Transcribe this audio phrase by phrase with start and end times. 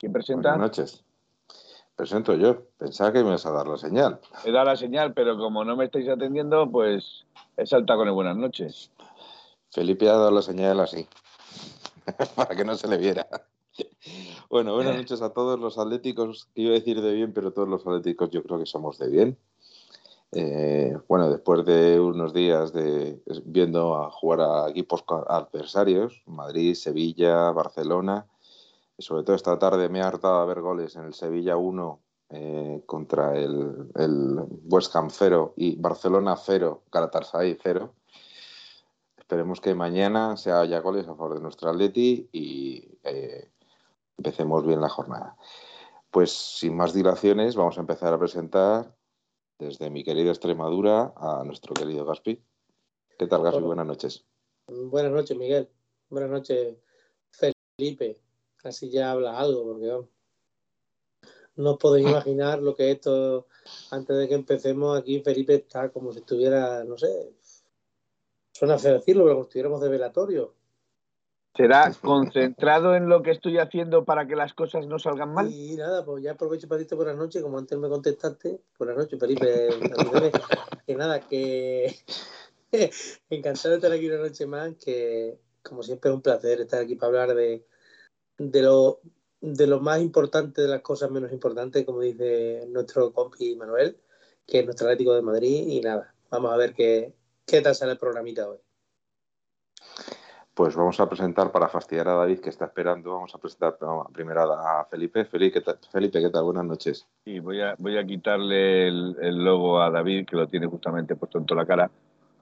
[0.00, 0.56] ¿Quién presenta?
[0.56, 1.04] Buenas noches.
[1.94, 2.62] Presento yo.
[2.78, 4.18] Pensaba que me ibas a dar la señal.
[4.46, 7.26] He dado la señal, pero como no me estáis atendiendo, pues
[7.58, 8.90] he saltado con el buenas noches.
[9.70, 11.06] Felipe ha dado la señal así,
[12.34, 13.28] para que no se le viera.
[14.48, 17.86] Bueno, buenas noches a todos los atléticos, iba a decir de bien, pero todos los
[17.86, 19.38] atléticos yo creo que somos de bien.
[20.32, 27.50] Eh, bueno, después de unos días de viendo a jugar a equipos adversarios, Madrid, Sevilla,
[27.50, 28.26] Barcelona,
[29.00, 32.82] sobre todo esta tarde me ha hartado a ver goles en el Sevilla 1 eh,
[32.86, 37.94] contra el, el, West Ham 0 y Barcelona 0, Galatasaray 0.
[39.16, 43.50] Esperemos que mañana se haya goles a favor de nuestro Atleti y eh,
[44.18, 45.36] empecemos bien la jornada.
[46.10, 48.94] Pues sin más dilaciones, vamos a empezar a presentar
[49.58, 52.42] desde mi querida Extremadura a nuestro querido Gaspi.
[53.18, 53.62] ¿Qué tal, Gaspi?
[53.62, 54.24] Buenas noches.
[54.66, 55.68] Buenas noches, Miguel.
[56.08, 56.76] Buenas noches,
[57.30, 58.29] Felipe.
[58.64, 60.08] Así ya habla algo, porque vamos.
[61.56, 63.46] No os podéis imaginar lo que esto,
[63.90, 67.32] antes de que empecemos aquí, Felipe está como si estuviera, no sé,
[68.52, 70.54] suena feo decirlo, pero como si estuviéramos de velatorio.
[71.54, 75.52] ¿Será concentrado en lo que estoy haciendo para que las cosas no salgan mal?
[75.52, 78.60] Y nada, pues ya aprovecho para decirte buenas noches, como antes me contestaste.
[78.78, 79.68] Buenas noches, Felipe.
[80.86, 81.94] que nada, que
[83.30, 86.94] encantado de estar aquí una noche más, que como siempre es un placer estar aquí
[86.94, 87.66] para hablar de,
[88.40, 89.00] de, lo,
[89.40, 93.98] de lo más importante de las cosas menos importantes, como dice nuestro compi Manuel,
[94.46, 95.68] que es nuestro Atlético de Madrid.
[95.68, 97.12] Y nada, vamos a ver qué,
[97.46, 98.58] qué tal sale el programita hoy
[100.60, 103.14] pues vamos a presentar para fastidiar a David que está esperando.
[103.14, 103.78] Vamos a presentar
[104.12, 105.24] primero a Felipe.
[105.24, 105.78] Felipe, ¿qué tal?
[105.90, 106.44] Felipe, ¿qué tal?
[106.44, 107.06] Buenas noches.
[107.24, 111.16] Sí, voy a, voy a quitarle el, el, logo a David, que lo tiene justamente
[111.16, 111.90] puesto en toda la cara.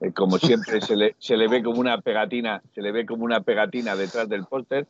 [0.01, 3.23] Eh, como siempre, se, le, se le ve como una pegatina, se le ve como
[3.23, 4.85] una pegatina detrás del póster.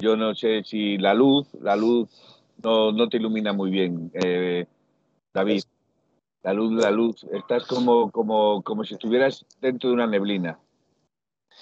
[0.00, 2.08] Yo no sé si la luz, la luz
[2.62, 4.66] no, no te ilumina muy bien, eh,
[5.32, 5.62] David.
[6.42, 7.24] La luz, la luz.
[7.32, 10.58] Estás como, como, como si estuvieras dentro de una neblina.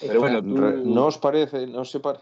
[0.01, 0.49] Pero bueno, tú...
[0.49, 2.21] ¿no os parece, no se, par...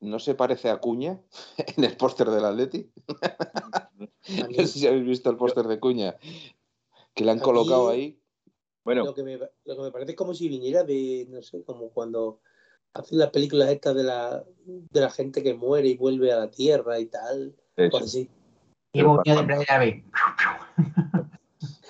[0.00, 1.20] no se parece a Cuña
[1.76, 2.90] en el póster del Atleti?
[3.98, 6.16] no sé si habéis visto el póster de Cuña,
[7.14, 8.18] que le han colocado ahí.
[8.84, 11.62] Bueno, lo que, me, lo que me parece es como si viniera de, no sé,
[11.64, 12.40] como cuando
[12.94, 16.50] hacen las películas estas de la, de la gente que muere y vuelve a la
[16.50, 17.54] tierra y tal.
[17.74, 18.28] Pues así.
[18.92, 20.04] Y de Playa B.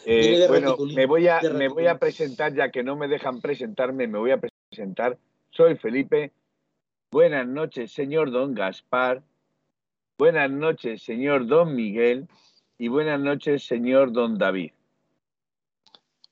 [0.07, 4.07] Eh, bueno, me voy, a, me voy a presentar, ya que no me dejan presentarme,
[4.07, 5.19] me voy a presentar.
[5.51, 6.33] Soy Felipe.
[7.13, 9.23] Buenas noches, señor don Gaspar.
[10.19, 12.29] Buenas noches, señor don Miguel.
[12.79, 14.73] Y buenas noches, señor don David.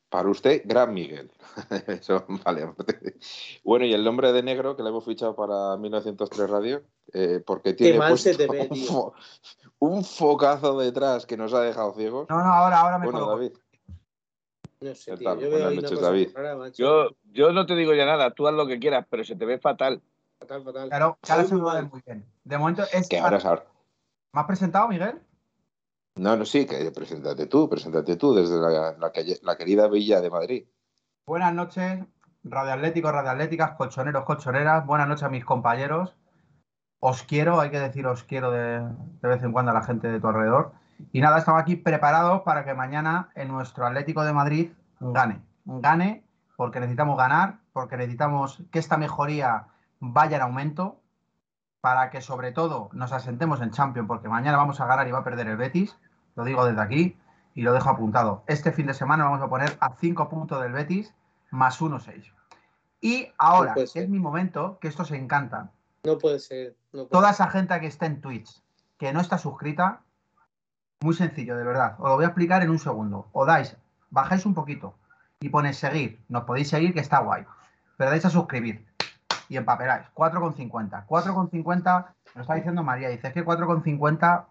[0.09, 1.31] Para usted, Gran Miguel.
[1.87, 2.73] Eso, vale.
[3.63, 6.83] Bueno, y el nombre de negro que le hemos fichado para 1903 Radio,
[7.13, 8.87] eh, porque tiene Qué mal se te ve, un, tío.
[8.87, 9.15] fo
[9.81, 12.27] un, focazo detrás que nos ha dejado ciegos.
[12.31, 13.37] No, no, ahora, ahora me Bueno, coloco.
[13.37, 13.53] David.
[14.81, 15.29] No sé, ¿Qué tío.
[15.29, 15.39] tal?
[15.41, 16.29] Yo veo Buenas noches, David.
[16.35, 16.69] rara.
[16.71, 19.45] Yo, yo no te digo ya nada, tú haz lo que quieras, pero se te
[19.45, 20.01] ve fatal.
[20.39, 20.89] Fatal, fatal.
[20.89, 22.25] Claro, ahora se Muy me va a ver muy bien.
[22.45, 23.09] De momento es.
[23.09, 23.67] Que ahora es ahora.
[24.33, 25.21] ¿Me has presentado, Miguel?
[26.19, 30.21] No, no, sí, que preséntate tú, preséntate tú desde la, la, calle- la querida Villa
[30.21, 30.65] de Madrid.
[31.27, 32.01] Buenas noches,
[32.43, 34.85] radioatléticos, radioatléticas, colchoneros, colchoneras.
[34.85, 36.15] Buenas noches a mis compañeros.
[37.01, 40.09] Os quiero, hay que decir os quiero de, de vez en cuando a la gente
[40.09, 40.73] de tu alrededor.
[41.13, 45.41] Y nada, estamos aquí preparados para que mañana en nuestro Atlético de Madrid gane.
[45.65, 46.25] Gane
[46.57, 49.69] porque necesitamos ganar, porque necesitamos que esta mejoría
[50.01, 51.01] vaya en aumento,
[51.81, 55.19] para que sobre todo nos asentemos en Champions, porque mañana vamos a ganar y va
[55.21, 55.97] a perder el Betis.
[56.39, 57.19] Lo digo desde aquí
[57.57, 58.45] y lo dejo apuntado.
[58.47, 61.13] Este fin de semana vamos a poner a 5 puntos del Betis
[61.51, 62.33] más 1-6.
[63.01, 65.73] Y ahora, No es mi momento, que esto se encanta.
[66.05, 66.77] No puede ser.
[66.93, 68.63] No puede Toda esa gente que está en Twitch,
[68.99, 70.03] que no está suscrita,
[71.01, 71.97] muy sencillo, de verdad.
[71.99, 73.27] Os lo voy a explicar en un segundo.
[73.33, 73.77] O dais,
[74.11, 74.95] bajáis un poquito
[75.41, 76.23] y ponéis seguir.
[76.29, 77.45] Nos podéis seguir, que está guay.
[77.97, 78.87] Pero dais a suscribir
[79.49, 80.07] y empapeláis.
[80.15, 81.05] 4,50.
[81.05, 82.07] 4,50,
[82.37, 83.09] lo está diciendo María.
[83.09, 84.45] Dices que 4,50.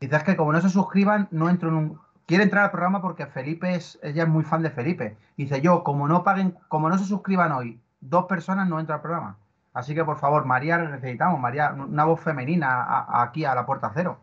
[0.00, 2.00] Dices que como no se suscriban, no entro en un.
[2.26, 5.16] Quiere entrar al programa porque Felipe es, ella es muy fan de Felipe.
[5.36, 9.00] Dice yo, como no paguen, como no se suscriban hoy, dos personas no entro al
[9.00, 9.36] programa.
[9.72, 13.64] Así que por favor, María, necesitamos, María, una voz femenina a- a- aquí a la
[13.64, 14.18] puerta cero.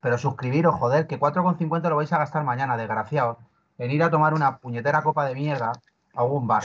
[0.00, 3.38] Pero suscribiros, joder, que 4,50 lo vais a gastar mañana, desgraciados.
[3.78, 5.72] En ir a tomar una puñetera copa de mierda
[6.14, 6.64] a algún bar.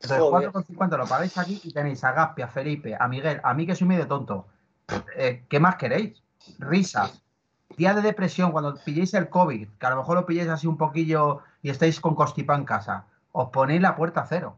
[0.00, 0.50] Entonces, Joder.
[0.52, 3.74] 4,50 lo pagáis aquí y tenéis a Gaspi, a Felipe, a Miguel, a mí que
[3.74, 4.46] soy medio tonto.
[5.16, 6.22] Eh, ¿Qué más queréis?
[6.58, 7.22] Risas.
[7.76, 10.76] Día de depresión, cuando pilléis el COVID, que a lo mejor lo pilléis así un
[10.76, 14.56] poquillo y estáis con constipado en casa, os ponéis la puerta cero.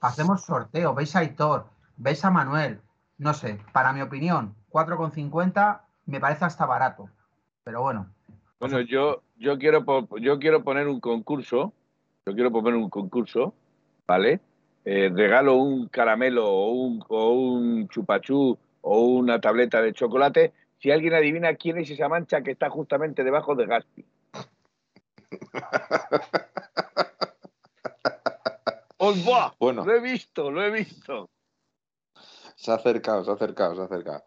[0.00, 2.80] Hacemos sorteo, veis a Aitor, veis a Manuel.
[3.18, 7.08] No sé, para mi opinión, 4,50 me parece hasta barato.
[7.64, 8.06] Pero bueno,
[8.60, 9.84] Bueno, yo, yo, quiero,
[10.20, 11.72] yo quiero poner un concurso,
[12.26, 13.54] yo quiero poner un concurso,
[14.06, 14.40] ¿vale?
[14.84, 20.52] Eh, regalo un caramelo o un, o un chupachú o una tableta de chocolate
[20.84, 24.04] si alguien adivina quién es esa mancha que está justamente debajo de Gaspi.
[28.98, 29.54] ¡Os va!
[29.58, 29.86] Bueno.
[29.86, 31.30] Lo he visto, lo he visto.
[32.56, 34.24] Se ha acercado, se ha acercado, se ha acercado.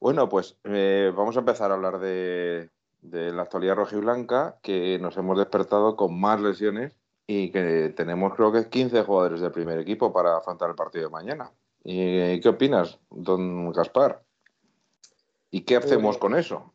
[0.00, 2.68] Bueno, pues eh, vamos a empezar a hablar de,
[3.00, 8.50] de la actualidad rojiblanca, que nos hemos despertado con más lesiones y que tenemos creo
[8.50, 11.52] que 15 jugadores del primer equipo para afrontar el partido de mañana.
[11.84, 14.24] ¿Y qué opinas, don Gaspar?
[15.52, 16.72] ¿Y qué hacemos Pues- con eso?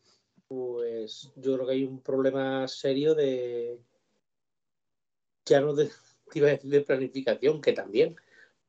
[0.47, 3.81] Pues yo creo que hay un problema serio de.
[5.45, 5.89] Ya no de,
[6.35, 8.15] iba a decir de planificación, que también,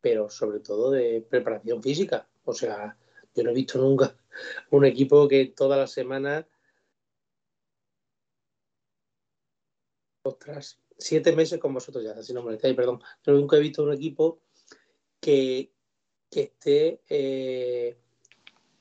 [0.00, 2.26] pero sobre todo de preparación física.
[2.44, 2.96] O sea,
[3.34, 4.16] yo no he visto nunca
[4.70, 6.48] un equipo que toda la semana.
[10.22, 13.00] Ostras, siete meses con vosotros ya, si no molestáis, perdón.
[13.24, 14.40] Yo nunca he visto un equipo
[15.20, 15.70] que,
[16.30, 17.96] que esté eh,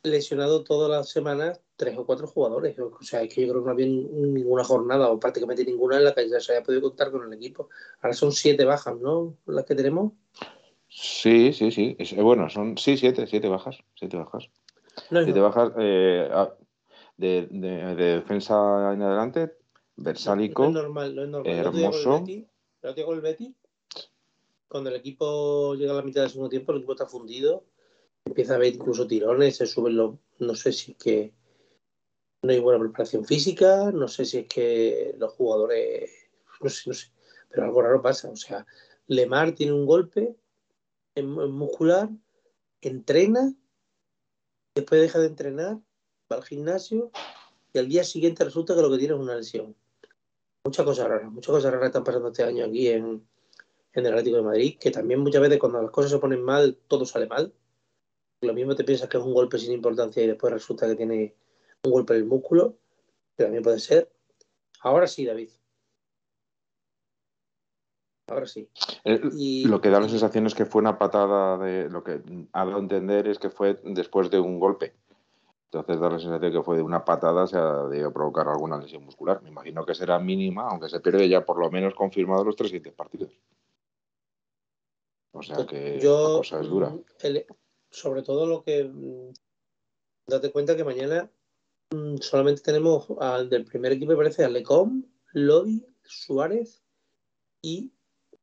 [0.03, 2.77] lesionado todas las semanas tres o cuatro jugadores.
[2.79, 6.05] O sea, es que yo creo que no había ninguna jornada o prácticamente ninguna en
[6.05, 7.69] la que ya se haya podido contar con el equipo.
[8.01, 9.35] Ahora son siete bajas, ¿no?
[9.45, 10.13] Las que tenemos.
[10.89, 11.95] Sí, sí, sí.
[11.99, 13.77] Es- eh, bueno, son sí, siete, siete bajas.
[13.95, 14.49] Siete bajas.
[15.11, 16.29] No, Siete bajas eh,
[17.17, 19.53] de, de- de defensa en adelante.
[19.95, 20.63] Versálico.
[20.63, 21.53] No es normal, no es normal.
[21.53, 22.23] Hermoso.
[22.25, 23.51] Día con el Betis,
[24.67, 27.65] cuando el equipo llega a la mitad del segundo tiempo, el equipo está fundido,
[28.27, 30.15] empieza a haber incluso tirones, se suben los.
[30.39, 31.33] No sé si es que
[32.43, 36.11] no hay buena preparación física, no sé si es que los jugadores.
[36.59, 37.11] No sé, no sé.
[37.49, 38.29] Pero algo raro pasa.
[38.29, 38.65] O sea,
[39.07, 40.35] Lemar tiene un golpe
[41.23, 42.09] muscular,
[42.81, 43.53] entrena,
[44.73, 45.77] después deja de entrenar,
[46.31, 47.11] va al gimnasio
[47.73, 49.75] y al día siguiente resulta que lo que tiene es una lesión
[50.67, 53.25] muchas cosas raras, muchas cosas raras están pasando este año aquí en,
[53.93, 56.77] en el Atlético de Madrid, que también muchas veces cuando las cosas se ponen mal,
[56.87, 57.53] todo sale mal.
[58.41, 61.35] Lo mismo te piensas que es un golpe sin importancia y después resulta que tiene
[61.83, 62.77] un golpe en el músculo,
[63.35, 64.11] que también puede ser.
[64.81, 65.49] Ahora sí, David.
[68.29, 68.69] Ahora sí.
[69.05, 71.89] Eh, Y- Lo que da la sensación es que fue una patada de.
[71.89, 74.93] Lo que ha dado a entender es que fue después de un golpe.
[75.71, 79.03] Entonces da la sensación que fue de una patada, se ha debido provocar alguna lesión
[79.03, 79.41] muscular.
[79.41, 82.69] Me imagino que será mínima, aunque se pierde ya por lo menos confirmado los tres
[82.69, 83.31] siguientes partidos.
[85.31, 86.89] O sea que Yo, la cosa es dura.
[86.89, 87.45] mm, el-
[87.97, 88.83] sobre todo lo que.
[88.83, 89.33] mm,
[90.29, 91.31] Date cuenta que mañana
[91.91, 96.83] mm, solamente tenemos al del primer equipo, me parece, a Lecom, Lodi, Suárez
[97.61, 97.93] y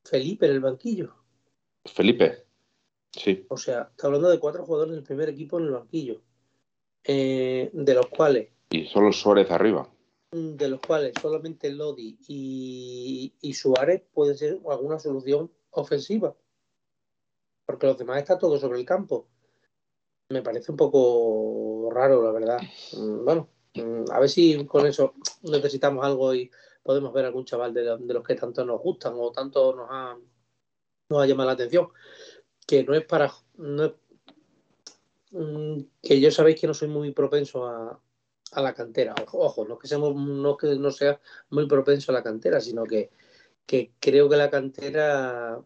[0.03, 1.15] Felipe en el banquillo.
[1.85, 2.47] Felipe,
[3.13, 3.45] sí.
[3.51, 6.23] O sea, está hablando de cuatro jugadores del primer equipo en el banquillo.
[7.07, 9.87] Eh, de los cuales Y solo Suárez arriba.
[10.33, 16.35] mm, de los cuales solamente Lodi y, y Suárez pueden ser alguna solución ofensiva.
[17.67, 19.29] Porque los demás está todo sobre el campo.
[20.31, 22.59] Me parece un poco raro, la verdad.
[22.97, 26.51] Mm, Bueno, mm, a ver si con eso necesitamos algo y
[26.83, 30.17] podemos ver algún chaval de, los que tanto nos gustan o tanto nos ha,
[31.11, 31.89] nos ha llamado la atención.
[32.67, 33.31] Que no es para.
[33.57, 33.93] No es-
[35.33, 38.01] mm, que yo sabéis que no soy muy propenso a,
[38.53, 39.15] a la cantera.
[39.23, 42.23] Ojo, ojo, no es que seamos, no es que no sea muy propenso a la
[42.23, 43.11] cantera, sino que,
[43.67, 45.61] que creo que la cantera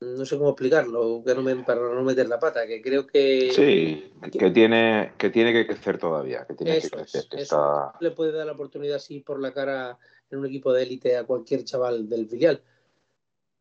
[0.00, 3.50] no sé cómo explicarlo, que no me, para no meter la pata, que creo que
[3.52, 7.42] Sí, que tiene, que tiene que crecer todavía, que tiene eso que es, crecer, que
[7.42, 7.98] eso está...
[8.00, 9.98] le puede dar la oportunidad así por la cara
[10.30, 12.62] en un equipo de élite a cualquier chaval del filial.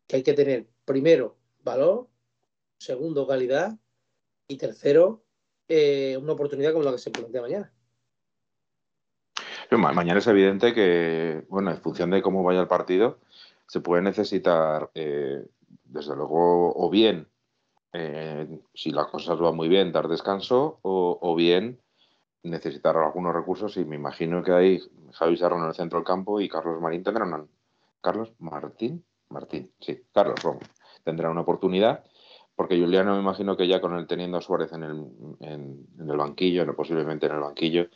[0.07, 2.07] Que hay que tener primero valor,
[2.77, 3.77] segundo calidad
[4.47, 5.23] y tercero
[5.67, 7.71] eh, una oportunidad como la que se plantea mañana.
[9.67, 13.19] Pero mañana es evidente que, bueno, en función de cómo vaya el partido,
[13.67, 15.43] se puede necesitar, eh,
[15.85, 17.27] desde luego, o bien,
[17.93, 21.79] eh, si las cosas van muy bien, dar descanso, o, o bien
[22.43, 23.77] necesitar algunos recursos.
[23.77, 24.81] Y me imagino que ahí
[25.13, 27.47] Javi Serrano en el centro del campo y Carlos Marín tendrán una-
[28.01, 30.59] Carlos Martín, Martín, sí, Carlos Romo,
[31.03, 32.03] tendrá una oportunidad.
[32.55, 35.05] Porque Juliano me imagino que ya con el teniendo a Suárez en el,
[35.41, 37.87] en, el banquillo, no posiblemente en el banquillo,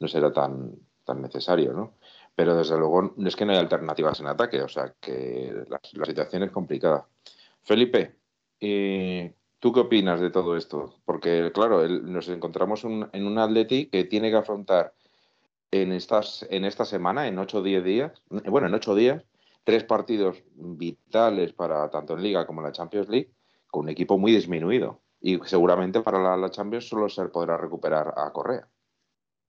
[0.00, 0.72] no será tan,
[1.04, 1.94] tan necesario, ¿no?
[2.34, 6.42] Pero desde luego es que no hay alternativas en ataque, o sea que la situación
[6.44, 7.06] es complicada.
[7.68, 8.16] Felipe,
[8.58, 10.94] ¿y ¿tú qué opinas de todo esto?
[11.04, 14.94] Porque, claro, nos encontramos un- en un Atleti que tiene que afrontar
[15.70, 19.22] en, estas, en esta semana, en 8 o 10 días, bueno, en 8 días,
[19.64, 23.32] tres partidos vitales para tanto en Liga como en la Champions League,
[23.66, 25.02] con un equipo muy disminuido.
[25.20, 28.66] Y seguramente para la, la Champions solo se podrá recuperar a Correa.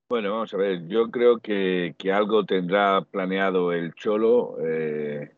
[0.09, 5.31] Bueno, vamos a ver, yo creo que, que algo tendrá planeado el Cholo eh,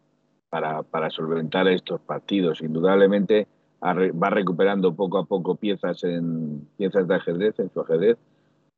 [0.51, 2.61] para, solventar estos partidos.
[2.61, 3.47] Indudablemente
[3.81, 8.17] va recuperando poco a poco piezas en piezas de ajedrez, en su ajedrez,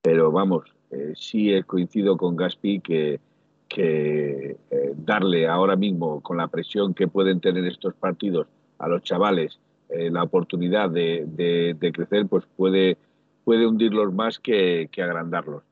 [0.01, 3.19] pero vamos, eh, sí coincido con Gaspi que,
[3.67, 9.01] que eh, darle ahora mismo, con la presión que pueden tener estos partidos a los
[9.03, 12.97] chavales, eh, la oportunidad de, de- de crecer, pues puede,
[13.43, 15.63] puede hundirlos más que, que agrandarlos.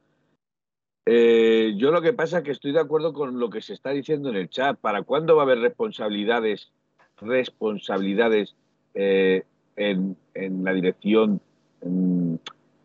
[1.06, 3.90] Eh, yo lo que pasa es que estoy de acuerdo con lo que se está
[3.90, 4.78] diciendo en el chat.
[4.78, 6.72] ¿Para cuándo va a haber responsabilidades,
[7.18, 8.56] responsabilidades
[8.94, 9.44] eh,
[9.76, 11.42] en, en la dirección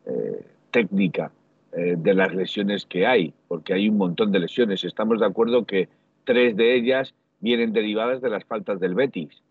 [0.07, 1.31] eh, técnica
[1.73, 3.35] de las lesiones que hay?
[3.49, 4.83] Porque hay un montón de lesiones.
[4.83, 5.91] Estamos de acuerdo que
[6.25, 9.43] tres de ellas vienen derivadas de las faltas del Betis,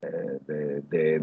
[0.00, 1.20] de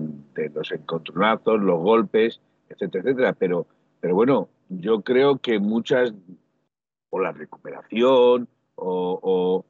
[0.53, 3.33] los encontronazos, los golpes, etcétera, etcétera.
[3.33, 3.65] Pero,
[3.99, 6.13] pero bueno, yo creo que muchas
[7.11, 9.63] o la recuperación o,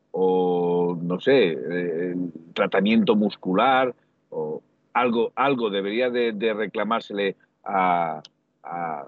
[1.01, 3.93] no sé, eh, el tratamiento muscular
[4.29, 4.61] o
[4.93, 8.21] algo, algo debería de, de reclamársele a,
[8.63, 9.05] a-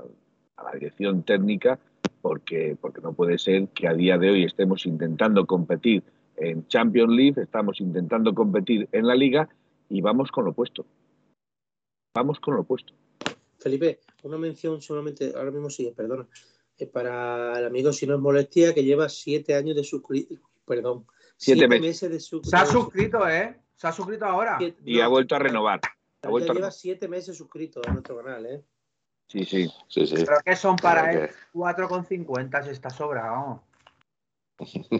[0.58, 1.80] a la dirección técnica
[2.22, 6.04] porque, porque no puede ser que a día de hoy estemos intentando competir
[6.38, 9.50] en Champions League, estamos intentando competir en la liga
[9.90, 10.86] y vamos con lo opuesto.
[12.16, 12.94] Vamos con lo opuesto.
[13.60, 16.26] Felipe, una mención solamente, ahora mismo sí, perdona,
[16.92, 21.06] para el amigo, si no es molestia, que lleva siete años de suscrito, perdón,
[21.38, 21.82] Siete siete, meses.
[21.88, 22.50] meses de suscrito.
[22.50, 23.60] Se ha suscrito, ¿eh?
[23.76, 24.58] Se ha suscrito ahora.
[24.86, 25.80] Y ha vuelto a renovar.
[26.22, 26.74] Ha vuelto a lleva renovar.
[26.74, 28.64] siete meses suscrito a nuestro canal, ¿eh?
[29.28, 29.70] Sí, sí.
[29.88, 30.16] Sí, sí.
[30.26, 33.64] Pero que son para Claro él 4,50 si está sobrado.
[34.60, 35.00] ¿eh?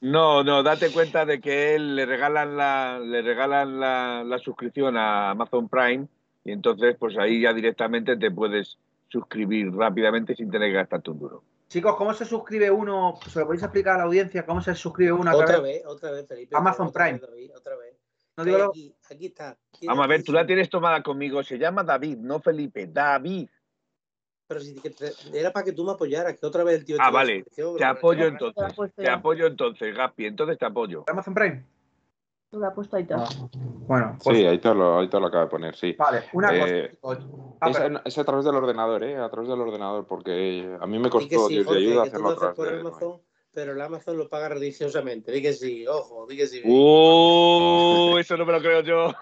[0.00, 4.96] No, no, date cuenta de que él le regalan la, le regalan la, la suscripción
[4.96, 6.08] a Amazon Prime
[6.44, 8.78] y entonces pues ahí ya directamente te puedes
[9.12, 11.44] suscribir rápidamente sin tener que gastarte un duro.
[11.68, 13.18] Chicos, ¿cómo se suscribe uno?
[13.28, 14.44] ¿Se lo podéis explicar a la audiencia?
[14.44, 15.30] ¿Cómo se suscribe uno?
[15.30, 16.56] a Otra vez, otra vez, Felipe.
[16.56, 17.18] Amazon otra Prime.
[17.18, 17.96] vez, David, otra vez.
[18.36, 19.58] No digo lo- aquí, aquí está.
[19.86, 23.48] Vamos a ver, tú la tienes tomada conmigo, se llama David, no Felipe, David.
[24.48, 26.96] Pero si te- era para que tú me apoyaras, que otra vez el tío.
[26.98, 27.44] Ah, te la vale,
[27.76, 31.04] te apoyo entonces, Te apoyo entonces, Gaspi, entonces te apoyo.
[31.08, 31.64] Amazon Prime?
[32.52, 33.24] Tú la has puesto ahí todo.
[33.88, 35.94] Bueno, pues, Sí, ahí te lo, ahí te lo acaba de poner, sí.
[35.98, 37.22] vale, una Eh, cosa.
[37.60, 39.16] Ah, Es, pero- es a través del ordenador, ¿eh?
[39.16, 42.08] A través del ordenador, porque a mí me que costó sí, Dios de ayuda que
[42.08, 42.80] hacerlo lo a través.
[42.80, 43.22] Amazon,
[43.54, 45.32] pero el Amazon lo paga religiosamente.
[45.32, 46.60] Di que sí, ojo, di que sí.
[46.62, 48.18] ¡Uh!
[48.18, 49.12] Eso no me lo creo yo.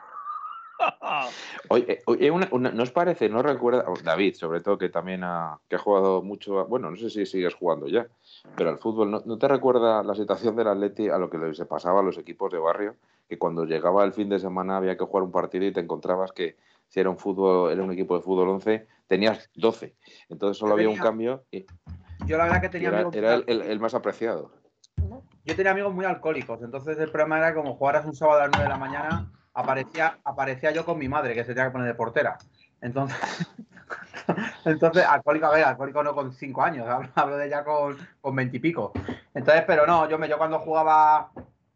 [1.69, 5.23] Oye, eh, oye, una- una- ¿no os parece, no recuerda, David, sobre todo que también
[5.23, 8.09] ha, que ha jugado mucho, a- bueno, no sé si sigues jugando ya,
[8.57, 11.55] pero al fútbol, ¿no, no te recuerda la situación del Atleti a lo que le-
[11.55, 12.97] se pasaba a los equipos de barrio?
[13.31, 16.33] Que cuando llegaba el fin de semana había que jugar un partido y te encontrabas
[16.33, 16.57] que
[16.89, 19.95] si era un fútbol, era un equipo de fútbol 11, tenías 12.
[20.29, 21.65] Entonces solo había un cambio y
[22.27, 24.51] Yo la verdad que tenía era, amigos era el, muy el- el más apreciado.
[25.45, 28.51] Yo tenía amigos muy alcohólicos, entonces el problema era como jugaras un sábado a las
[28.51, 31.87] 9 de la mañana, aparecía, aparecía yo con mi madre, que se tenía que poner
[31.87, 32.37] de portera.
[32.81, 33.17] Entonces,
[34.65, 38.35] entonces alcohólico, a ver, alcohólico no con 5 años, hablo, hablo de ya con, con
[38.35, 38.93] 20 y pico.
[39.35, 41.31] Entonces, pero no, yo, me, yo cuando jugaba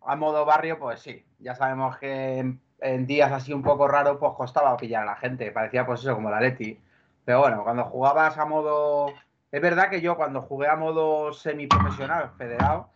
[0.07, 4.17] a modo barrio, pues sí, ya sabemos que en, en días así un poco raros,
[4.19, 6.81] pues costaba pillar a la gente, parecía pues eso, como la Leti.
[7.25, 9.13] Pero bueno, cuando jugabas a modo...
[9.53, 12.91] Es verdad que yo cuando jugué a modo semiprofesional, federado,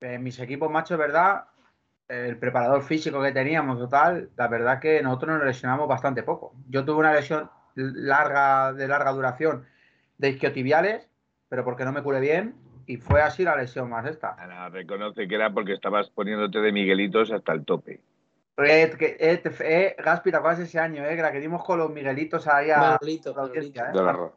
[0.00, 1.44] en mis equipos, macho, es verdad,
[2.08, 6.54] el preparador físico que teníamos total, la verdad que nosotros nos lesionamos bastante poco.
[6.68, 9.64] Yo tuve una lesión larga, de larga duración
[10.18, 11.08] de isquiotibiales,
[11.48, 12.56] pero porque no me curé bien,
[12.86, 14.34] y fue así la lesión más esta.
[14.38, 18.00] Ana, reconoce que era porque estabas poniéndote de Miguelitos hasta el tope.
[18.58, 21.14] Eh, eh, eh, Gaspi, ¿te acuerdas ese año, eh?
[21.14, 23.98] Que la que dimos con los Miguelitos ahí a Manolito, la audiencia, Manolito.
[24.00, 24.12] eh?
[24.12, 24.32] De la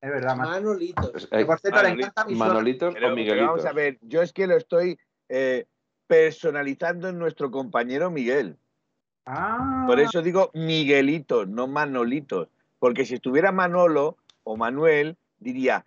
[0.00, 0.48] Es verdad, man.
[0.50, 1.12] Manolito.
[1.16, 2.46] es- Que, eh, por cierto, le Manolito- encanta mi suegra.
[2.54, 3.46] Manolitos o Miguelitos.
[3.48, 5.66] vamos a ver, yo es que lo estoy eh,
[6.06, 8.56] personalizando en nuestro compañero Miguel.
[9.26, 12.48] Ah, Por eso digo Miguelitos, no Manolitos.
[12.78, 15.84] Porque si estuviera Manolo o Manuel, diría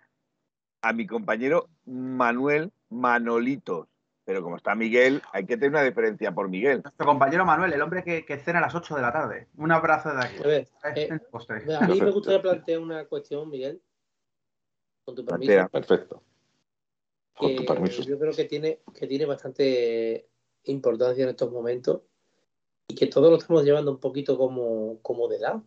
[0.82, 3.88] a mi compañero Manuel Manolitos.
[4.24, 6.82] Pero como está Miguel, hay que tener una diferencia por Miguel.
[6.82, 9.48] nuestro compañero Manuel, el hombre que, que cena a las 8 de la tarde.
[9.56, 10.36] Un abrazo de aquí.
[10.44, 13.80] A ver, Eh, eh, a mí me gustaría plantear una cuestión, Miguel.
[15.04, 15.50] Con tu permiso.
[15.50, 15.68] Plantea.
[15.68, 16.22] Perfecto.
[17.34, 18.02] Con tu permiso.
[18.02, 20.28] yo creo que tiene, que tiene bastante
[20.64, 22.02] importancia en estos momentos
[22.86, 25.64] y que todos lo estamos llevando un poquito como, como de lado.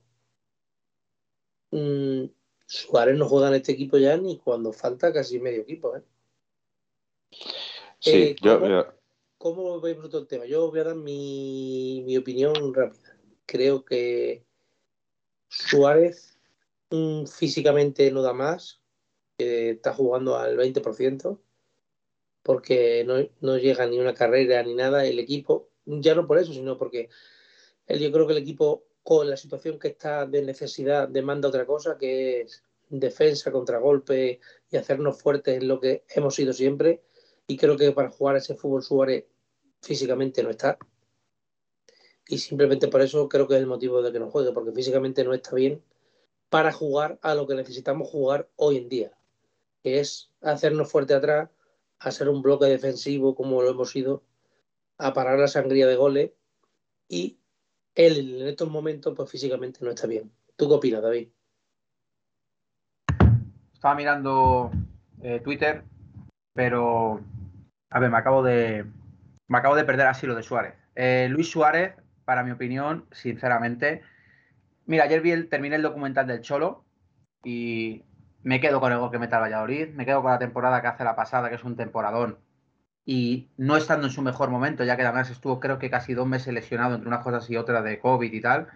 [1.72, 2.25] Mm,
[2.72, 5.98] Suárez no juega en este equipo ya ni cuando falta casi medio equipo.
[5.98, 6.04] ¿eh?
[8.00, 8.68] Sí, Eh, yo, ¿cómo?
[8.70, 8.94] yo-
[9.38, 10.46] ¿Cómo veis vosotros el tema?
[10.46, 13.18] Yo voy a dar mi, mi opinión rápida.
[13.46, 14.46] Creo que
[15.50, 16.40] Suárez
[16.92, 18.80] mm, físicamente no da más,
[19.38, 21.42] está jugando al 20%,
[22.44, 25.06] porque no, no llega ni una carrera ni nada.
[25.06, 27.10] El equipo, ya no por eso, sino porque
[27.88, 31.65] él, yo creo que el equipo, con la situación que está de necesidad, demanda otra
[31.65, 34.39] cosa, que es defensa, contragolpe
[34.70, 37.01] y hacernos fuertes en lo que hemos sido siempre.
[37.48, 39.25] Y creo que para jugar ese fútbol Suárez
[39.81, 40.77] físicamente no está.
[42.27, 45.24] Y simplemente por eso creo que es el motivo de que no juegue, porque físicamente
[45.24, 45.84] no está bien
[46.50, 49.17] para jugar a lo que necesitamos jugar hoy en día,
[49.84, 51.50] que es hacernos fuerte atrás,
[51.98, 54.24] a ser un bloque defensivo como lo hemos sido,
[54.98, 56.31] a parar la sangría de goles
[57.08, 57.38] y
[57.96, 60.32] él en estos momentos pues físicamente no está bien.
[60.56, 61.30] ¿Tú qué opinas, David?
[63.74, 64.72] Estaba mirando
[65.22, 65.84] eh, Twitter,
[66.54, 67.22] pero
[67.90, 68.86] a ver, me acabo de
[69.48, 70.76] me acabo de perder así lo de Suárez.
[70.96, 74.02] Eh, Luis Suárez, para mi opinión, sinceramente,
[74.86, 76.86] mira, ayer vi el, terminé el documental del Cholo
[77.44, 78.04] y
[78.44, 80.88] me quedo con el gol que mete al Valladolid, me quedo con la temporada que
[80.88, 82.38] hace la pasada, que es un temporadón,
[83.05, 86.27] y no estando en su mejor momento, ya que además estuvo creo que casi dos
[86.27, 88.68] meses lesionado entre unas cosas y otras de COVID y tal.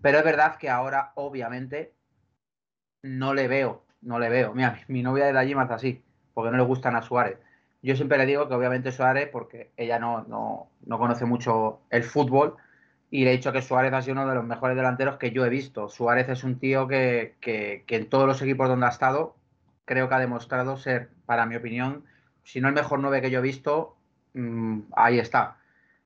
[0.00, 1.92] Pero es verdad que ahora, obviamente,
[3.02, 4.54] no le veo, no le veo.
[4.54, 7.38] Mira, mi, novia de allí hace así, porque no le gustan a Suárez.
[7.82, 12.04] Yo siempre le digo que obviamente Suárez, porque ella no, no, no conoce mucho el
[12.04, 12.56] fútbol,
[13.10, 15.44] y le he dicho que Suárez ha sido uno de los mejores delanteros que yo
[15.44, 15.88] he visto.
[15.88, 19.36] Suárez es un tío que, que, que en todos los equipos donde ha estado,
[19.84, 22.04] creo que ha demostrado ser, para mi opinión,
[22.44, 23.96] si no el mejor 9 que yo he visto,
[24.34, 25.58] mmm, ahí está.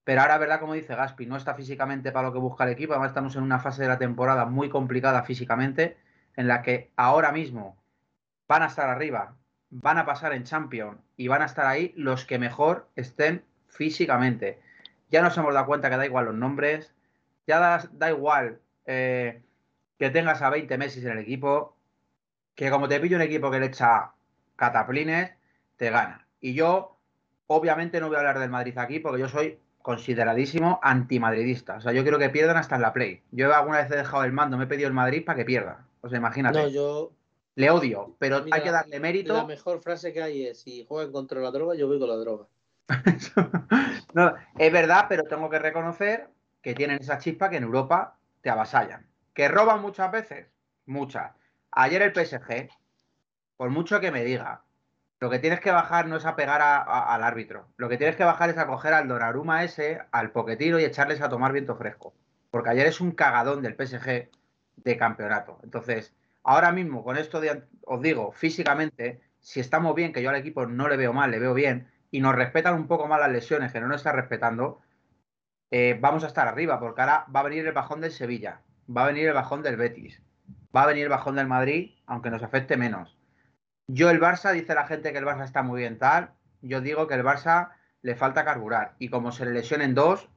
[0.05, 2.93] Pero ahora, verdad, como dice Gaspi, no está físicamente para lo que busca el equipo.
[2.93, 5.97] Además, estamos en una fase de la temporada muy complicada físicamente,
[6.37, 7.77] en la que ahora mismo
[8.47, 9.37] van a estar arriba,
[9.71, 14.61] van a pasar en Champions y van a estar ahí los que mejor estén físicamente.
[15.11, 16.95] Ya nos hemos dado cuenta que da igual los nombres,
[17.47, 19.43] ya da, da igual eh,
[19.99, 21.77] que tengas a 20 Messi en el equipo,
[22.55, 24.13] que como te pillo un equipo que le echa
[24.57, 25.33] cataplines,
[25.77, 26.26] te gana.
[26.47, 26.97] Y yo,
[27.49, 31.79] obviamente, no voy a hablar del Madrid aquí porque yo soy consideradísimo antimadridista.
[31.79, 33.25] O sea, yo quiero que pierdan hasta en la Play.
[33.33, 35.85] Yo alguna vez he dejado el mando, me he pedido el Madrid para que pierda.
[36.03, 36.63] O sea, imagínate.
[36.63, 37.11] No, yo.
[37.57, 39.35] Le odio, pero Mira, hay que darle mérito.
[39.35, 42.17] La mejor frase que hay es: si juegan contra la droga, yo voy con la
[42.17, 42.47] droga.
[44.15, 46.29] no, es verdad, pero tengo que reconocer
[46.63, 49.05] que tienen esa chispa que en Europa te avasallan.
[49.35, 50.47] ¿Que roban muchas veces?
[50.85, 51.33] Muchas.
[51.73, 52.69] Ayer el PSG,
[53.57, 54.63] por mucho que me diga,
[55.19, 57.69] lo que tienes que bajar no es a pegar al árbitro.
[57.77, 61.23] Lo que tienes que bajar es a coger al Doraruma ese, al Poquetino y echarles
[61.23, 62.15] a tomar viento fresco.
[62.51, 64.31] Porque ayer es un cagadón del PSG
[64.77, 65.59] de campeonato.
[65.63, 70.37] Entonces, ahora mismo, con esto de, os digo, físicamente, si estamos bien, que yo al
[70.37, 73.33] equipo no le veo mal, le veo bien, y nos respetan un poco más las
[73.33, 74.81] lesiones, que no nos está respetando,
[75.71, 78.61] eh, vamos a estar arriba, porque ahora va a venir el bajón del Sevilla,
[78.95, 80.23] va a venir el bajón del Betis,
[80.75, 83.16] va a venir el bajón del Madrid, aunque nos afecte menos.
[83.89, 87.07] Yo el Barça, dice la gente que el Barça está muy bien tal, yo digo
[87.07, 87.73] que el Barça
[88.03, 90.29] le falta carburar, y como se le lesionen dos,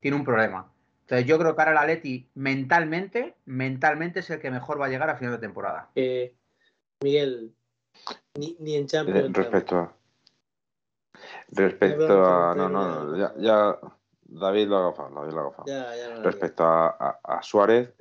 [0.00, 0.72] tiene un problema.
[1.02, 4.88] Entonces yo creo que ahora el Atleti mentalmente, mentalmente es el que mejor va a
[4.88, 5.90] llegar a final de temporada.
[5.94, 6.34] Eh,
[7.02, 7.54] Miguel,
[8.34, 9.28] ni, ni en Champions.
[9.28, 9.96] Eh, respecto a.
[11.48, 12.54] Respecto a.
[12.54, 13.78] No, no, no, ya, ya
[14.22, 15.66] David lo ha agafado, David lo ha agafado.
[15.68, 17.94] Ya, ya no Respecto a, a, a, Suárez,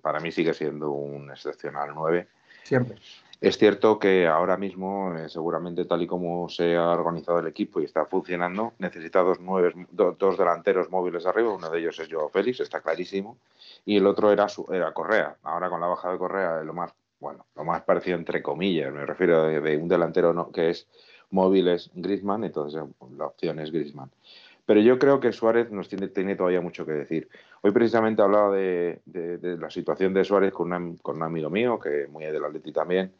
[0.00, 2.28] para mí sigue siendo un excepcional 9.
[2.62, 2.96] Siempre.
[3.42, 7.80] Es cierto que ahora mismo, eh, seguramente tal y como se ha organizado el equipo
[7.80, 11.52] y está funcionando, necesita dos, nueve, do, dos delanteros móviles arriba.
[11.52, 13.38] Uno de ellos es Joao Félix, está clarísimo.
[13.84, 15.38] Y el otro era, su, era Correa.
[15.42, 19.04] Ahora con la baja de Correa, lo más, bueno, lo más parecido entre comillas, me
[19.04, 20.86] refiero de, un delantero no, que es
[21.30, 22.80] móvil es Griezmann, entonces
[23.18, 24.12] la opción es Griezmann.
[24.66, 27.28] Pero yo creo que Suárez nos tiene, todavía mucho que decir.
[27.62, 31.50] Hoy precisamente hablaba de, de, de la situación de Suárez con, una, con un amigo
[31.50, 33.12] mío, que muy del Atleti también,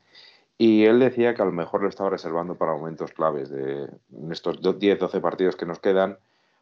[0.59, 4.33] y él decía que a lo mejor lo estaba reservando para momentos claves, de, en
[4.33, 6.19] estos 10-12 partidos que nos quedan,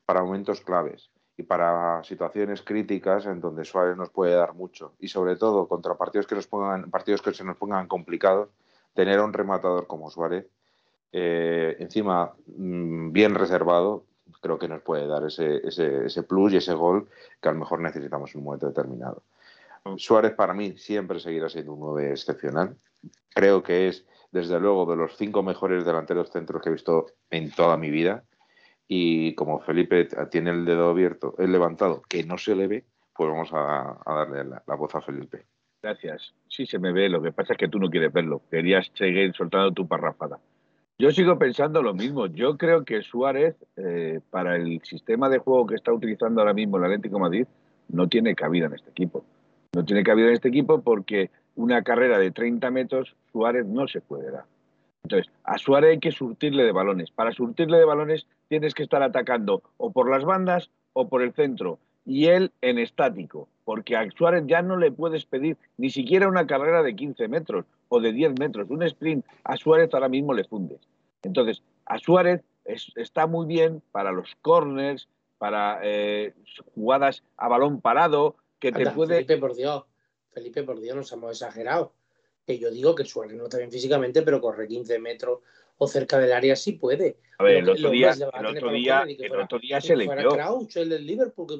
[0.06, 4.92] para momentos claves y para situaciones críticas en donde Suárez nos puede dar mucho.
[4.98, 8.48] Y sobre todo contra partidos que, nos pongan, partidos que se nos pongan complicados,
[8.94, 10.46] tener a un rematador como Suárez,
[11.12, 14.04] eh, encima mm, bien reservado,
[14.40, 17.08] creo que nos puede dar ese, ese, ese plus y ese gol
[17.40, 19.22] que a lo mejor necesitamos en un momento determinado.
[19.96, 22.76] Suárez para mí siempre seguirá siendo un 9 excepcional.
[23.34, 27.50] Creo que es, desde luego, de los cinco mejores delanteros centros que he visto en
[27.50, 28.24] toda mi vida.
[28.86, 32.84] Y como Felipe tiene el dedo abierto, el levantado, que no se le ve,
[33.14, 35.44] pues vamos a, darle la, voz a Felipe.
[35.82, 36.34] Gracias.
[36.48, 38.42] Sí se me ve, lo que pasa es que tú no quieres verlo.
[38.50, 40.38] Querías seguir soltando tu parrafada.
[40.98, 42.26] Yo sigo pensando lo mismo.
[42.26, 46.76] Yo creo que Suárez, eh, para el sistema de juego que está utilizando ahora mismo
[46.76, 47.46] el Atlético Madrid,
[47.88, 49.24] no tiene cabida en este equipo.
[49.72, 54.00] No tiene cabida en este equipo porque una carrera de 30 metros, Suárez no se
[54.00, 54.44] puede dar.
[55.02, 57.10] Entonces, a Suárez hay que surtirle de balones.
[57.10, 61.32] Para surtirle de balones tienes que estar atacando o por las bandas o por el
[61.32, 61.78] centro.
[62.06, 66.46] Y él en estático, porque a Suárez ya no le puedes pedir ni siquiera una
[66.46, 68.68] carrera de 15 metros o de 10 metros.
[68.70, 70.80] Un sprint a Suárez ahora mismo le fundes.
[71.22, 75.08] Entonces, a Suárez es, está muy bien para los corners,
[75.38, 76.34] para eh,
[76.74, 79.16] jugadas a balón parado, que te puede...
[79.16, 79.84] Felipe, por Dios,
[80.32, 81.92] Felipe, por Dios, nos hemos exagerado.
[82.46, 85.40] Que yo digo que Suárez no está bien físicamente, pero corre 15 metros
[85.78, 87.16] o cerca del área sí puede.
[87.38, 88.08] A ver, el otro día,
[88.40, 90.30] el otro día, el otro día se le vio.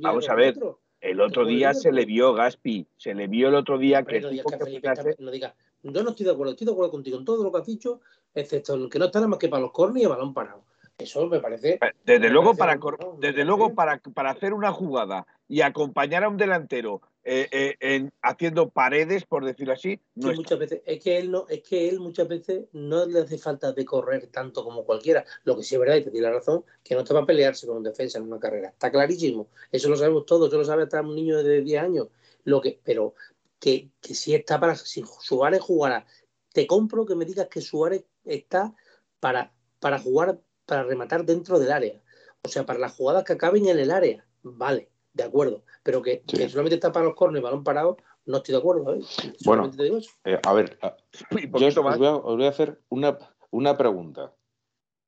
[0.03, 0.55] Vamos a ver.
[1.01, 4.29] El otro día se le vio Gaspi, se le vio el otro día que no
[4.31, 7.19] digas que Felipe está- no digas, yo no estoy de acuerdo, estoy de acuerdo contigo
[7.19, 8.01] en todo lo que has dicho,
[8.35, 10.65] excepto en que no está nada más que para los corners y el balón parado.
[11.01, 11.79] Eso me parece.
[12.05, 16.29] Desde me luego, parece para, desde luego para, para hacer una jugada y acompañar a
[16.29, 20.37] un delantero eh, eh, en, haciendo paredes, por decirlo así, no que está.
[20.37, 20.83] muchas veces.
[20.87, 24.29] Es que él no es que él muchas veces no le hace falta de correr
[24.29, 25.25] tanto como cualquiera.
[25.45, 27.27] Lo que sí es verdad y te doy la razón que no te va a
[27.27, 28.69] pelearse con un defensa en una carrera.
[28.71, 29.49] Está clarísimo.
[29.71, 30.49] Eso lo sabemos todos.
[30.49, 32.09] Eso lo sabe hasta un niño de 10 años.
[32.45, 33.15] Lo que pero
[33.59, 36.07] que, que si está para si Suárez jugara
[36.53, 38.75] te compro que me digas que Suárez está
[39.21, 40.39] para para jugar
[40.71, 42.01] para rematar dentro del área
[42.43, 46.23] o sea para las jugadas que acaben en el área vale de acuerdo pero que,
[46.29, 46.37] Sí.
[46.39, 49.01] que solamente está para los corners balón parado no estoy de acuerdo ¿eh?
[49.01, 50.11] Bueno, Solamente te digo eso.
[50.25, 50.97] Eh, a ver, a-
[51.33, 53.19] Y yo os, voy a, os voy a hacer una,
[53.51, 54.33] una pregunta.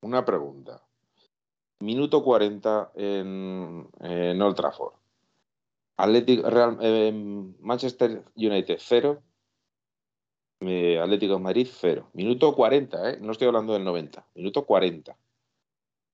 [0.03, 0.83] Una pregunta.
[1.81, 4.94] Minuto 40 en, en Old Trafford.
[5.98, 7.12] Atlético, Real, eh,
[7.61, 9.22] Manchester United 0.
[10.61, 12.09] Eh, Atlético de Madrid 0.
[12.14, 13.18] Minuto 40, ¿eh?
[13.20, 14.27] No estoy hablando del 90.
[14.35, 15.16] Minuto 40.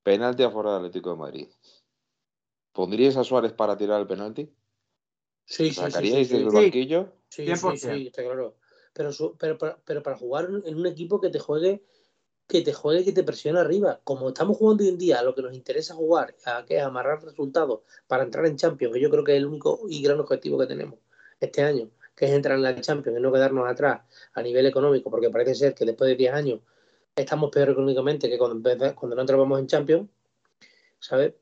[0.08, 1.48] Penalti a favor del Atlético de Madrid.
[2.72, 4.44] ¿Pondríais a Suárez para tirar el penalti?
[5.44, 6.38] Sí, sí, sí, ¿Sacaríais sí, sí.
[6.38, 6.56] del Sí.
[6.56, 7.12] banquillo?
[7.28, 7.78] Sí, 100%.
[7.78, 8.56] sí, sí, está claro.
[8.94, 11.84] Pero, su- pero, pero, pero para jugar en un equipo que te juegue,
[12.46, 14.00] que te juegue, que te presione arriba.
[14.02, 17.22] Como estamos jugando hoy en día, lo que nos interesa jugar, a que es amarrar
[17.22, 20.56] resultados para entrar en Champions, que yo creo que es el único y gran objetivo
[20.58, 20.98] que tenemos
[21.38, 24.00] este año, que es entrar en la Champions y no quedarnos atrás
[24.32, 26.60] a nivel económico, porque parece ser que después de 10 años
[27.22, 30.08] estamos peor económicamente que cuando, cuando no entramos en Champions,
[30.98, 31.34] ¿sabes?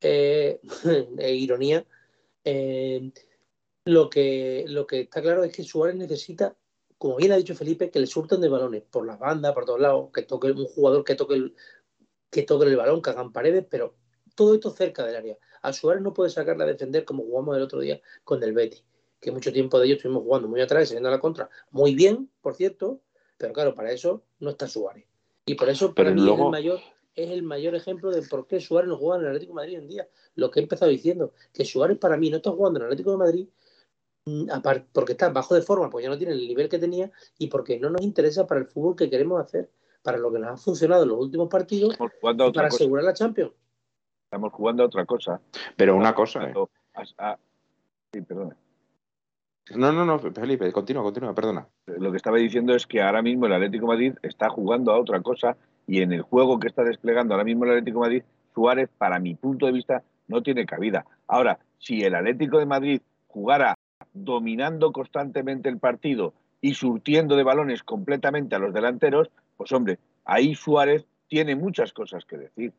[0.00, 0.60] Eh,
[1.18, 1.84] ironía.
[2.44, 3.10] Eh,
[3.84, 6.56] lo que, lo que está claro es que Suárez necesita,
[6.98, 9.80] como bien ha dicho Felipe, que le surtan de balones por las bandas, por todos
[9.80, 11.54] lados, que toque un jugador que toque el,
[12.30, 13.94] que toque el balón, que hagan paredes, pero
[14.34, 15.38] todo esto cerca del área.
[15.62, 18.82] A Suárez no puede sacarla a defender como jugamos el otro día con el Betty,
[19.20, 21.48] que mucho tiempo de ellos estuvimos jugando muy atrás, saliendo a la contra.
[21.70, 23.00] Muy bien, por cierto,
[23.38, 25.06] pero claro, para eso no está Suárez.
[25.46, 26.80] Y por eso para Pero mí es el mayor
[27.14, 29.72] es el mayor ejemplo de por qué Suárez no juega en el Atlético de Madrid
[29.76, 30.08] hoy en día.
[30.34, 33.12] Lo que he empezado diciendo, que Suárez para mí no está jugando en el Atlético
[33.12, 33.48] de Madrid
[34.26, 37.10] mm, aparte, porque está bajo de forma, porque ya no tiene el nivel que tenía
[37.38, 39.70] y porque no nos interesa para el fútbol que queremos hacer,
[40.02, 42.68] para lo que nos ha funcionado en los últimos partidos Estamos jugando a y para
[42.68, 42.76] cosa.
[42.84, 43.52] asegurar la Champions.
[44.24, 45.40] Estamos jugando a otra cosa.
[45.76, 46.52] Pero una cosa, ¿eh?
[46.52, 46.70] Jugando
[47.18, 47.38] a- a-
[48.12, 48.56] Sí, perdona.
[49.74, 51.66] No, no, no, Felipe, continúa, continúa, perdona.
[51.86, 55.20] Lo que estaba diciendo es que ahora mismo el Atlético Madrid está jugando a otra
[55.22, 58.22] cosa y en el juego que está desplegando ahora mismo el Atlético Madrid,
[58.54, 61.04] Suárez, para mi punto de vista, no tiene cabida.
[61.26, 63.74] Ahora, si el Atlético de Madrid jugara
[64.12, 70.54] dominando constantemente el partido y surtiendo de balones completamente a los delanteros, pues hombre, ahí
[70.54, 72.72] Suárez tiene muchas cosas que decir.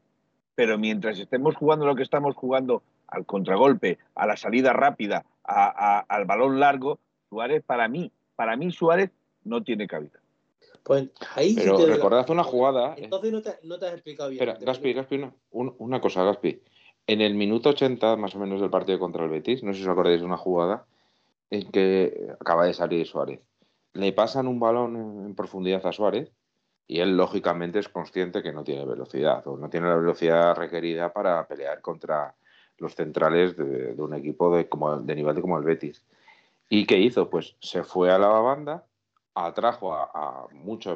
[0.56, 5.98] Pero mientras estemos jugando lo que estamos jugando al contragolpe, a la salida rápida, a-
[5.98, 9.12] a- al balón largo, Suárez para mí, para mí Suárez
[9.44, 10.20] no tiene cabida.
[10.84, 12.94] Pues ahí sí Pero te doy la- recordad una jugada.
[12.94, 13.04] eh.
[13.06, 14.42] Entonces no te, no te has explicado bien.
[14.48, 16.62] Espera, Gaspi, Gaspi, una, un- una cosa, Gaspi.
[17.08, 19.84] En el minuto 80 más o menos del partido contra el Betis, no sé si
[19.86, 20.86] os acordáis de una jugada
[21.50, 23.40] en que acaba de salir Suárez.
[23.94, 26.32] Le pasan un balón en, en profundidad a Suárez
[26.88, 31.12] y él lógicamente es consciente que no tiene velocidad o no tiene la velocidad requerida
[31.14, 32.36] para pelear contra
[32.78, 36.04] los centrales de, un equipo de, como, de nivel de como el Betis.
[36.70, 37.30] ¿Y qué hizo?
[37.30, 38.86] Pues se fue a la banda,
[39.34, 40.48] atrajo a, a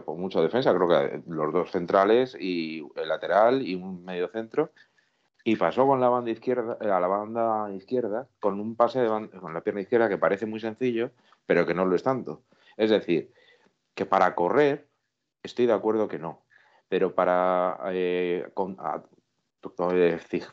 [0.06, 4.72] por mucha defensa, creo que los dos centrales y el lateral y un medio centro,
[5.44, 9.30] y pasó con la banda izquierda, a la banda izquierda con un pase de ban-
[9.39, 11.12] con la pierna izquierda que parece muy sencillo,
[11.46, 12.44] pero que no lo es tanto.
[12.78, 13.32] Es decir,
[13.96, 14.88] que para correr
[15.44, 16.41] estoy de acuerdo que no,
[16.89, 19.02] pero para eh, eh,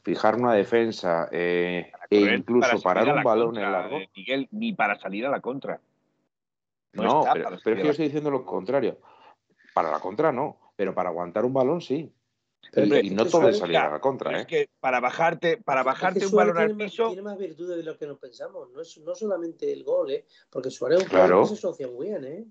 [0.03, 3.97] fijar una defensa eh, e incluso para parar un balón contra, en largo.
[3.99, 5.81] eh, Miguel, ni para salir a la contra.
[6.93, 8.99] No No, está pero, es que yo estoy diciendo lo contrario.
[9.73, 12.13] Para la contra no, pero para aguantar un balón sí.
[12.73, 14.47] Pero y, no todo es salir a la contra, es ¿eh?
[14.47, 17.77] que para bajarte, para bajarte es que un balón al más- piso, tiene más virtudes
[17.77, 18.71] de lo que nos pensamos.
[18.71, 20.27] No es no solamente el gol, ¿eh?
[20.51, 21.27] Porque Suárez es un Claro.
[21.29, 22.45] jugador que se asocia muy bien, ¿eh?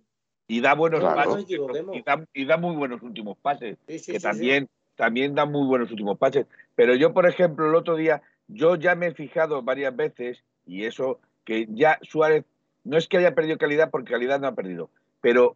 [0.47, 1.15] y da buenos Claro.
[1.15, 4.69] pases No y da, y da muy buenos últimos pases Sí, sí, que sí, también
[4.97, 6.45] también da muy buenos últimos pases.
[6.75, 10.83] Pero yo por ejemplo el otro día yo ya me he fijado varias veces y
[10.83, 12.43] eso que ya Suárez
[12.83, 14.89] no es que haya perdido calidad porque calidad no ha perdido
[15.21, 15.55] pero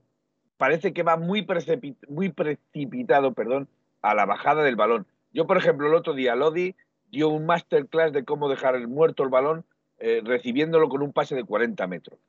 [0.57, 3.67] parece que va muy precipitado perdón
[4.01, 5.05] a la bajada del balón.
[5.33, 6.75] Yo por ejemplo el otro día Lodi
[7.09, 9.65] dio un masterclass de cómo dejar el muerto el balón
[9.99, 12.19] eh, recibiéndolo con un pase de 40 metros.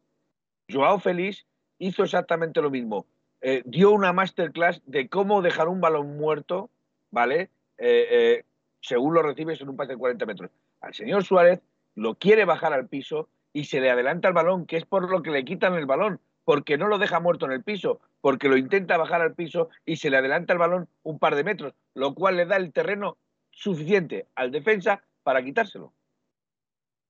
[0.71, 1.47] Joao Félix
[1.79, 3.07] hizo exactamente lo mismo.
[3.41, 6.71] Eh, dio una masterclass de cómo dejar un balón muerto,
[7.13, 7.51] ¿vale?
[7.79, 8.45] Eh, eh,
[8.81, 10.51] según lo recibes en un pase de 40 metros.
[10.81, 11.61] Al señor Suárez
[11.95, 15.23] lo quiere bajar al piso y se le adelanta el balón, que es por lo
[15.23, 18.57] que le quitan el balón, porque no lo deja muerto en el piso, porque lo
[18.57, 22.15] intenta bajar al piso y se le adelanta el balón un par de metros, lo
[22.15, 23.17] cual le da el terreno
[23.51, 25.93] suficiente al defensa para quitárselo.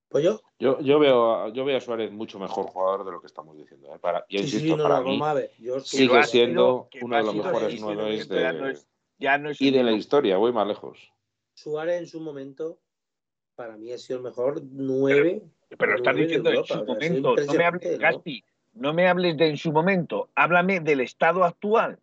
[0.09, 3.21] Pues yo, Yo, yo, veo, a- yo veo a Suárez mucho mejor jugador de lo
[3.21, 3.95] que estamos diciendo.
[3.95, 3.99] ¿eh?
[3.99, 5.21] Para, yo sí, insisto, sí, no, para no, mí,
[5.81, 8.79] sigue siendo uno de lo los mejores nueve de,
[9.23, 11.13] ya no es y de la historia, voy más lejos.
[11.55, 12.79] Suárez en su momento,
[13.55, 15.43] para mí ha sido el mejor nueve.
[15.79, 17.35] Pero lo estás diciendo en su momento.
[17.37, 17.99] No me hables, ¿no?
[17.99, 20.29] Gasti, no me hables de en su momento.
[20.35, 21.99] Háblame del estado actual.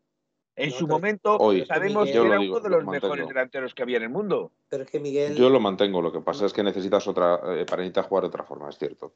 [0.55, 3.27] En No, su pero- momento Hoy, sabemos que era digo, uno de lo los mejores
[3.27, 4.51] delanteros que había en el mundo.
[4.69, 5.35] Pero es que Miguel.
[5.35, 8.27] Yo lo mantengo, lo que pasa es que necesitas otra, eh, para necesitas jugar de
[8.27, 9.13] otra forma, es cierto.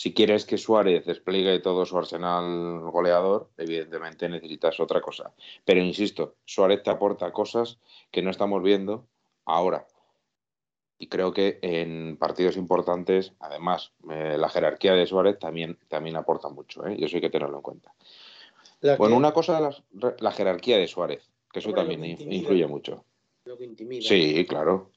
[0.00, 5.34] Si quieres que Suárez despliegue todo su arsenal goleador, evidentemente necesitas otra cosa.
[5.66, 7.78] Pero insisto, Suárez te aporta cosas
[8.10, 9.06] que no estamos viendo
[9.44, 9.86] ahora.
[10.96, 16.48] Y creo que en partidos importantes, además, eh, la jerarquía de Suárez también, también aporta
[16.48, 16.96] mucho, ¿eh?
[16.98, 17.92] y eso hay que tenerlo en cuenta.
[18.80, 22.24] la Bueno, que- una cosa, la, la jerarquía de Suárez, que eso Hombre, también que
[22.24, 23.04] influye mucho.
[23.44, 24.00] lo que intimida.
[24.00, 24.92] Sí, claro.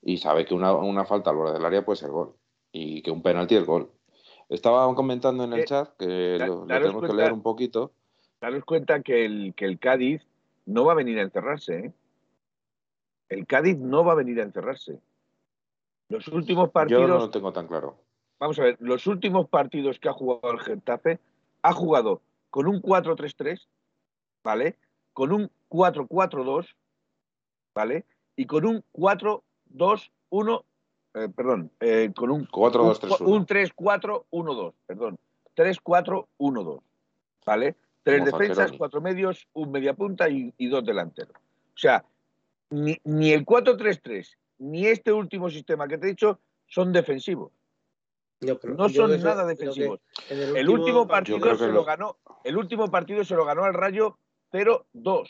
[0.00, 2.34] Y sabe que una, una falta al borde del área puede ser gol.
[2.72, 3.90] Y que un penalti es gol.
[4.48, 7.42] Estaban comentando en el Eh, chat que da- lo, lo tenemos que cuenta- leer un
[7.42, 7.92] poquito.
[8.40, 10.22] Daros cuenta que el, que el Cádiz
[10.66, 11.78] no va a venir a encerrarse.
[11.86, 11.92] ¿eh?
[13.28, 15.00] El Cádiz no va a venir a encerrarse.
[16.08, 17.96] Los últimos Yo partidos, no lo tengo tan claro.
[18.38, 21.18] vamos a ver, los últimos partidos que ha jugado el Getafe,
[21.62, 23.66] ha jugado con un 4-3-3,
[24.44, 24.76] ¿vale?
[25.12, 26.66] Con un 4-4-2,
[27.74, 28.04] ¿vale?
[28.36, 30.62] Y con un 4-2-1,
[31.16, 33.20] eh, perdón, eh, con un 4-2-3-1.
[33.20, 35.18] un, un 3-4-1-2, perdón.
[35.56, 36.80] 3-4-1-2,
[37.44, 37.76] ¿vale?
[38.02, 41.34] Tres Como defensas, cuatro medios, un media punta y, y dos delanteros.
[41.36, 42.04] O sea,
[42.70, 47.52] ni, ni el 4-3-3 ni este último sistema que te he dicho son defensivos.
[48.40, 50.00] No, pero No son creo nada creo defensivos.
[50.30, 53.44] en El último partido creo que se lo- lo ganó, el último partido se lo
[53.44, 54.18] ganó al Rayo
[54.52, 55.28] 0-2.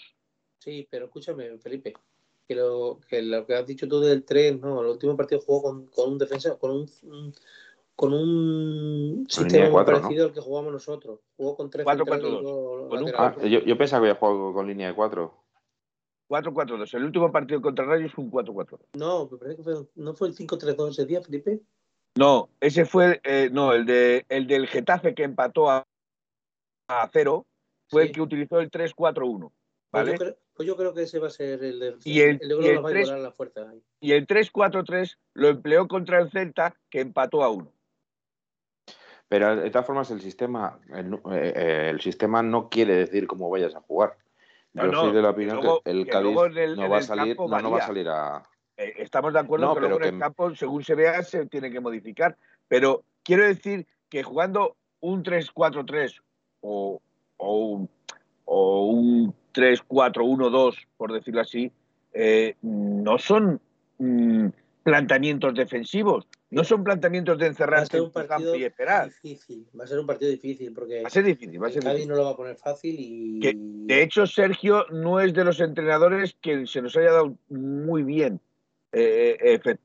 [0.59, 1.95] Sí, pero escúchame, Felipe.
[2.49, 5.63] Que lo, que lo que has dicho tú del 3, no, el último partido jugó
[5.63, 7.35] con, con un defensa, con un, un-
[7.97, 10.03] con un sistema muy cuatro, ¿no?
[10.03, 11.21] parecido al que jugamos nosotros.
[11.37, 13.51] Jugó con tres Cuatro, centrales cuatro, y dos Con un Ah, laterales.
[13.51, 15.35] yo, yo pensaba que había jugado con línea de 4.
[16.29, 16.95] 4-4-2.
[16.95, 18.79] El último partido contra Rayo es un 4-4.
[18.95, 21.61] No, me parece que fue, no fue el 5-3-2 ese día, Felipe.
[22.19, 25.85] No, ese fue, eh, no, el, de, el del Getafe que empató a,
[26.89, 27.47] a cero
[27.89, 28.09] fue Sí.
[28.09, 29.39] el que utilizó el 3-4-1.
[29.41, 29.53] Pues,
[29.93, 30.13] ¿Vale?
[30.13, 32.67] yo creo, pues yo creo que ese va a ser el de Y el- y
[32.69, 33.69] el nos va a tres- igualar la fuerza.
[33.71, 33.83] ahí.
[34.01, 37.71] Y el 3-4-3 lo empleó contra el Celta que empató a 1.
[39.29, 43.51] Pero de todas formas, el sistema, el, eh, eh, el sistema no quiere decir cómo
[43.51, 44.17] vayas a jugar.
[44.73, 46.85] Yo No, soy de la que opinión luego- que el Cádiz luego en el- no
[46.85, 48.43] en va salir, no, no va a salir a.
[48.77, 51.23] Eh, estamos de acuerdo No, que luego pero en el que- campo, según se vea,
[51.23, 52.37] se tiene que modificar.
[52.69, 56.23] Pero quiero decir que jugando un 3-4-3
[56.61, 57.01] o,
[57.39, 57.91] o un,
[58.45, 61.73] o un 3-4-1-2, por decirlo así,
[62.13, 63.61] eh, no son
[63.99, 64.49] mm,
[64.83, 66.27] planteamientos defensivos.
[66.49, 69.07] No son planteamientos de Va a encerrarse un partido y esperar.
[69.07, 69.67] difícil.
[69.79, 71.95] Va a ser un partido difícil porque Va a ser difícil, va a ser Cádiz
[71.97, 72.11] difícil.
[72.11, 73.41] no lo va a poner fácil y.
[73.41, 78.05] Que, de hecho, Sergio no es de los entrenadores que se nos haya dado muy
[78.05, 78.41] bien.
[78.93, 79.79] Eh, eh, efe-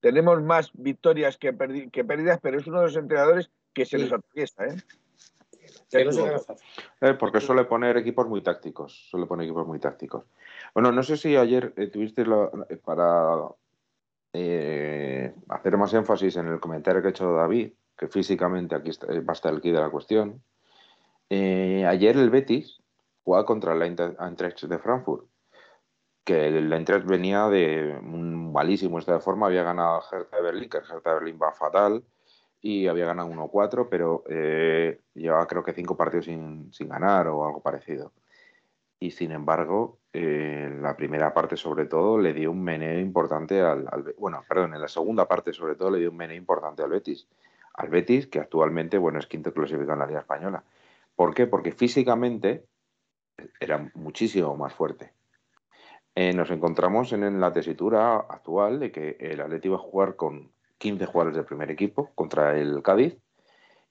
[0.00, 1.54] tenemos más victorias que,
[1.92, 4.02] que pérdidas, pero es uno de los entrenadores que se Sí.
[4.04, 4.66] les atraviesa.
[4.66, 4.76] ¿eh?
[6.00, 6.08] Se.
[7.00, 9.08] Eh, porque suele poner equipos muy tácticos.
[9.10, 10.24] Suele poner equipos muy tácticos.
[10.74, 13.48] Bueno, no sé si ayer eh, tuviste la- eh, para
[14.32, 19.06] eh, hacer más énfasis en el comentario que ha hecho David, que físicamente aquí está,
[19.08, 20.42] va a estar el quid de la cuestión.
[21.28, 22.80] Eh, ayer el Betis
[23.24, 25.26] jugaba contra el Eintracht Eintracht de Frankfurt,
[26.24, 30.42] que el Eintracht venía de un malísimo estado de forma, había ganado al Hertha de
[30.42, 32.02] Berlín, que el Hertha de Berlín va fatal,
[32.62, 37.44] y había ganado 1-4, pero eh, llevaba creo que cinco partidos sin, sin ganar o
[37.44, 38.12] algo parecido.
[39.00, 43.88] Y sin embargo, eh, la primera parte sobre todo le dio un meneo importante al,
[43.90, 46.90] al Bueno, perdón, en la segunda parte sobre todo le dio un meneo importante al
[46.90, 47.26] Betis.
[47.74, 50.62] Al Betis, que actualmente, bueno, es quinto clasificado en la Liga Española.
[51.16, 51.48] ¿Por qué?
[51.48, 52.66] Porque físicamente
[53.58, 55.12] era muchísimo más fuerte.
[56.14, 60.14] Eh, nos encontramos en, en la tesitura actual de que el Atleti va a jugar
[60.14, 63.16] con 15 jugadores del primer equipo contra el Cádiz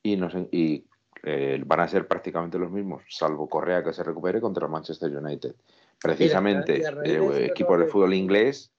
[0.03, 0.85] y, nos, y
[1.23, 5.15] eh, van a ser prácticamente los mismos, salvo Correa que se recupere contra el Manchester
[5.15, 5.55] United.
[6.01, 8.73] Precisamente y eh, equipos de fútbol inglés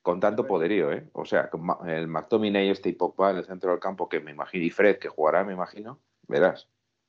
[0.00, 1.08] con tanto poderío, ¿eh?
[1.12, 1.50] O sea,
[1.88, 4.98] el McTominay este y Pogba en el centro del campo que me imagino y Fred
[4.98, 6.68] que jugará, me imagino, verás.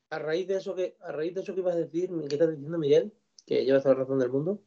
[0.10, 2.50] A raíz de eso que, a raíz de eso que ibas a decir, que estás
[2.50, 3.14] diciendo, Miguel,
[3.46, 4.60] que llevas toda la razón del mundo,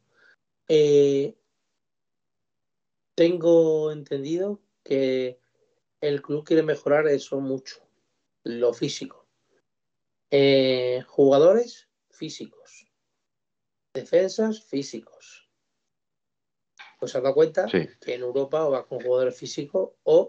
[0.69, 1.35] eh,
[3.13, 5.39] tengo entendido que
[6.07, 7.81] el club quiere mejorar eso mucho,
[8.43, 9.25] lo físico.
[10.29, 12.91] Eh, jugadores físicos,
[13.93, 15.49] defensas físicos.
[16.99, 17.87] Pues se has dado cuenta Sí.
[18.01, 20.27] que en Europa o vas con jugadores físicos o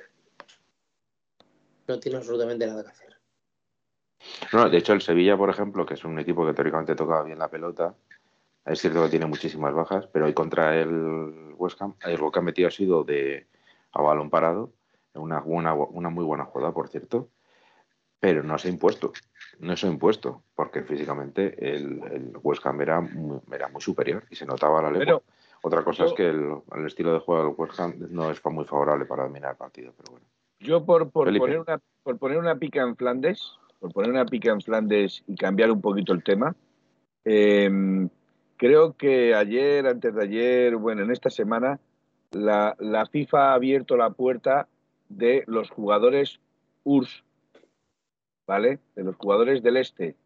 [1.89, 3.17] no tienes absolutamente nada que hacer.
[4.53, 7.39] No, de hecho, el Sevilla, por ejemplo, que es un equipo que teóricamente tocaba bien
[7.39, 7.95] la pelota,
[8.65, 12.43] es cierto que tiene muchísimas bajas, pero hoy contra el West Ham, lo que ha
[12.43, 13.47] metido ha sido de
[13.93, 14.73] a balón parado,
[15.17, 17.29] una, buena, una muy buena jugada, por cierto,
[18.21, 19.13] pero no se ha impuesto,
[19.61, 24.25] no se ha impuesto, porque físicamente el, el West Ham era muy, era muy superior
[24.31, 24.99] y se notaba la.
[24.99, 25.23] Pero
[25.63, 28.45] Otra cosa yo- es que el, el estilo de juego del West Ham no es
[28.45, 30.27] muy favorable para dominar el partido, pero bueno.
[30.59, 31.45] Yo por, por Felipe.
[31.45, 35.35] poner una por poner una pica en Flandes, por poner una pica en Flandes y
[35.35, 36.55] cambiar un poquito el tema,
[37.25, 38.09] eh,
[38.57, 41.79] creo que ayer, antes de ayer, bueno, en esta semana,
[42.31, 44.69] la, la FIFA ha abierto la puerta
[45.09, 46.41] de los jugadores
[46.85, 47.25] URSS,
[48.47, 48.79] ¿vale?
[48.95, 50.17] De los jugadores del este.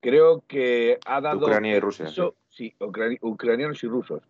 [0.00, 2.06] Creo que ha dado Ucrania y Rusia.
[2.08, 2.14] sí.
[2.20, 4.22] permiso- sí, ucrani- ucranianos y rusos.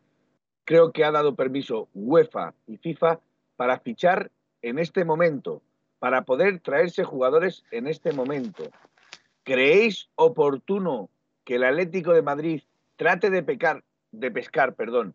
[0.64, 3.20] Creo que ha dado permiso UEFA y FIFA
[3.56, 4.30] para fichar
[4.62, 5.62] en este momento,
[5.98, 8.64] para poder traerse jugadores en este momento.
[9.44, 11.08] ¿Creéis oportuno
[11.44, 12.62] que el Atlético de Madrid
[12.96, 15.14] trate de pecar, de pescar, perdón,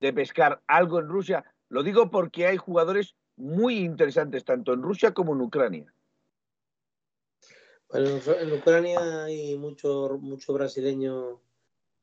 [0.00, 1.44] de pescar algo en Rusia?
[1.68, 5.92] Lo digo porque hay jugadores muy interesantes tanto en Rusia como en Ucrania.
[7.90, 11.40] Bueno, en Ucrania hay mucho, mucho brasileño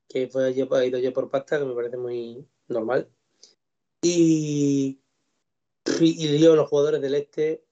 [0.07, 3.09] que fue allí, ha ido allí por pasta, que me parece muy normal.
[4.01, 4.99] Y,
[5.99, 7.63] y yo, los jugadores del este,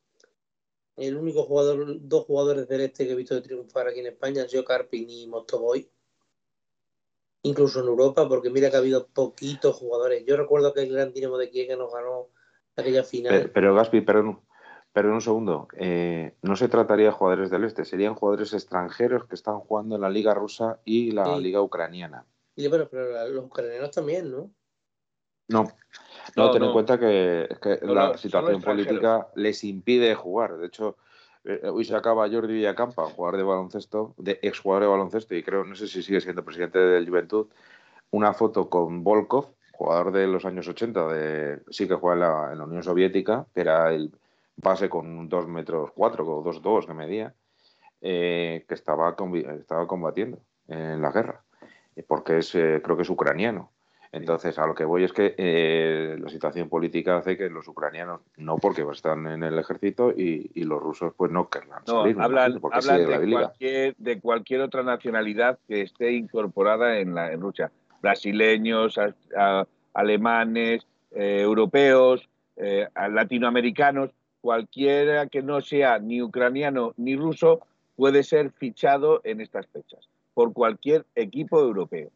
[0.96, 4.64] el único jugador, dos jugadores del este que he visto triunfar aquí en España sido
[4.64, 5.90] Carpin y Mostoboy.
[7.44, 10.26] Incluso en Europa, porque mira que ha habido poquitos jugadores.
[10.26, 12.30] Yo recuerdo que el gran Dinamo de Kiev que nos ganó
[12.78, 13.34] aquella final.
[13.34, 14.40] Pero, pero Gaspi, perdón,
[14.94, 15.68] pero un segundo.
[15.74, 20.02] eh, no se trataría de jugadores del este, serían jugadores extranjeros que están jugando en
[20.02, 21.42] la Liga Rusa y la Sí.
[21.44, 22.26] Liga Ucraniana.
[22.56, 24.50] Y bueno, pero los ucranianos también, ¿no?
[25.50, 26.74] No, no, No, ten en no.
[26.74, 27.48] cuenta que,
[27.84, 30.58] la situación política les impide jugar.
[30.58, 30.98] De hecho,
[31.46, 35.64] eh, hoy se acaba Jordi Villacampa, jugador de baloncesto, de exjugador de baloncesto, y creo,
[35.64, 37.48] no sé si sigue siendo presidente del Juventud,
[38.12, 42.52] una foto con Volkov, jugador de los años 80, de, sí que juega en la,
[42.54, 44.12] en la Unión Soviética, que era el
[44.56, 47.34] base con 2 metros 4 o 2 2 que medía,
[48.02, 49.16] eh, que estaba,
[49.60, 51.44] estaba combatiendo en la guerra,
[51.96, 53.72] eh, porque es, eh, creo que es ucraniano.
[54.12, 58.22] Entonces, a lo que voy es que eh, la situación política hace que los ucranianos,
[58.38, 62.16] no porque están en el ejército, y, y los rusos, pues no querrán No, salir,
[62.20, 63.42] hablan, porque hablan la de, liga.
[63.42, 67.70] cualquier, de cualquier otra nacionalidad que esté incorporada en, la, en Rusia.
[68.02, 76.94] Brasileños, a- a- alemanes, eh, europeos, eh, a- latinoamericanos, cualquiera que no sea ni ucraniano
[76.98, 77.62] ni ruso
[77.96, 82.12] puede ser fichado en estas fechas por cualquier equipo europeo.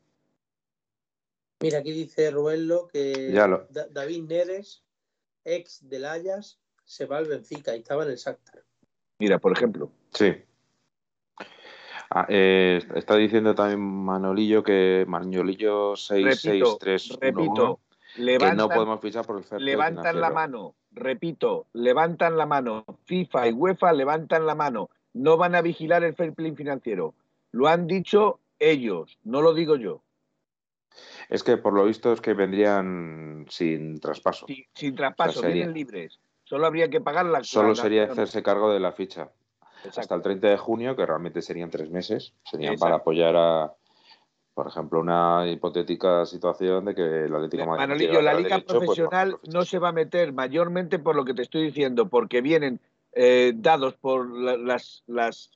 [1.61, 4.83] Mira, aquí dice Ruello que Ya lo- Da- David Neres,
[5.43, 8.63] ex del Ayas, se va al Benfica y estaba en el Shakhtar.
[9.19, 10.33] Mira, por ejemplo, Sí.
[12.13, 17.79] Ah, eh, está diciendo también Manolillo que Manolillo repito, 66311 repito,
[18.15, 22.83] que no podemos fichar por el fair levantan la mano, repito, levantan la mano.
[23.05, 24.89] FIFA y UEFA levantan la mano.
[25.13, 27.15] No van a vigilar el fair play financiero.
[27.51, 30.01] Lo han dicho ellos, no lo digo yo.
[31.29, 34.47] Es que por lo visto es que vendrían sin traspaso.
[34.47, 36.19] Sin, sin traspaso, O sea, vienen libres.
[36.43, 39.31] Solo habría que pagar la Solo sería hacerse cargo de la ficha.
[39.83, 39.99] Exacto.
[40.01, 42.85] Hasta el 30 de junio, que realmente serían tres meses, serían Exacto.
[42.85, 43.73] para apoyar a,
[44.53, 48.77] por ejemplo, una hipotética situación de que el Atlético Madrid Manolillo, la liga derecho, pues
[48.79, 52.79] profesional no se va a meter mayormente por lo que te estoy diciendo, porque vienen
[53.13, 55.51] eh, dados por la- las, las,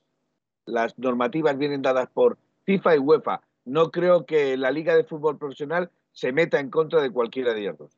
[0.66, 3.42] las normativas, vienen dadas por FIFA y UEFA.
[3.64, 7.62] No creo que la liga de fútbol profesional se meta en contra de cualquiera de
[7.62, 7.98] ellos dos.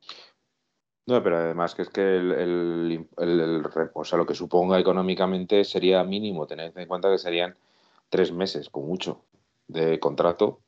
[1.07, 4.35] No, pero además que es que el, el- el- el re- o sea, lo que
[4.35, 7.55] suponga económicamente sería mínimo, tened en cuenta que serían
[8.09, 9.23] tres meses, con mucho,
[9.67, 10.59] de contrato.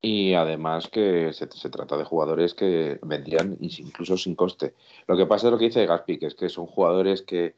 [0.00, 4.74] Y además que se, se trata de jugadores que vendrían incluso sin coste.
[5.06, 7.56] Lo que pasa es lo que dice Gaspi, que es que son jugadores que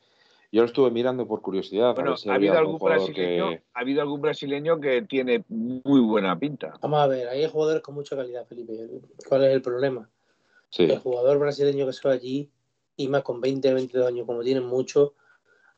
[0.50, 1.90] yo lo estuve mirando por curiosidad.
[1.90, 3.62] a Bueno, ver si ha habido algún brasileño, que...
[3.74, 6.72] ha habido algún brasileño que tiene muy buena pinta.
[6.80, 8.72] Vamos a ver, hay jugadores con mucha calidad, Felipe.
[9.28, 10.08] ¿Cuál es el problema?
[10.70, 12.50] Sí, El jugador brasileño que se va allí,
[12.96, 15.14] y más con 20, 22 años, como tienen mucho,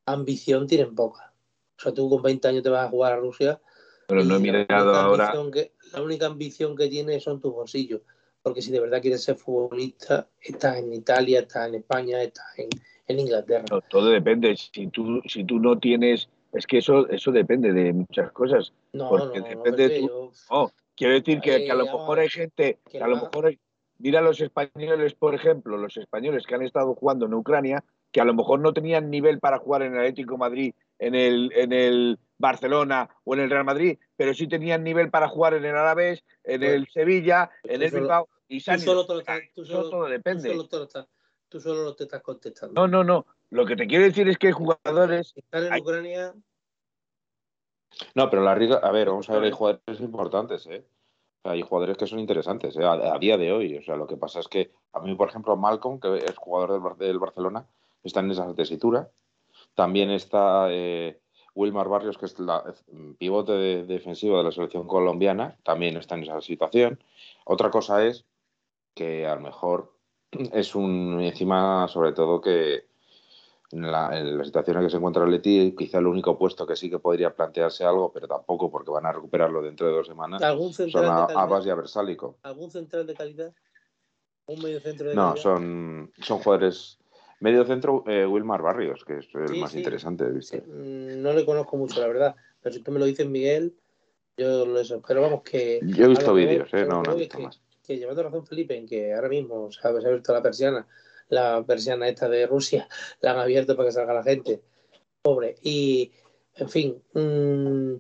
[0.07, 1.33] ambición tienen poca.
[1.79, 3.61] O sea, tú con 20 años te vas a jugar a Rusia
[4.07, 5.33] Pero no he mirado ahora.
[5.53, 8.03] que, la única ambición que tienes son tus bolsillos.
[8.43, 12.69] Porque si de verdad quieres ser futbolista, estás en Italia, estás en España, estás en,
[13.07, 13.65] en Inglaterra.
[13.71, 14.57] No, todo depende.
[14.57, 16.29] Si tú, si tú no tienes.
[16.53, 18.73] Es que eso, eso depende de muchas cosas.
[18.93, 21.87] No, Porque no, no, depende de Felipe, tu- yo- Oh, quiero decir que, a lo
[21.87, 23.59] vamos mejor hay gente, Que a lo mejor hay,
[23.99, 28.25] mira los españoles, por ejemplo, los españoles que han estado jugando en Ucrania, que a
[28.25, 31.73] lo mejor no tenían nivel para jugar en el Atlético de Madrid, en el, en
[31.73, 35.77] el Barcelona o en el Real Madrid, pero sí tenían nivel para jugar en el
[35.77, 39.41] Alavés, en Bueno, el Sevilla, en el solo- Bilbao y Tú solo, te lo estás-
[39.55, 40.49] tú Eso solo- todo tú depende.
[40.51, 41.07] solo te lo estás-
[41.49, 42.75] tú solo lo te estás contestando.
[42.81, 43.27] No, no, no.
[43.51, 46.35] Lo que te quiero decir es que hay jugadores Estar en Hay- Ucrania,
[48.15, 50.85] No, pero la Riga, a ver, vamos a ver, hay jugadores importantes, ¿eh?
[51.45, 52.85] Hay jugadores que son interesantes, ¿eh?
[52.85, 53.77] a, día de hoy.
[53.77, 56.99] O sea, lo que pasa es que a mí, por ejemplo, Malcolm, que es jugador
[56.99, 57.67] del, del Barcelona,
[58.05, 59.11] está en esa tesitura.
[59.75, 61.19] También está eh,
[61.55, 62.63] Wilmar Barrios, que es la
[63.19, 67.03] pivote de- defensivo de la selección colombiana, también está en esa situación.
[67.45, 68.25] Otra cosa es
[68.95, 69.93] que a lo mejor
[70.53, 72.85] es un, encima, sobre todo, que
[73.73, 76.77] en la, en la situación en que se encuentra Leti, quizá el único puesto que
[76.77, 80.43] sí que podría plantearse algo, pero tampoco porque van a recuperarlo dentro de dos semanas,
[80.43, 82.39] algún son central, a, de Abbas y a Versálico.
[82.43, 83.53] algún central de calidad,
[84.47, 85.43] un medio centro de No, calidad.
[85.43, 86.99] son, son jugadores.
[87.41, 89.79] Medio centro, eh, Wilmar Barrios, que es el Sí, más sí.
[89.79, 90.61] interesante, Sí, ¿viste?
[90.61, 92.37] mm, no le conozco mucho, la verdad.
[92.61, 93.75] Pero si tú me lo dices, Miguel,
[94.37, 95.03] yo lo eso.
[95.07, 95.81] Pero vamos, que.
[95.83, 96.85] Yo he visto que vídeos, ¿eh?
[96.87, 97.61] No, que no he visto que- más.
[97.83, 100.87] que llevando razón Felipe en que ahora mismo ha se ha abierto la persiana,
[101.33, 102.89] la persiana esta de Rusia,
[103.21, 104.63] la han abierto para que salga la gente.
[105.23, 105.57] Pobre.
[105.63, 106.13] Y,
[106.57, 107.95] en fin, mm,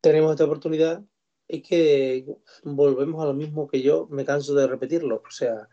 [0.00, 1.02] tenemos esta oportunidad
[1.48, 2.24] y que
[2.62, 5.22] volvemos a lo mismo que yo me canso de repetirlo.
[5.26, 5.68] O sea,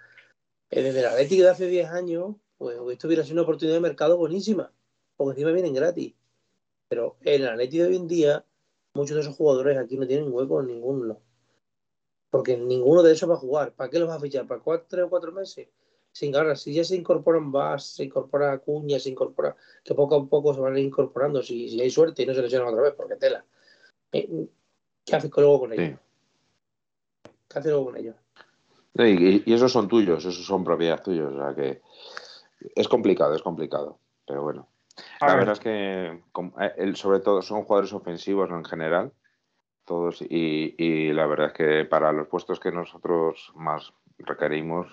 [0.72, 3.82] eh, desde la Atlético de hace 10 años, pues esto hubiera sido una oportunidad de
[3.82, 4.74] mercado buenísima,
[5.16, 6.16] porque encima vienen gratis.
[6.90, 8.46] Pero en el Atlético de hoy en día,
[8.96, 11.22] muchos de esos jugadores aquí no tienen hueco en ninguno.
[12.32, 13.74] Porque ninguno de esos va a jugar.
[13.76, 14.48] ¿Para qué los va a fichar?
[14.48, 15.68] ¿Para cuatro, tres o cuatro meses?
[16.18, 16.62] Sin ganas.
[16.62, 19.56] Si ya se incorporan Vas, se incorpora Acuña, se incorpora.
[19.84, 21.44] Que poco a poco se van a ir incorporando.
[21.44, 23.46] Si, si hay suerte y no se lesionan otra vez, porque tela.
[24.12, 24.48] Eh,
[25.06, 26.00] ¿Qué haces luego con ellos?
[27.24, 27.32] Sí.
[27.48, 28.16] ¿Qué haces luego con ellos?
[28.96, 31.36] Sí, Y, y esos son tuyos, esos son propiedad tuyos.
[31.36, 31.84] O sea que
[32.76, 34.00] es complicado, es complicado.
[34.26, 34.68] Pero bueno.
[35.20, 35.46] A La ver.
[35.46, 36.24] verdad es que,
[36.80, 39.12] eh, sobre todo, son jugadores ofensivos en general,
[39.86, 44.88] todos, y, y la verdad es que para los puestos que nosotros más requerimos,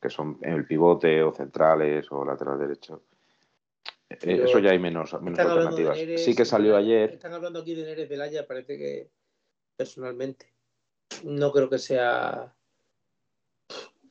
[0.00, 3.02] que son el pivote o centrales o lateral derecho,
[4.08, 5.96] eh, Pero eso ya hay menos, menos de alternativas.
[5.96, 9.10] Neres, sí que salió ayer, Están hablando aquí de Neres Velaya, parece que
[9.76, 10.52] personalmente
[11.24, 12.54] no creo que sea.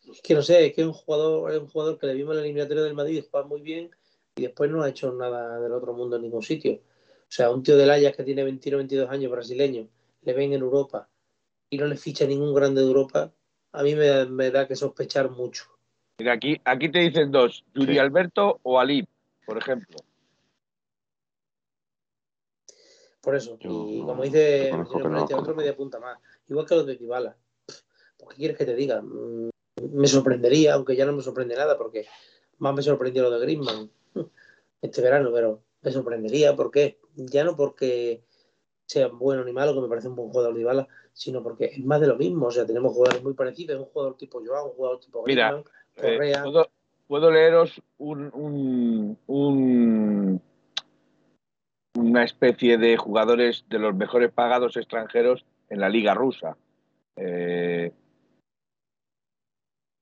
[0.09, 2.33] Es que no sé, es que es un jugador, es un jugador que le vimos
[2.33, 3.91] en el eliminatorio del Madrid jugar muy bien
[4.35, 6.73] y después no ha hecho nada del otro mundo en ningún sitio.
[6.73, 9.87] O sea, un tío del Ajax que tiene 21 22 años, brasileño,
[10.21, 11.09] le ven en Europa
[11.69, 13.31] y no le ficha ningún grande de Europa,
[13.71, 15.65] a mí me, me da que sospechar mucho.
[16.19, 17.99] Mira, aquí, aquí te dicen dos, Yuri Sí.
[17.99, 19.07] Alberto o Alip,
[19.45, 19.97] por ejemplo.
[23.21, 23.57] Por eso.
[23.59, 24.77] Yo y no- como dice no
[25.09, 26.19] Moretti, lo otro media punta más.
[26.47, 27.37] Igual que los de Dybala.
[28.17, 29.01] pues, ¿qué quieres que te diga?
[29.01, 29.49] Mm,
[29.93, 32.05] Me sorprendería, aunque ya no me sorprende nada, porque
[32.57, 33.89] más me sorprendió lo de Griezmann
[34.81, 36.99] este verano, pero me sorprendería, ¿por qué?
[37.15, 38.25] Ya no porque
[38.85, 42.01] sea bueno ni malo, que me parece un buen jugador Dybala, sino porque es más
[42.01, 44.99] de lo mismo, o sea, tenemos jugadores muy parecidos, un jugador tipo Joao, un jugador
[44.99, 45.63] tipo Mira,
[46.01, 46.69] Eh, ¿puedo,
[47.07, 50.41] puedo leeros un, un- un-
[51.95, 56.57] una especie de jugadores de los mejores pagados extranjeros en la liga rusa.
[57.15, 57.91] Eh,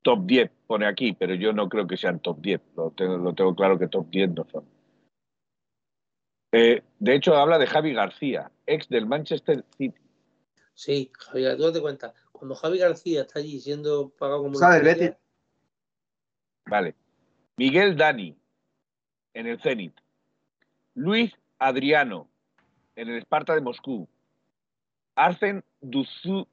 [0.03, 2.61] top 10 pone aquí, pero yo no creo que sean top 10.
[2.75, 4.65] Lo tengo, lo tengo claro que top 10 no son.
[6.53, 9.99] Eh, de hecho, habla de Javi García, ex del Manchester City.
[10.73, 14.55] Sí, Javi, tú date cuenta, cuando Javi García está allí siendo pagado como...
[14.55, 15.11] ¿Sabes, Betis?
[16.69, 16.95] Vale.
[17.57, 18.35] Miguel Dani,
[19.33, 19.93] en el Zenit.
[20.95, 22.27] Luis Adriano,
[22.95, 24.07] en el Sparta de Moscú.
[25.15, 26.47] Arsen Duzjuba,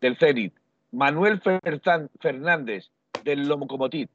[0.00, 0.54] del Zenit.
[0.92, 1.40] Manuel
[2.20, 2.90] Fernández,
[3.22, 4.08] del Lokomotiv.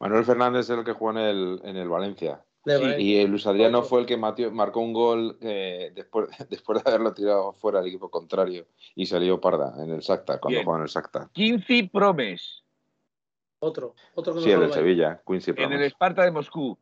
[0.00, 2.44] Manuel Fernández es el que jugó en el, en el Valencia.
[2.68, 3.02] Sí.
[3.02, 6.90] Y eh, Luis Adriano fue el que matió- marcó un gol eh, después, después de
[6.90, 10.82] haberlo tirado fuera al equipo contrario y salió Parda en el Shakhtar, cuando jugaba en
[10.84, 11.28] el Shakhtar.
[11.32, 12.62] Quincy Promes,
[13.60, 14.72] Otro, otro que Sí, el del.
[14.72, 15.92] Sevilla, Quincy en el Promes.
[15.92, 16.76] Sparta de Moscú.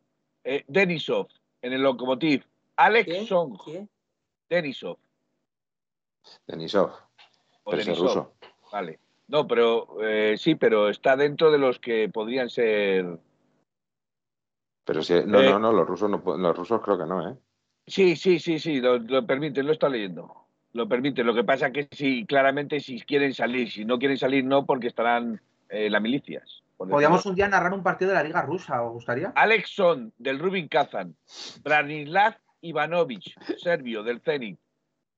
[0.44, 1.28] Eh, Denisov,
[1.62, 2.44] en el Lokomotiv.
[2.76, 3.26] Alex.
[3.26, 3.56] Song.
[4.48, 4.98] Denisov.
[6.46, 6.90] Denisov,
[7.64, 8.06] o pero ese es Denisov.
[8.06, 8.32] ruso.
[8.72, 8.98] Vale.
[9.28, 13.18] No, pero eh, sí, pero está dentro de los que podrían ser.
[14.86, 17.36] Pero sí, no, Eh, no, no, los rusos, no, los rusos creo que no, ¿eh?
[17.86, 20.32] Sí, sí, sí, sí, lo, lo permiten, lo está leyendo.
[20.72, 21.26] Lo permiten.
[21.26, 24.86] Lo que pasa que sí, claramente, si quieren salir, si no quieren salir, no, porque
[24.86, 26.62] estarán eh, las milicias.
[26.76, 29.32] Podríamos un día narrar un partido de la Liga Rusa, ¿os gustaría?
[29.34, 31.16] Alex Son, del Rubin Kazan.
[31.64, 34.58] Branislav Ivanovic, serbio, del Zenit.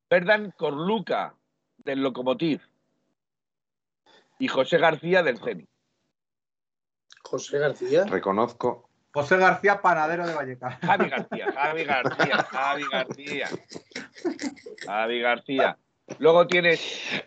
[0.09, 1.35] Verdan Korluka,
[1.79, 2.61] del Lokomotiv.
[4.39, 5.69] Y José García, del Zenit.
[7.23, 8.05] José García.
[8.05, 8.88] Reconozco,
[9.19, 10.79] José García, panadero de Vallecas.
[10.79, 13.49] Javi García, Javi García, Javi García.
[14.87, 15.79] Javi García.
[16.21, 17.25] Luego tienes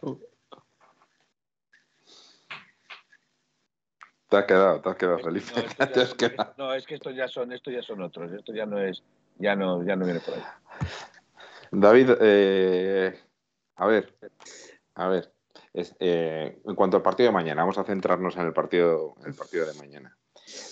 [4.30, 6.54] te has quedado, te has quedado, No, esto ya- Te has quedado.
[6.58, 8.32] no, es que estos ya son, estos ya son otros.
[8.32, 9.04] Esto ya no es,
[9.38, 10.44] ya no, ya no viene por ahí.
[11.72, 13.20] David, eh,
[13.76, 14.16] a ver,
[14.96, 15.34] a ver,
[15.74, 19.28] es, eh, en cuanto al partido de mañana, vamos a centrarnos en el partido, en
[19.28, 20.18] el partido de mañana.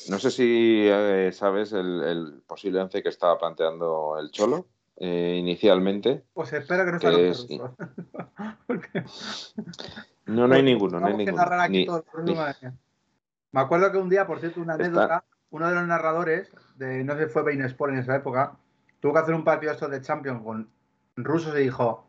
[0.09, 4.67] No sé si eh, sabes el, el posible once que estaba planteando el Cholo
[4.97, 6.23] eh, inicialmente.
[6.34, 7.47] Pues espero que no Que sean es-.
[8.67, 9.03] Porque-
[10.25, 11.45] No, no hay ninguno, no hay ninguno.
[11.69, 11.88] Ni-.
[13.51, 17.03] Me acuerdo que un día, por cierto, una Está- anécdota, uno de los narradores, de
[17.03, 18.57] no sé si fue Bein Sport en esa época,
[18.99, 20.69] tuvo que hacer un partido de Champions con
[21.15, 22.07] rusos y dijo,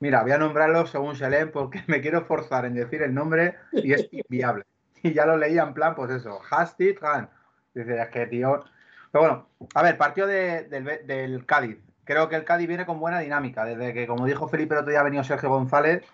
[0.00, 3.56] mira, voy a nombrarlo según se leen porque me quiero forzar en decir el nombre
[3.72, 4.64] y es inviable.
[5.02, 7.30] Y ya lo leía en plan, pues eso, Hastit Han.
[7.74, 8.64] Dice, es que tío...
[9.12, 11.78] Pero bueno, a ver, partido de- del, Cádiz.
[12.04, 13.64] Creo que el Cádiz viene con buena dinámica.
[13.64, 16.04] Desde que, como dijo Felipe el otro día, ha venido Sergio González,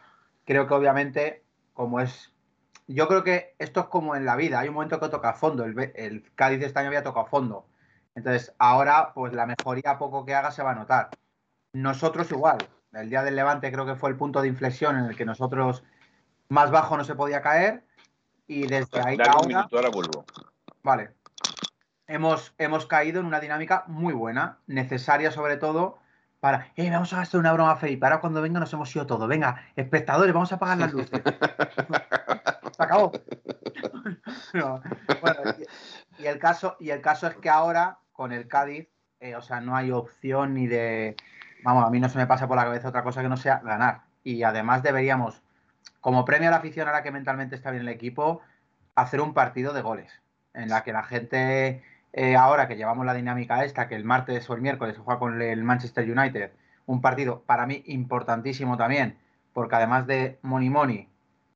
[0.45, 1.43] creo que obviamente,
[1.75, 2.33] como es
[2.87, 5.65] yo creo que esto es como en la vida, hay un momento que toca fondo,
[5.65, 7.67] el, el Cádiz este año había tocado fondo.
[8.15, 11.11] Entonces, ahora, pues la mejoría poco que haga se va a notar.
[11.73, 12.59] Nosotros igual,
[12.93, 15.85] el día del Levante creo que fue el punto de inflexión en el que nosotros
[16.49, 17.85] más bajo no se podía caer
[18.47, 20.25] y desde ahí Dale un ahora, minuto, ahora vuelvo.
[20.83, 21.11] vale,
[22.07, 25.99] hemos, hemos caído en una dinámica muy buena, necesaria sobre todo
[26.41, 29.29] para, eh, vamos a hacer una broma, Felipe, ahora cuando venga nos hemos ido todos,
[29.29, 31.21] venga, espectadores, vamos a apagar las luces.
[32.77, 33.13] Se acabó.
[34.55, 34.83] No,
[35.23, 35.41] bueno,
[36.19, 38.89] y, y el caso, y el caso es que ahora, con el Cádiz,
[39.21, 41.17] eh, o sea, no hay opción ni de.
[41.65, 43.61] Vamos, a mí no se me pasa por la cabeza otra cosa que no sea
[43.61, 44.03] ganar.
[44.25, 45.42] Y además deberíamos,
[46.03, 48.43] como premio a la afición, ahora que mentalmente está bien el equipo,
[48.97, 50.13] hacer un partido de goles.
[50.53, 51.83] En la que la gente,
[52.13, 55.21] eh, ahora que llevamos la dinámica esta, que el martes o el miércoles se juega
[55.21, 56.51] con el Manchester United,
[56.87, 59.17] un partido para mí importantísimo también,
[59.53, 61.09] porque además de Money Money,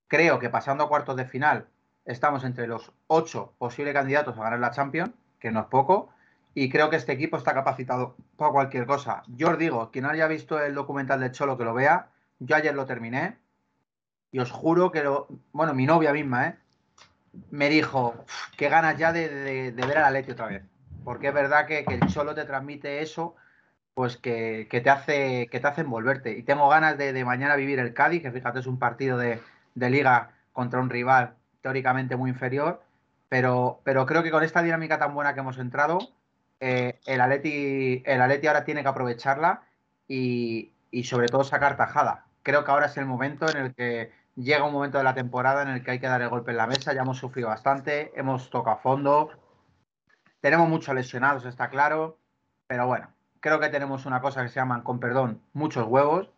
[0.06, 1.66] creo que pasando a cuartos de final
[2.04, 6.10] estamos entre los ocho posibles candidatos a ganar la Champions, que no es poco,
[6.54, 9.24] y creo que este equipo está capacitado para cualquier cosa.
[9.26, 12.76] Yo os digo, quien haya visto el documental de Cholo que lo vea, yo ayer
[12.76, 13.38] lo terminé
[14.32, 16.56] y os juro que lo, bueno, mi novia misma, ¿eh?
[17.50, 20.62] me dijo, "Uf, qué ganas ya de, ver a la Leti otra vez,
[21.04, 23.36] porque es verdad que, que el Cholo te transmite eso,
[23.96, 26.36] pues que, te hace que te hace envolverte.
[26.36, 29.40] Y tengo ganas de, mañana vivir el Cádiz, que fíjate es un partido de,
[29.74, 32.82] liga contra un rival teóricamente muy inferior,
[33.30, 35.98] pero, pero creo que con esta dinámica tan buena que hemos entrado,
[36.60, 39.62] eh, el, Atleti, el Atleti ahora tiene que aprovecharla
[40.06, 40.72] y
[41.04, 42.25] sobre todo sacar tajada.
[42.46, 45.62] Creo que ahora es el momento en el que llega un momento de la temporada
[45.62, 46.92] en el que hay que dar el golpe en la mesa.
[46.92, 49.30] Ya hemos sufrido bastante, hemos tocado fondo,
[50.40, 52.20] tenemos muchos lesionados, está claro,
[52.68, 53.08] pero bueno,
[53.40, 56.30] creo que tenemos una cosa que se llaman, con perdón, muchos huevos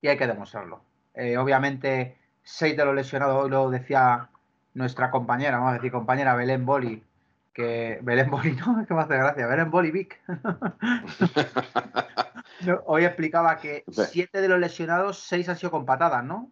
[0.00, 0.82] y hay que demostrarlo.
[1.14, 4.30] Eh, obviamente, seis de los lesionados, hoy lo decía
[4.74, 7.04] nuestra compañera, vamos a decir compañera Belén Boli,
[7.52, 10.20] que Belén Boli, no, es que me hace gracia, Belén Boli Vic.
[12.86, 16.50] hoy explicaba que siete de los lesionados, seis han sido con patadas, ¿no?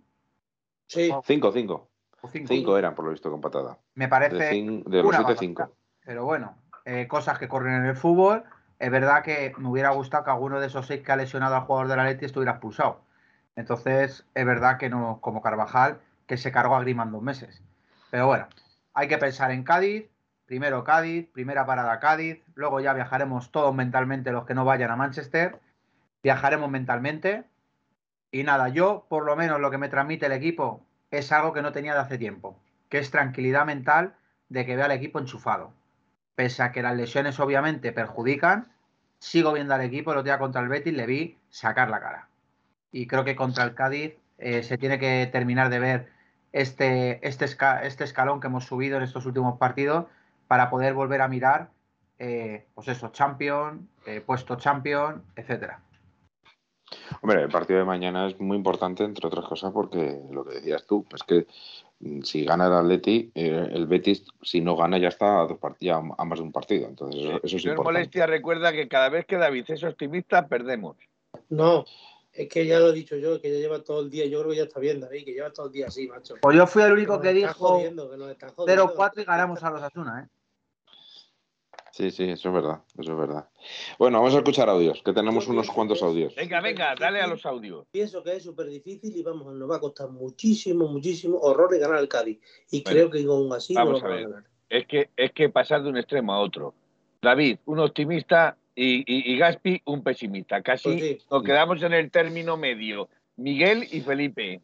[0.87, 1.11] Sí.
[1.25, 1.89] Cinco, cinco.
[2.47, 2.77] cinco.
[2.77, 3.79] eran, por lo visto, con patada.
[3.95, 4.37] Me parece.
[4.37, 5.73] De, los siete, cinco.
[6.05, 8.45] Pero bueno, eh, cosas que corren en el fútbol.
[8.79, 11.63] Es verdad que me hubiera gustado que alguno de esos seis que ha lesionado al
[11.63, 13.03] jugador de la Leti estuviera expulsado.
[13.55, 17.63] Entonces, es verdad que no, como Carvajal, que se cargó a Griezmann dos meses.
[18.11, 18.49] Pero bueno,
[18.95, 20.10] hay que pensar en Cádiz.
[20.51, 22.43] Primero Cádiz, primera parada Cádiz.
[22.57, 25.61] Luego ya viajaremos todos mentalmente los que no vayan a Manchester.
[26.25, 27.45] Viajaremos mentalmente.
[28.33, 31.63] Y nada, yo por lo menos lo que me transmite el equipo es algo que
[31.63, 34.17] no tenía de hace tiempo, que es tranquilidad mental
[34.49, 35.73] de que vea al equipo enchufado.
[36.35, 38.73] Pese a que las lesiones obviamente perjudican,
[39.21, 42.29] sigo viendo al equipo, lo día contra el Betis le vi sacar la cara.
[42.91, 46.09] Y creo que contra el Cádiz eh, se tiene que terminar de ver
[46.51, 50.07] este, este, este, escalón que hemos subido en estos últimos partidos
[50.51, 51.71] para poder volver a mirar,
[52.19, 55.81] eh, pues eso, champion, eh, puesto champion, etcétera.
[57.23, 60.85] Hombre, el partido de mañana es muy importante, entre otras cosas, porque lo que decías
[60.89, 61.47] tú, es que
[62.01, 65.59] mm, si gana el Atleti, eh, el Betis, si no gana, ya está a, dos
[65.59, 66.89] partidos, a más de un partido.
[66.89, 67.85] Entonces, eso, es importante.
[67.85, 70.97] molestia recuerda que cada vez que David es optimista, perdemos.
[71.49, 71.85] No,
[72.33, 74.51] es que ya lo he dicho yo, que ya lleva todo el día, yo creo
[74.51, 76.35] que ya está bien, David, que lleva todo el día así, macho.
[76.43, 80.40] Pues yo fui el único que dijo 0-4 y ganamos a los Asuna, ¿eh?
[81.93, 83.49] Sí, sí, eso es verdad, eso es verdad.
[83.99, 86.35] Bueno, vamos a escuchar audios, que tenemos unos cuantos audios.
[86.35, 87.87] Venga, venga, dale a los audios.
[87.91, 91.79] Pienso que es súper difícil y vamos, nos va a costar muchísimo, muchísimo horror de
[91.79, 92.39] ganar el Cádiz.
[92.71, 94.45] Y creo que aún así no lo va a, ganar.
[94.69, 96.75] Es que, es que pasar de un extremo a otro.
[97.23, 100.63] David, un optimista y, Gaspi, un pesimista.
[100.63, 103.09] Casi pues nos quedamos en el término medio.
[103.37, 104.61] Miguel y Felipe.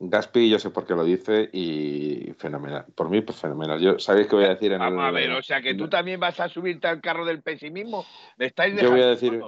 [0.00, 2.86] Gaspi, yo sé por qué lo dice y fenomenal.
[2.94, 3.80] Por mí, pues fenomenal.
[3.80, 6.20] Yo, ¿Sabéis qué voy a decir en Vamos a ver, o sea que tú también
[6.20, 8.06] vas a subirte al carro del pesimismo.
[8.36, 8.96] ¿Me estáis dejando?
[8.96, 9.42] Yo voy a decir.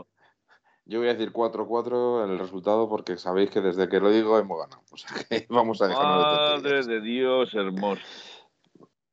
[0.86, 4.36] Yo voy a decir 4-4 en el resultado porque sabéis que desde que lo digo
[4.38, 4.82] hemos ganado.
[4.90, 8.02] O sea que vamos a dejarlo Madre de Dios, hermoso.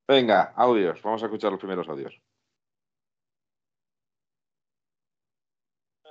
[0.07, 0.99] Venga, audios.
[1.03, 2.19] Vamos a escuchar los primeros audios.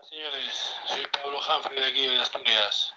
[0.08, 2.95] Señores, soy Pablo Humphrey de aquí de Asturias.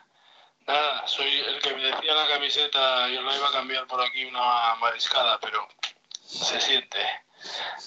[0.70, 4.24] Nada, soy el que me decía la camiseta, yo la iba a cambiar por aquí
[4.26, 5.68] una mariscada, pero
[6.22, 7.00] se siente.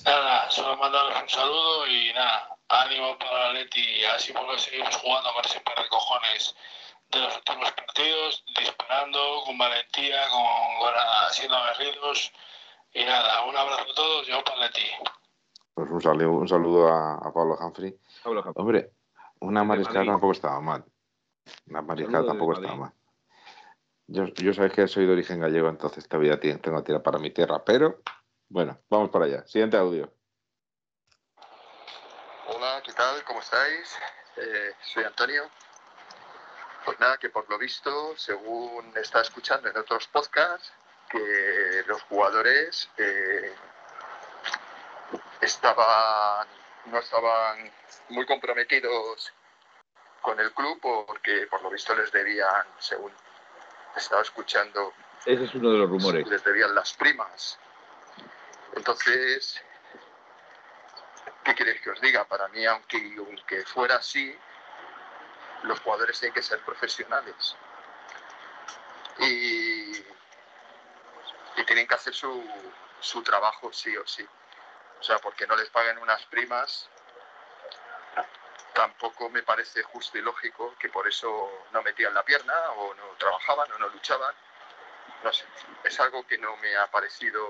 [0.05, 5.33] Nada, solo mandaros un saludo y nada, ánimo para la Leti, así porque seguimos jugando
[5.33, 6.57] con ese par de cojones
[7.13, 12.33] de los últimos partidos, disparando con valentía, con, siendo aguerridos.
[12.95, 14.91] Y nada, un abrazo a todos y para Leti.
[15.75, 17.95] Pues un saludo, un saludo a, Pablo Humphrey.
[18.57, 18.91] Hombre,
[19.39, 20.85] una mariscada tampoco estaba mal.
[21.67, 22.93] Una mariscada tampoco está mal.
[24.07, 27.31] Yo, yo sabéis que soy de origen gallego, entonces todavía tengo a tirar para mi
[27.31, 28.03] tierra, pero
[28.49, 29.47] bueno, vamos para allá.
[29.47, 30.13] Siguiente audio.
[32.49, 33.25] Hola, ¿qué tal?
[33.25, 33.97] ¿Cómo estáis?
[34.37, 35.45] Eh, soy Antonio.
[36.85, 40.73] Pues nada, que por lo visto, según está escuchando en otros podcasts,
[41.09, 43.55] que los jugadores eh,
[45.41, 46.49] estaban,
[46.87, 47.71] no estaban
[48.09, 49.33] muy comprometidos
[50.23, 53.13] con el club porque por lo visto les debían, según
[53.95, 54.95] estaba escuchando,
[55.27, 57.59] ese es uno de los rumores, les debían las primas.
[58.75, 59.63] Entonces,
[61.45, 62.25] ¿qué queréis que os diga?
[62.25, 64.37] Para mí, aunque, aunque fuera así,
[65.63, 67.57] los jugadores tienen que ser profesionales.
[69.19, 69.93] Y,
[71.57, 72.43] y tienen que hacer su,
[72.99, 74.27] su trabajo sí o sí.
[74.99, 76.89] O sea, porque no les paguen unas primas
[78.75, 83.03] tampoco me parece justo y lógico que por eso no metían la pierna o no
[83.19, 84.35] trabajaban o no luchaban.
[85.25, 85.45] No sé,
[85.85, 87.41] es algo que no me ha parecido,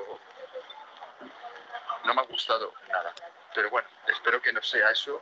[2.04, 3.14] no me ha gustado nada.
[3.54, 5.20] Pero bueno, espero que no sea eso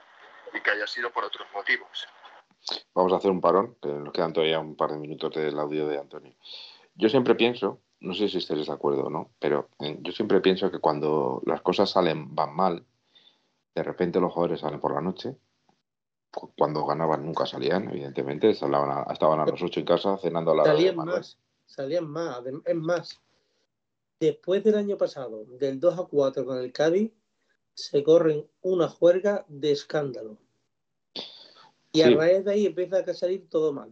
[0.52, 2.08] y que haya sido por otros motivos.
[2.94, 5.86] Vamos a hacer un parón, que nos quedan todavía un par de minutos del audio
[5.88, 6.34] de Antonio.
[6.94, 10.40] Yo siempre pienso, no sé si estáis de acuerdo o no, pero eh, yo siempre
[10.40, 12.84] pienso que cuando las cosas salen, van mal,
[13.74, 15.36] de repente los jugadores salen por la noche
[16.30, 18.90] cuando ganaban nunca salían, evidentemente, estaban
[19.40, 22.40] a las 8 en casa cenando a la Salían más, salían más.
[22.64, 23.20] Es más,
[24.20, 27.12] después del año pasado, del 2 a 4 con el Cádiz,
[27.74, 30.36] se corren una juerga de escándalo.
[31.92, 33.90] Y a raíz de ahí empieza a salir todo mal.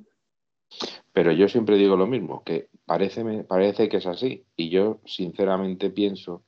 [1.13, 4.45] Pero yo siempre digo lo mismo, que parece, parece que es así.
[4.57, 6.43] Y yo sinceramente pienso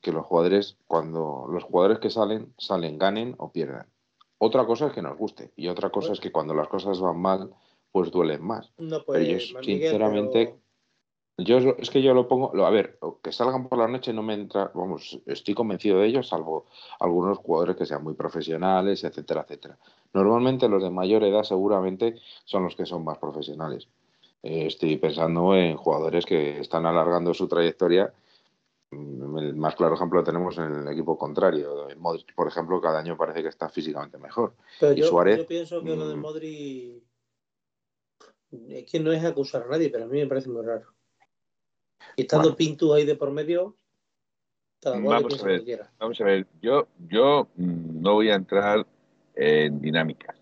[0.00, 3.86] que los jugadores, cuando los jugadores que salen, salen, ganen o pierdan.
[4.38, 5.50] Otra cosa es que nos guste.
[5.56, 7.50] Y otra cosa es que cuando las cosas van mal,
[7.92, 8.72] pues duelen más.
[8.78, 10.56] No, Pero yo, Miguel, sinceramente, pero-
[11.38, 14.22] Yo es que yo lo pongo, lo- a ver, que salgan por la noche no
[14.22, 16.64] me entra, vamos, estoy convencido de ello, salvo
[16.98, 19.76] algunos jugadores que sean muy profesionales, etcétera, etcétera.
[20.14, 22.16] Normalmente los de mayor edad seguramente
[22.46, 23.86] son los que son más profesionales.
[24.42, 28.14] Eh, estoy pensando en jugadores que están alargando su trayectoria.
[28.90, 31.88] El más claro ejemplo lo tenemos en el equipo contrario.
[31.98, 34.54] Modric, por ejemplo, cada año parece que está físicamente mejor.
[34.78, 36.20] Pero y yo, Suárez, yo pienso que lo de mm.
[36.20, 37.02] Modri
[38.68, 40.86] es que no es acusar a nadie, pero a mí me parece muy raro.
[42.16, 42.56] Y estando Bueno.
[42.56, 43.76] Pintus ahí de por medio,
[44.84, 45.88] Vamos a ver.
[45.98, 48.86] Vamos a ver, yo, yo mm, no voy a entrar
[49.34, 50.36] en dinámicas,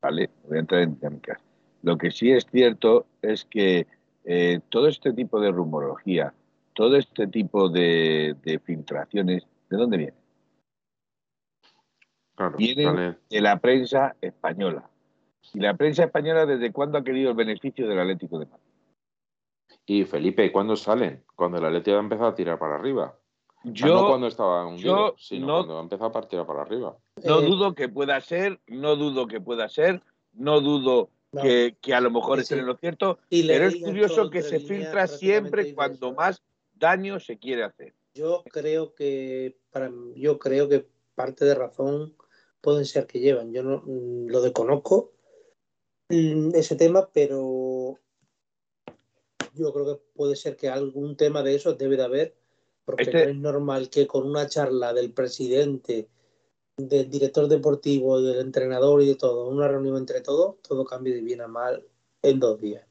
[0.00, 0.30] ¿vale?
[0.44, 1.40] Voy a entrar en dinámicas.
[1.82, 3.86] Lo que sí es cierto es que
[4.24, 6.32] eh, todo este tipo de rumorología,
[6.78, 10.14] todo este tipo de, de filtraciones, ¿de dónde viene?
[12.36, 14.88] Claro, Vienen de la prensa española.
[15.52, 18.64] ¿Y la prensa española desde cuándo ha querido el beneficio del Atlético de Madrid?
[19.86, 21.24] Y Felipe, ¿cuándo salen?
[21.34, 23.18] Cuando el Atlético ha empezado a tirar para arriba.
[23.64, 26.96] Yo no cuando estaba hundido, yo sino no- cuando ha empezado a tirar para arriba.
[27.24, 30.00] no Eh, dudo que pueda ser, no dudo que pueda ser,
[30.32, 31.42] no dudo no.
[31.42, 32.60] que, que a lo mejor Sí, estén sí.
[32.60, 36.14] en lo cierto, Y pero es curioso que se filtra siempre cuando eso.
[36.16, 36.40] más
[36.78, 37.94] daño se quiere hacer.
[38.14, 42.14] Yo creo que para yo creo que parte de razón
[42.60, 43.52] pueden ser que llevan.
[43.52, 45.12] Yo no mm, lo desconozco
[46.08, 47.98] mm, ese tema, pero
[49.54, 52.36] yo creo que puede ser que algún tema de eso debe de haber,
[52.84, 56.08] porque Este- no es normal que con una charla del presidente,
[56.76, 61.22] del director deportivo, del entrenador y de todo, una reunión entre todos, todo cambie de
[61.22, 61.84] bien a mal
[62.22, 62.86] en dos días.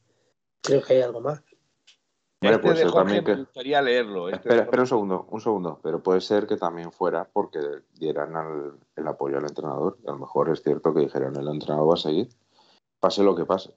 [0.61, 1.41] Creo que hay algo más.
[2.39, 4.29] Este de ser Jorge también me que- gustaría leerlo.
[4.29, 5.79] este Espera, espera un segundo, un segundo.
[5.81, 7.59] Pero puede ser que también fuera porque
[7.95, 9.97] dieran al- el apoyo al entrenador.
[10.07, 12.29] A lo mejor es cierto que dijeron el entrenador va a seguir,
[12.99, 13.73] pase lo que pase.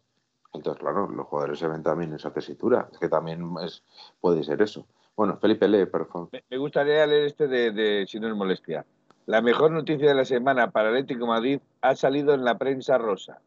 [0.53, 2.89] Entonces, claro, los jugadores se ven también en esa tesitura.
[2.93, 3.83] Es que también es,
[4.21, 4.85] puede ser eso.
[5.17, 6.29] Bueno, Felipe, lee, por favor.
[6.33, 8.85] Me, me gustaría leer este de, de, si no es molestia.
[9.27, 13.41] La mejor noticia de la semana para Atlético Madrid ha salido en la prensa rosa.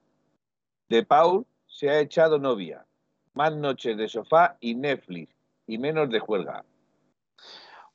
[0.88, 2.86] De Paul se ha echado novia.
[3.34, 5.34] Más noches de sofá y Netflix.
[5.68, 6.64] Y menos de juerga.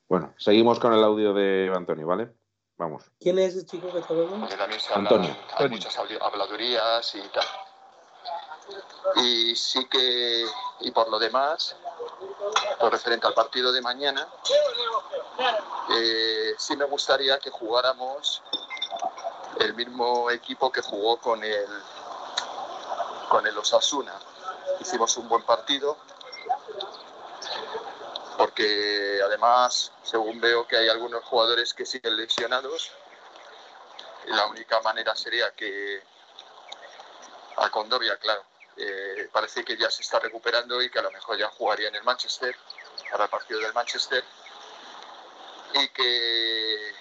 [0.07, 2.33] Bueno, seguimos con el audio de Antonio, ¿vale?
[2.77, 3.03] Vamos.
[3.19, 4.39] ¿Quién es ese chico que está hablando?
[4.39, 5.35] Porque también se Antonio.
[5.57, 7.45] hay muchas habl- habladurías y tal.
[9.23, 10.45] Y sí que,
[10.81, 11.75] y por lo demás,
[12.81, 14.27] lo referente al partido de mañana,
[15.95, 18.41] eh, sí me gustaría que jugáramos
[19.59, 21.65] el mismo equipo que jugó con el,
[23.29, 24.13] con el Osasuna.
[24.79, 25.97] Hicimos un buen partido,
[28.37, 32.91] porque además, según veo que hay algunos jugadores que siguen lesionados,
[34.27, 36.01] la única manera sería que
[37.57, 38.43] a Condovia, claro,
[38.77, 41.95] eh, parece que ya se está recuperando y que a lo mejor ya jugaría en
[41.95, 42.55] el Manchester,
[43.11, 44.23] para el partido del Manchester,
[45.73, 46.93] y que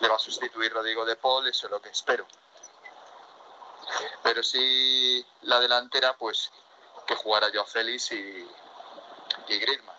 [0.00, 2.26] le va a sustituir Rodrigo de Paul, eso es lo que espero.
[4.22, 6.50] Pero sí la delantera, pues
[7.06, 8.48] que jugara Joao Félix y,
[9.48, 9.96] y Griezmann,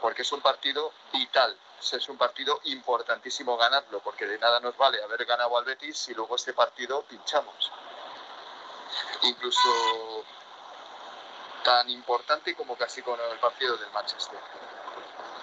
[0.00, 5.02] porque es un partido vital, es un partido importantísimo ganarlo, porque de nada nos vale
[5.02, 7.72] haber ganado al Betis si luego este partido pinchamos.
[9.22, 10.24] Incluso
[11.62, 14.38] tan importante como casi con el partido del Manchester.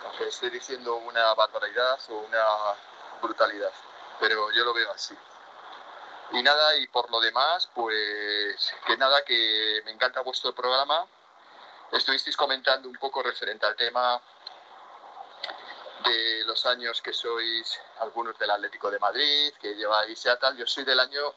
[0.06, 2.46] Aunque estoy diciendo una barbaridad o una
[3.22, 3.72] brutalidad,
[4.20, 5.16] pero yo lo veo así.
[6.34, 11.06] Y nada, y por lo demás, pues que nada, que me encanta vuestro programa.
[11.92, 14.20] Estuvisteis comentando un poco referente al tema
[16.04, 20.58] de los años que sois algunos del Atlético de Madrid, que lleváis ya tal.
[20.58, 21.34] Yo soy del año,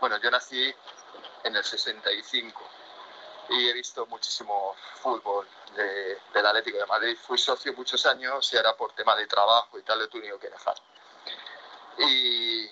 [0.00, 0.72] bueno, yo nací
[1.44, 2.62] en el 65
[3.48, 7.16] y he visto muchísimo fútbol de- del Atlético de Madrid.
[7.26, 10.50] Fui socio muchos años y ahora por tema de trabajo y tal he tenido que
[10.50, 10.76] dejar.
[11.98, 12.70] Y,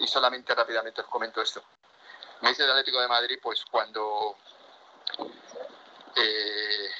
[0.00, 1.62] y solamente rápidamente os comento esto.
[2.40, 4.36] Me dice el Atlético de Madrid, pues cuando
[6.16, 6.90] eh,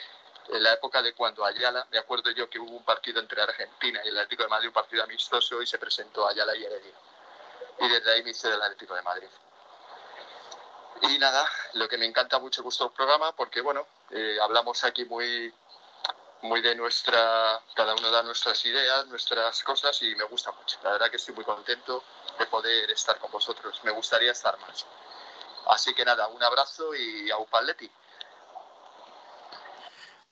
[0.49, 4.01] en la época de cuando Ayala, me acuerdo yo que hubo un partido entre Argentina
[4.05, 6.93] y el Atlético de Madrid, un partido amistoso, y se presentó Ayala y Heredia.
[7.81, 9.29] Y desde ahí me hice del Atlético de Madrid.
[11.03, 15.53] Y nada, lo que me encanta mucho vuestro programa, porque bueno, eh, hablamos aquí muy,
[16.43, 20.79] muy de nuestra, cada uno da nuestras ideas, nuestras cosas y me gusta mucho.
[20.83, 22.05] La verdad que estoy muy contento
[22.39, 23.81] de poder estar con vosotros.
[23.85, 24.87] Me gustaría estar más.
[25.69, 27.91] Así que nada, un abrazo y a Upaletti.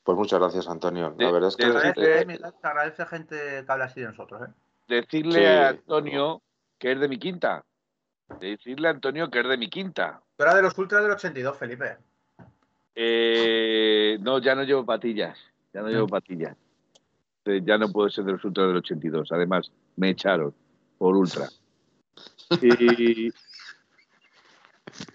[0.02, 1.14] Pues muchas gracias, Antonio.
[1.18, 4.42] La verdad es que agradece, Eh, eh, te agradece gente que habla así de nosotros.
[4.48, 4.52] ¿eh?
[4.88, 5.44] Decirle Sí.
[5.44, 6.42] a Antonio
[6.78, 7.64] que es de mi quinta.
[8.40, 10.20] Decirle a Antonio que es de mi quinta.
[10.36, 11.96] Tú eras de los ultras del 82, Felipe.
[12.94, 15.38] Eh, no, ya no llevo patillas.
[15.72, 16.56] Ya no llevo patillas.
[17.44, 19.30] Eh, Ya no puedo ser de los ultras del 82.
[19.32, 20.54] Además, me echaron
[20.98, 21.48] por ultra.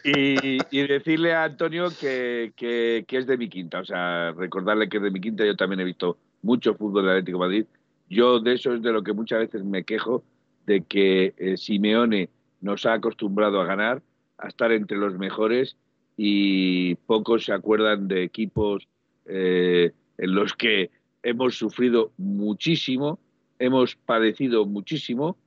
[0.03, 3.79] Y, y, decirle a Antonio que, que- que es de mi quinta.
[3.79, 5.45] O sea, recordarle que es de mi quinta.
[5.45, 7.65] Yo también he visto mucho fútbol del Atlético de Madrid.
[8.09, 10.23] Yo de eso es de lo que muchas veces me quejo,
[10.65, 12.29] de que eh, Simeone
[12.61, 14.01] nos ha acostumbrado a ganar,
[14.37, 15.75] a estar entre los mejores
[16.17, 18.87] y pocos se acuerdan de equipos
[19.25, 20.91] eh, en los que
[21.23, 23.19] hemos sufrido muchísimo,
[23.59, 25.37] hemos padecido muchísimo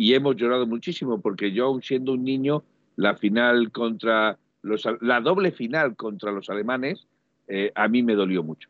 [0.00, 2.64] y hemos llorado muchísimo, porque yo, aún siendo un niño,
[2.96, 7.06] la final contra los, la doble final contra los alemanes,
[7.48, 8.68] eh, a mí me dolió mucho.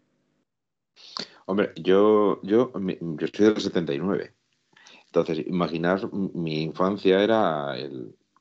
[1.46, 4.32] Hombre, yo, yo, yo soy del 79.
[5.06, 7.74] Entonces, imaginaos, mi infancia era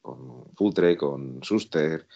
[0.02, 2.08] con Futre, con Suster,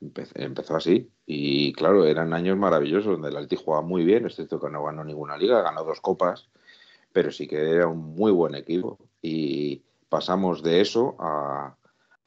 [0.00, 1.10] empe- empezó así.
[1.26, 4.84] Y claro, eran años maravillosos donde el Atleti jugaba muy bien, es cierto que no
[4.84, 6.48] ganó ninguna liga, ganó dos copas,
[7.12, 8.98] pero sí que era un muy buen equipo.
[9.22, 11.74] Y pasamos de eso a,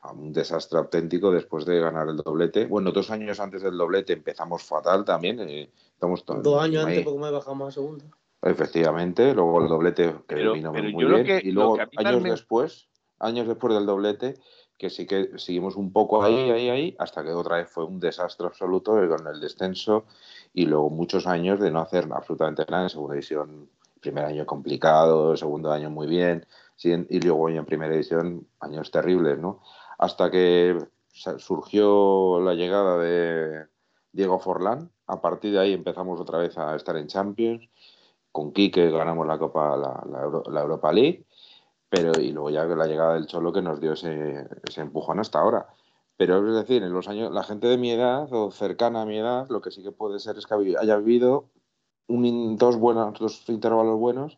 [0.02, 2.66] a un desastre auténtico después de ganar el doblete.
[2.66, 5.40] Bueno, dos años antes del doblete empezamos fatal también.
[5.40, 6.94] eh, estamos Dos años ahí.
[6.98, 8.06] antes, poco más bajamos a segunda.
[8.42, 11.26] Efectivamente, luego el doblete que Pero- vino pero muy yo bien.
[11.26, 12.88] que- y luego años me- después,
[13.20, 14.34] años después del doblete,
[14.80, 18.00] que sí que seguimos un poco ahí, ahí, ahí, hasta que otra vez fue un
[18.00, 20.06] desastre absoluto eh, con el descenso
[20.54, 23.70] y luego muchos años de no hacer absolutamente nada en segunda división.
[24.02, 26.46] Primer año complicado, segundo año muy bien,
[26.84, 29.62] y luego en primera división años terribles, ¿no?
[29.98, 30.78] Hasta que
[31.38, 33.68] surgió la llegada de
[34.12, 37.70] Diego Forlán, a partir de ahí empezamos otra vez a estar en Champions
[38.32, 41.26] con Quique ganamos la Copa, la, la Euro- la Europa League,
[41.90, 45.40] pero y luego ya la llegada del Cholo que nos dio ese, ese empujón hasta
[45.40, 45.68] ahora.
[46.18, 49.18] Pero es decir, en los años, la gente de mi edad o cercana a mi
[49.18, 51.50] edad, lo que sí que puede ser es que haya vivido
[52.08, 54.38] un, dos buenos, dos intervalos buenos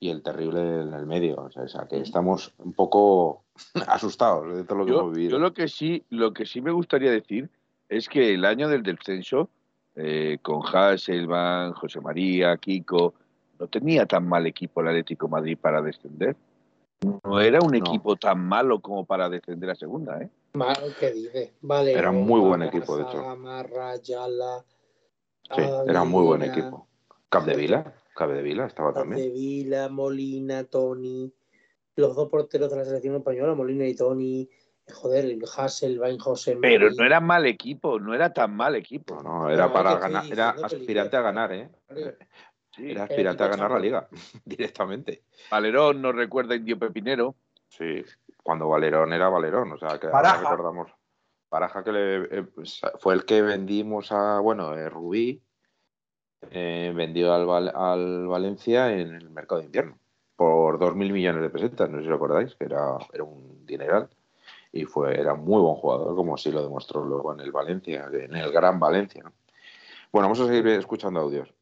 [0.00, 1.36] y el terrible en el medio.
[1.36, 3.44] O sea, o sea, que estamos un poco
[3.86, 5.30] asustados de todo lo que Yo, hemos vivido.
[5.32, 7.50] yo lo que sí, lo que sí me gustaría decir
[7.88, 9.50] es que el año del descenso,
[9.94, 13.14] eh, con Hasselban, José María, Kiko,
[13.58, 16.34] no tenía tan mal equipo el Atlético de Madrid para descender.
[17.24, 17.78] No era un No.
[17.78, 20.30] equipo tan malo como para descender a segunda, ¿eh?
[20.98, 21.52] ¿Qué dices?
[21.60, 21.92] Vale.
[21.92, 23.22] Era muy buen equipo, de hecho.
[23.22, 24.64] Gamarra, Yala.
[25.54, 26.86] Sí, era muy buen equipo.
[27.28, 29.22] Capdevila, Capdevila estaba también.
[29.28, 31.32] Capdevila, Molina, Tony.
[31.96, 34.48] Los dos porteros de la selección española, Molina y Tony.
[34.92, 36.96] Joder, el Hasselbein, José Pero Mari.
[36.96, 39.14] no era mal equipo, no era tan mal equipo.
[39.22, 41.70] No, no, era No, para ganar, era aspirante a ganar, ¿eh?
[42.76, 42.90] Sí.
[42.90, 44.08] Era aspirante a ganar la liga,
[44.44, 45.22] directamente.
[45.50, 47.36] Valerón nos recuerda a Indio Pepinero.
[47.68, 48.04] Sí,
[48.42, 50.50] cuando Valerón era Valerón, o sea, que Baraja.
[50.50, 50.90] recordamos.
[51.50, 52.46] Baraja que le, eh,
[52.98, 55.42] fue el que vendimos a, bueno, eh, Rubí
[56.50, 59.98] eh, vendió al, Val- al Valencia en el mercado de invierno
[60.36, 64.08] por 2.000 millones de pesetas, no sé si lo acordáis, que era, era un dineral.
[64.72, 68.34] Y fue, era muy buen jugador, como así lo demostró luego en el Valencia, en
[68.36, 69.22] el Gran Valencia.
[69.24, 69.32] ¿no?
[70.12, 71.52] Bueno, vamos a seguir escuchando audios.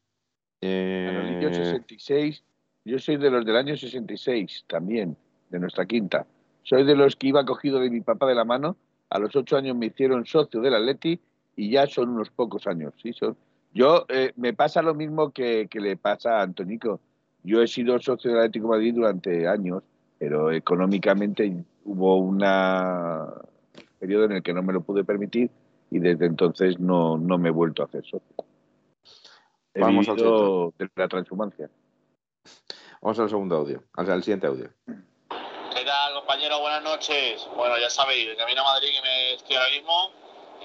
[0.61, 2.45] Eh, 66.
[2.85, 5.17] Yo soy de los del año 66 también,
[5.51, 6.27] de nuestra quinta.
[6.63, 8.77] Soy de los que iba cogido de mi papá de la mano.
[9.11, 11.19] A los ocho años me hicieron socio del Atleti
[11.57, 12.93] y ya son unos pocos años.
[13.03, 13.13] ¿sí?
[13.13, 13.37] Son...
[13.73, 17.01] Yo eh, me pasa lo mismo que, que le pasa a Antonico.
[17.43, 19.83] Yo he sido socio del Atlético de Madrid durante años,
[20.19, 22.39] pero económicamente hubo un
[23.99, 25.51] periodo en el que no me lo pude permitir
[25.91, 28.35] y desde entonces no, no me he vuelto a hacer socio.
[29.75, 31.71] He Vamos al de la transhumancia.
[33.01, 34.71] vamos al segundo audio, al, al siguiente audio.
[34.87, 36.61] ¿Qué tal, compañero?
[36.61, 37.49] Buenas noches.
[37.57, 40.11] Bueno, ya sabéis, de camino a Madrid que me estoy ahora mismo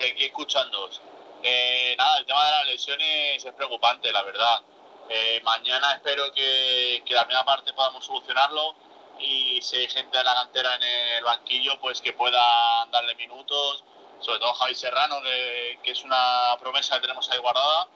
[0.01, 1.01] y aquí escuchándoos.
[1.45, 4.61] Eh, nada, el tema de las lesiones es preocupante, la verdad.
[5.09, 8.75] Eh, mañana espero que, que la primera parte podamos solucionarlo
[9.19, 13.83] y si hay gente de la cantera en el banquillo, pues que puedan darle minutos,
[14.21, 17.89] sobre todo Javi Serrano, que, que es una promesa que tenemos ahí guardada.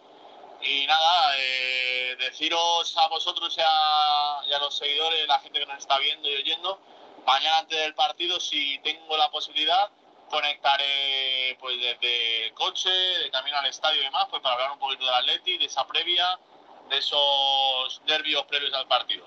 [0.61, 5.65] Y nada, eh, deciros a vosotros y a, y a los seguidores, la gente que
[5.65, 6.81] nos está viendo y oyendo,
[7.25, 9.89] mañana antes del partido, si tengo la posibilidad,
[10.29, 14.79] conectaré pues desde el coche, de camino al estadio y demás, pues para hablar un
[14.79, 16.37] poquito del Atleti, de esa previa
[16.89, 19.25] de esos nervios previos al partido.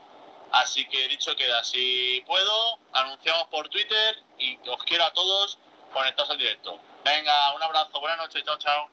[0.53, 5.59] Así que dicho queda, si puedo, anunciamos por Twitter y os quiero a todos
[5.93, 6.79] conectados al directo.
[7.05, 8.89] Venga, un abrazo, buenas noches, chao, chao.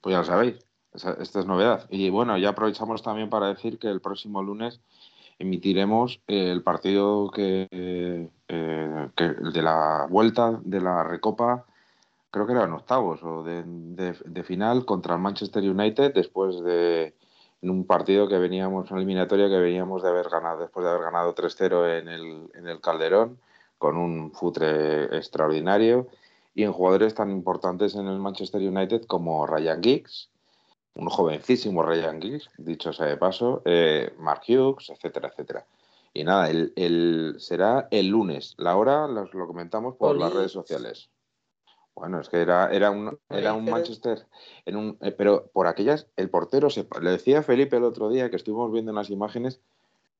[0.00, 0.56] Pues ya lo sabéis,
[0.92, 1.86] esta es novedad.
[1.90, 4.80] Y bueno, ya aprovechamos también para decir que el próximo lunes
[5.38, 8.28] emitiremos el partido que, eh,
[9.18, 11.64] que- el de la vuelta de la Recopa,
[12.30, 17.14] creo que eran octavos o de, final contra el Manchester United después de
[17.60, 21.02] en un partido que veníamos, una eliminatoria que veníamos de haber ganado, después de haber
[21.02, 23.38] ganado 3-0 en el, en el Calderón,
[23.78, 26.06] con un futre extraordinario,
[26.54, 30.28] y en jugadores tan importantes en el Manchester United como Ryan Giggs,
[30.94, 35.64] un jovencísimo Ryan Giggs, dicho sea de paso, eh, Mark Hughes, etcétera, etcétera.
[36.14, 38.54] Y nada, el, el- será el lunes.
[38.58, 41.10] La hora los- lo comentamos por las redes sociales.
[41.94, 43.64] Bueno, es que era, era un, era un.
[43.64, 44.26] Manchester,
[44.66, 48.08] en un, eh, pero por aquellas, el portero, se, le decía a Felipe el otro
[48.08, 49.60] día que estuvimos viendo en las imágenes,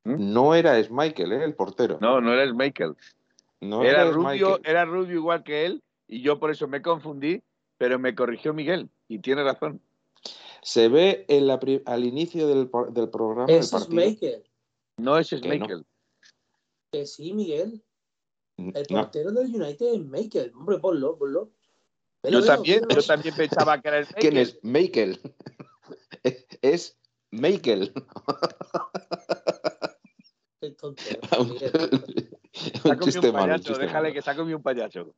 [0.03, 0.33] ¿Mm?
[0.33, 1.45] no era Schmeichel, ¿eh?
[1.45, 1.99] el portero.
[2.01, 2.97] No, no era Michael.
[3.61, 4.61] No era era rubio, Schmeichel.
[4.71, 7.43] era rubio igual que él, y yo por eso me confundí,
[7.77, 9.81] pero me corrigió Miguel, y tiene razón.
[10.63, 14.01] Se ve en la pri- al inicio del, del programa partido.
[14.99, 15.05] Michael.
[15.05, 15.49] No es Que no.
[15.49, 15.87] Michael.
[16.93, 17.83] Que sí, Miguel.
[18.57, 20.53] El No, portero del United es Michael.
[20.55, 21.53] Hombre, ponlo, ponlo.
[22.25, 24.49] Yo también, yo también pensaba que era el ¿Quién Michael.
[24.49, 24.59] es?
[24.65, 25.21] Michael.
[26.63, 26.99] es
[27.31, 27.93] Michael.
[30.61, 31.03] Qué tonto,
[31.39, 31.71] un Miguel.
[32.53, 34.15] Se ha comido chiste un malo, un payaso, chiste déjale malo.
[34.15, 35.15] que se ha comido un payaso.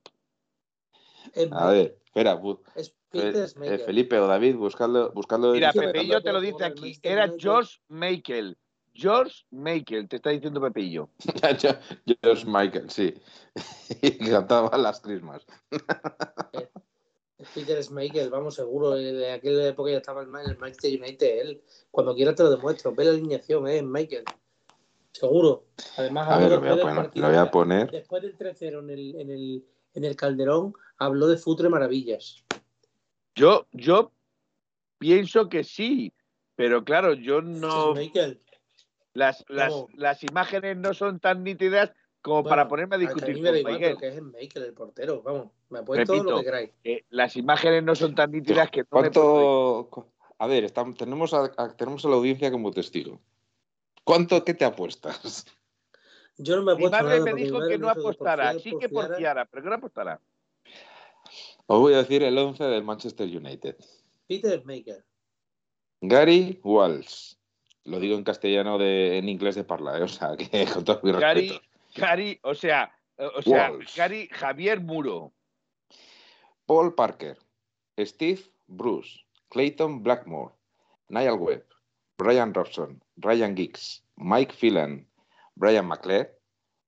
[1.32, 3.80] Es A ver, espera, bu- Es eh, Schmeichel.
[3.80, 5.52] Felipe o David, buscadlo, buscadlo.
[5.52, 6.98] Mira, Pepillo Fernando te lo dice aquí.
[7.02, 7.32] Era.
[7.38, 8.58] George Michael.
[9.00, 11.08] George Michael, te está diciendo Pepillo.
[12.22, 13.14] George Michael, sí.
[14.02, 15.46] y cantaba las trismas.
[17.38, 18.96] Es Peter Schmeichel, vamos, seguro.
[18.96, 21.40] eh, De aquella época ya estaba en el Manchester United.
[21.40, 22.92] Él, cuando quiera te lo demuestro.
[22.94, 23.82] Ve la alineación, ¿eh?
[23.82, 24.24] Michael.
[25.12, 25.64] Seguro.
[25.96, 27.02] Además, A ver, lo voy a después del poner.
[27.04, 27.26] partido.
[27.26, 27.90] Lo voy a poner.
[27.90, 32.44] Después del 3-0 en el, en, el, en el Calderón, habló de Futre Maravillas.
[33.34, 34.12] Yo, yo
[34.98, 36.12] pienso que sí,
[36.56, 37.92] pero claro, yo no.
[37.92, 38.40] Schmeichel.
[39.12, 39.88] Las, las, No.
[39.94, 41.92] las imágenes no son tan nítidas
[42.22, 43.96] como Bueno, para ponerme a discutir mí me da con igual, Miguel.
[43.98, 45.22] pero que es Michael, el portero.
[45.22, 46.70] Vamos, me apuesto Repito, lo que queráis.
[46.84, 49.88] Eh, las imágenes no son tan nítidas que no me puedo- ¿Cuánto?
[49.90, 53.20] cu- A ver, estamos, tenemos, a, a- tenemos a la audiencia como testigo.
[54.04, 55.44] ¿Cuánto qué te apuestas?
[56.38, 57.86] Yo no me Mi apuesto madre nada me porque mi dijo madre que me no
[57.88, 60.20] dijo que por apostara, sí por que fiar, porfiara, pero que no apostara.
[61.66, 63.76] Os voy a decir el 11 del Manchester United.
[64.26, 65.04] Peter Schmeichel.
[66.00, 67.34] Gary Walsh.
[67.84, 70.02] Lo digo en castellano de, en inglés de parla, ¿eh?
[70.02, 71.66] o sea, que con todo mi Gary, respeto.
[71.96, 73.72] Gary, o sea, o sea.
[73.96, 75.32] Gary Javier Muro.
[76.66, 77.36] Paul Parker,
[77.98, 80.54] Steve Bruce, Clayton Blackmore,
[81.08, 81.66] Niall Webb,
[82.16, 85.08] Brian Robson, Ryan Giggs, Mike Phelan,
[85.56, 86.38] Brian McClare,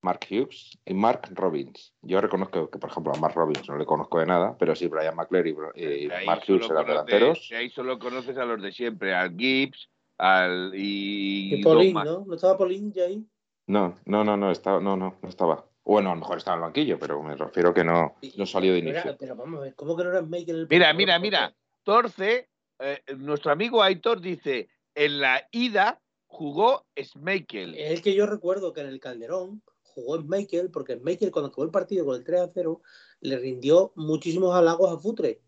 [0.02, 1.94] Mark Hughes y Mark Robbins.
[2.02, 4.88] Yo reconozco que, por ejemplo, a Mark Robbins no le conozco de nada, pero sí
[4.88, 7.48] Brian McClare y, Mark Hughes eran delanteros.
[7.48, 9.88] de ahí solo conoces a los de siempre, al Gibbs,
[10.22, 11.94] al y, Y Paulín.
[11.94, 12.24] ¿no?
[12.24, 13.26] ¿No estaba Paulín ya ahí?
[13.66, 15.66] No, no, no, no, estaba, no, no, no estaba.
[15.84, 18.72] Bueno, a lo mejor estaba en el banquillo, pero me refiero que no, no salió
[18.72, 19.16] de inicio.
[19.18, 21.54] Pero vamos a ver, ¿cómo que no era Schmeichel el Mira, mira, ¿Por mira.
[21.82, 22.48] Torce,
[22.78, 27.74] eh, nuestro amigo Aitor dice, en la ida jugó Schmeichel.
[27.74, 31.64] Es el que yo recuerdo que en el Calderón jugó Schmeichel porque Schmeichel cuando acabó
[31.64, 32.80] el partido con el 3 a 0
[33.22, 35.40] le rindió muchísimos halagos a Futre.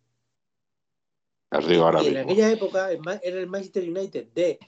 [1.58, 4.58] Os digo ahora y en aquella época era el Manchester United de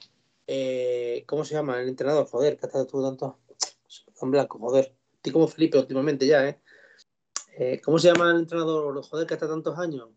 [0.47, 1.81] eh, ¿cómo se llama?
[1.81, 3.39] El entrenador, joder, que ha estado tú tanto
[4.21, 4.93] en blanco, joder.
[5.15, 6.59] Estoy como Felipe últimamente ya, ¿eh?
[7.57, 10.09] Eh, ¿Cómo se llama el entrenador, joder, que hasta tantos años?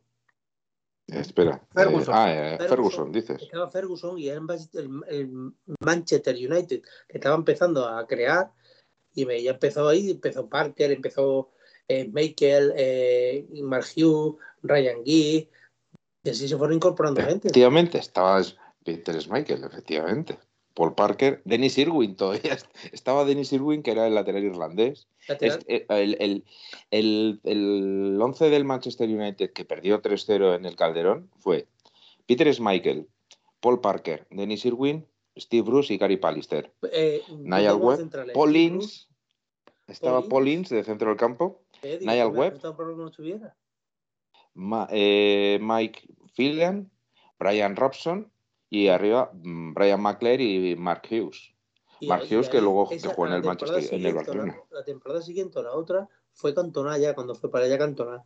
[1.08, 1.60] Espera.
[1.74, 2.14] Ferguson.
[2.14, 3.12] Eh, ah, eh, Ferguson, Ferguson.
[3.12, 3.42] dices.
[3.42, 8.52] Estaba Ferguson y era el, Manchester- el- el Manchester United, que estaba empezando a crear
[9.14, 11.50] y me, ya empezó ahí, empezó Parker, empezó
[11.88, 15.50] eh, Michael, eh, Mark Hughes, Ryan Gee,
[16.22, 17.48] y así se fueron incorporando gente.
[17.48, 18.42] Efectivamente, estaba
[18.84, 20.38] Peter Schmeichel, efectivamente.
[20.74, 22.54] Paul Parker, Dennis Irwin todavía.
[22.54, 25.08] est- Estaba Dennis Irwin, que era el lateral irlandés.
[25.28, 25.58] Lateral.
[25.66, 26.44] Este, el, el,
[26.90, 31.66] el, el 11 del Manchester United que perdió 3-0 en el Calderón fue
[32.26, 33.08] Peter Schmeichel,
[33.60, 35.06] Paul Parker, Dennis Irwin,
[35.36, 36.72] Steve Bruce y Gary Pallister.
[36.92, 37.98] Eh, Niall Webb,
[38.34, 39.06] Paul Ince,
[39.88, 42.52] estaba Paul Ince de centro del campo, eh, Niall Webb.
[43.40, 43.52] no.
[44.61, 46.02] Ma- eh, Mike
[46.34, 46.90] Phelan,
[47.38, 48.30] Brian Robson
[48.68, 51.54] y arriba mm, Brian McClare y Mark Hughes.
[51.98, 54.56] Y Mark Hughes, que luego que en el Manchester- en el la- Barcelona.
[54.70, 58.22] La, temporada siguiente o la otra fue Cantona ya, cuando fue para allá Cantona.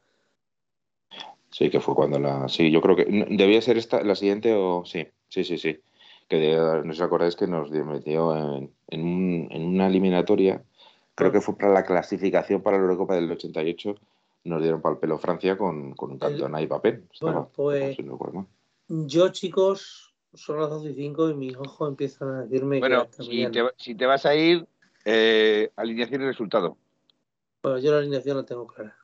[1.50, 2.48] Sí, que fue cuando la.
[2.48, 3.04] Sí, yo creo que.
[3.04, 4.84] Debía ser esta, la siguiente o.
[4.84, 5.80] Sí, sí, sí, sí.
[6.26, 10.64] que de- no os acordáis que nos metió en, en un- en una eliminatoria,
[11.14, 13.94] creo que fue para la clasificación para la Eurocopa del 88,
[14.44, 17.08] nos dieron para el pelo Francia con, con un cantón ahí papel.
[17.20, 18.48] Bueno, pues- no.
[18.88, 23.22] Yo, chicos, son las 12 y 5 y mis ojos empiezan a decirme Bueno, que
[23.22, 24.66] si te, si te vas a ir,
[25.04, 26.76] eh, alineación y resultado.
[27.62, 28.94] Bueno, yo la alineación la tengo clara.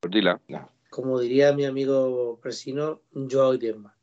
[0.00, 0.40] Pues dila.
[0.90, 3.94] Como diría mi amigo Presino, yo hoy más.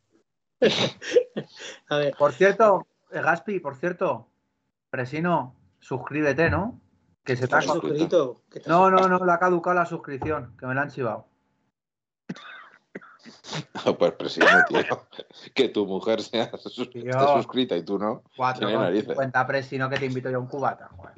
[1.90, 4.28] a ver, Por cierto, eh, Gaspi, por cierto,
[4.90, 6.82] Presino, suscríbete, ¿no?
[7.30, 8.42] Que se te ha ¿estás suscrito?
[8.50, 11.28] ¿Qué estás No, no, no, le ha caducado la suscripción, que me la han chivado.
[14.00, 15.08] Pues presidente, tío.
[15.54, 17.12] Que tu mujer sea sus- Tío.
[17.12, 18.24] esté suscrita y tú no.
[18.58, 19.16] Tiene narices.
[19.16, 20.88] 4,50 Presino que te invito yo a un cubata.
[20.88, 21.14] joder.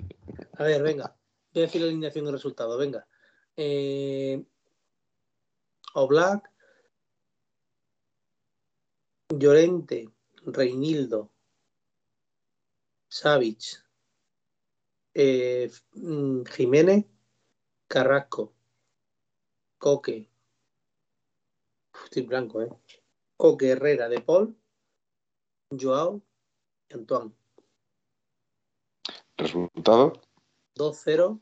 [0.57, 1.15] A ver, venga.
[1.53, 2.77] Voy a decir la alineación y resultado.
[2.77, 3.07] Venga.
[3.55, 4.43] Eh,
[5.93, 6.49] Oblak,
[9.29, 10.09] Llorente,
[10.45, 11.31] Reinildo,
[13.07, 13.81] Savic,
[15.13, 17.05] eh, mm, Jiménez,
[17.87, 18.53] Carrasco,
[19.77, 20.29] Coque.
[22.05, 22.69] Estoy blanco, ¿eh?
[23.37, 24.55] Coque, Herrera, De Paul,
[25.79, 26.21] Joao
[26.89, 27.33] y Antoine.
[29.37, 30.13] Resultado.
[30.75, 31.41] 2-0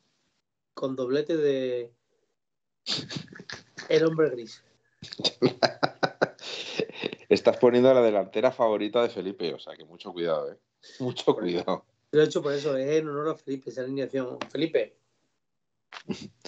[0.74, 1.94] con doblete de
[3.90, 4.64] el hombre gris.
[7.30, 10.60] Estás poniendo a la delantera favorita de Felipe, o sea que mucho cuidado, ¿eh?
[11.00, 11.86] Mucho cuidado.
[12.12, 14.40] Lo he hecho por eso, es en honor a Felipe, esa alineación.
[14.50, 14.98] Felipe,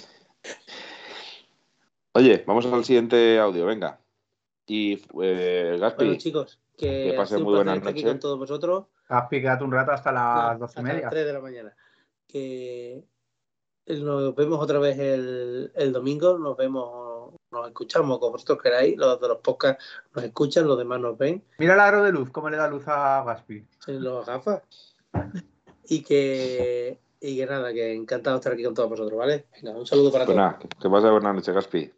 [2.13, 3.99] Oye, vamos al siguiente audio, venga.
[4.67, 8.03] Y eh, Gaspi, bueno chicos, que, pasen muy buenas noches.
[8.03, 8.85] con todos vosotros.
[9.07, 11.01] Gaspi, quédate un rato hasta las No, doce y hasta media.
[11.03, 11.75] las 3 de la mañana.
[12.27, 13.03] Que
[13.87, 19.19] nos vemos otra vez el, el domingo, nos vemos, nos escuchamos como vosotros queráis, los
[19.19, 19.83] de los podcasts
[20.13, 21.43] nos escuchan, los demás nos ven.
[21.59, 23.65] Mira el aro de luz, cómo le da luz a Gaspi.
[23.87, 24.61] en los gafas.
[25.87, 29.45] Y que, y que nada, que encantado de estar aquí con todos vosotros, ¿vale?
[29.53, 30.47] Venga, un saludo para pues todos.
[30.47, 31.91] nada, que- pase buenas noches, Gaspi.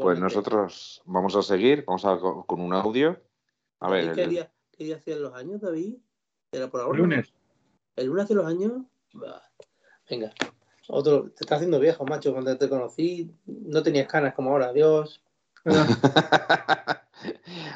[0.00, 3.20] Pues nosotros vamos a seguir, vamos a co- con un audio.
[3.80, 5.96] A ver, ¿Y ¿Qué el- día, qué día hacían los años, David?
[6.52, 6.98] ¿Era por ahora?
[6.98, 7.32] Lunes.
[7.96, 8.72] ¿El lunes hace los años?
[9.12, 9.42] Bah.
[10.08, 10.32] Venga.
[10.88, 12.32] Otro, te está haciendo viejo, macho.
[12.32, 14.68] Cuando te conocí, no tenías canas como ahora.
[14.68, 15.20] Adiós.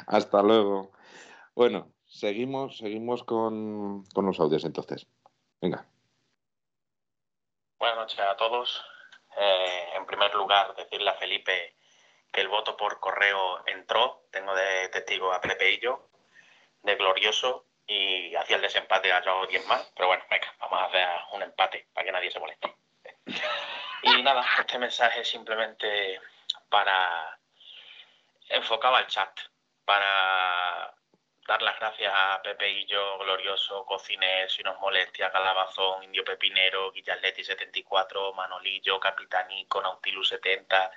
[0.07, 0.91] Hasta luego.
[1.55, 5.07] Bueno, seguimos, seguimos con, con los audios entonces.
[5.61, 5.85] Venga.
[7.77, 8.85] Buenas noches a todos.
[9.37, 11.75] Eh, en primer lugar, decirle a Felipe
[12.31, 14.23] que el voto por correo entró.
[14.31, 16.09] Tengo de testigo a Pepe y yo,
[16.83, 19.91] de glorioso, y hacía el desempate a Joao 10 más.
[19.95, 22.73] Pero bueno, venga, vamos a hacer un empate para que nadie se moleste.
[24.03, 26.21] Y nada, este mensaje simplemente
[26.69, 27.37] para
[28.47, 29.37] enfocado al chat,
[29.85, 30.93] para
[31.49, 36.91] dar las gracias a Pepe y yo, Glorioso, Cociner, Si nos molestia, Calabazón, Indio Pepinero,
[36.91, 40.91] Guillaletti 74, Manolillo, Capitanico, Nautilus 70,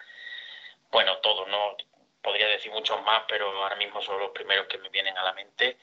[0.90, 1.74] bueno, todos, ¿no?
[2.20, 5.32] Podría decir muchos más, pero ahora mismo son los primeros que me vienen a la
[5.32, 5.78] mente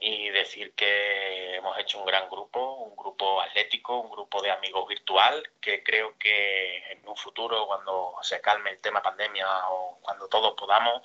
[0.00, 4.88] y decir que hemos hecho un gran grupo, un grupo atlético, un grupo de amigos
[4.88, 10.26] virtual, que creo que en un futuro, cuando se calme el tema pandemia o cuando
[10.28, 11.00] todos podamos,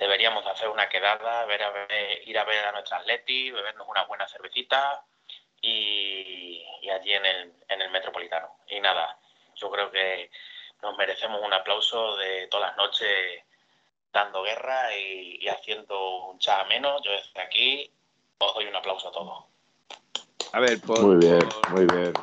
[0.00, 3.86] deberíamos de hacer una quedada, ver a ver- ir a ver a nuestra atleti, bebernos
[3.86, 5.04] una buena cervecita
[5.60, 8.56] y, y allí en el, en el Metropolitano.
[8.68, 9.18] Y nada,
[9.54, 10.30] yo creo que
[10.82, 13.44] nos merecemos un aplauso de todas las noches
[14.10, 17.02] dando guerra y, y haciendo un chat menos.
[17.04, 17.92] Yo desde aquí
[18.38, 19.44] os doy un aplauso a todos.
[20.52, 22.14] A ver, por, Muy bien, por- muy bien.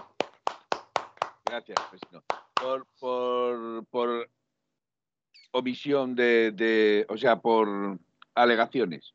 [1.45, 1.79] Gracias.
[2.55, 4.29] Por, por, por
[5.57, 7.97] omisión de, de- o sea, por
[8.35, 9.13] alegaciones.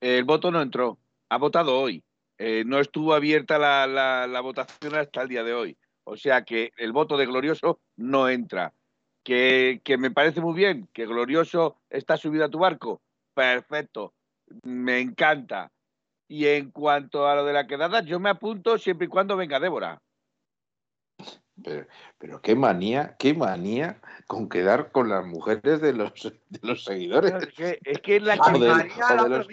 [0.00, 0.98] El voto no entró.
[1.28, 2.02] Ha votado hoy.
[2.38, 5.76] Eh, no estuvo abierta la, la- la votación hasta el día de hoy.
[6.04, 8.72] O sea que el voto de Glorioso no entra.
[9.22, 13.00] Que, que me parece muy bien que Glorioso está subido a tu barco.
[13.32, 14.12] Perfecto.
[14.64, 15.70] Me encanta.
[16.28, 19.60] Y en cuanto a lo de la quedada, yo me apunto siempre y cuando venga
[19.60, 20.02] Débora.
[21.62, 21.86] Pero,
[22.18, 26.12] pero qué manía, qué manía con quedar con las mujeres de los,
[26.48, 27.32] de los seguidores.
[27.34, 28.74] Es que, es que es la que la
[29.22, 29.46] otra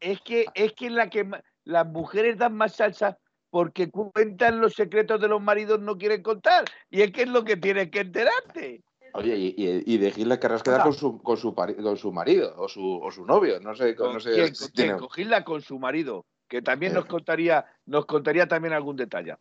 [0.00, 1.28] es, que es que la que
[1.64, 3.18] las mujeres dan más salsa
[3.50, 7.44] porque cuentan los secretos de los maridos no quieren contar y es que es lo
[7.44, 8.82] que tienes que enterarte
[9.14, 12.54] Oye, y, y, y de Gilda querrás quedar con su, con su, con su marido
[12.58, 14.54] o su, o su novio, no sé, ¿Con no sé quién?
[14.54, 14.96] si ¿Con tiene-?
[14.98, 16.94] Con Gilda, con su marido que también Eh.
[16.96, 19.36] nos contaría nos contaría también algún detalle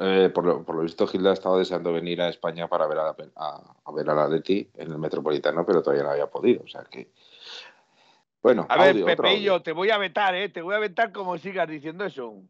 [0.00, 3.04] eh, por lo, por lo visto, Gilda estaba deseando venir a España para ver a,
[3.04, 6.62] la, a, a ver a la Leti en el Metropolitano, pero todavía no había podido.
[6.64, 7.10] O sea que
[8.42, 10.48] Bueno, A ver, audio, Pepeillo, te voy a vetar, ¿eh?
[10.48, 12.42] Te voy a vetar como sigas diciendo eso.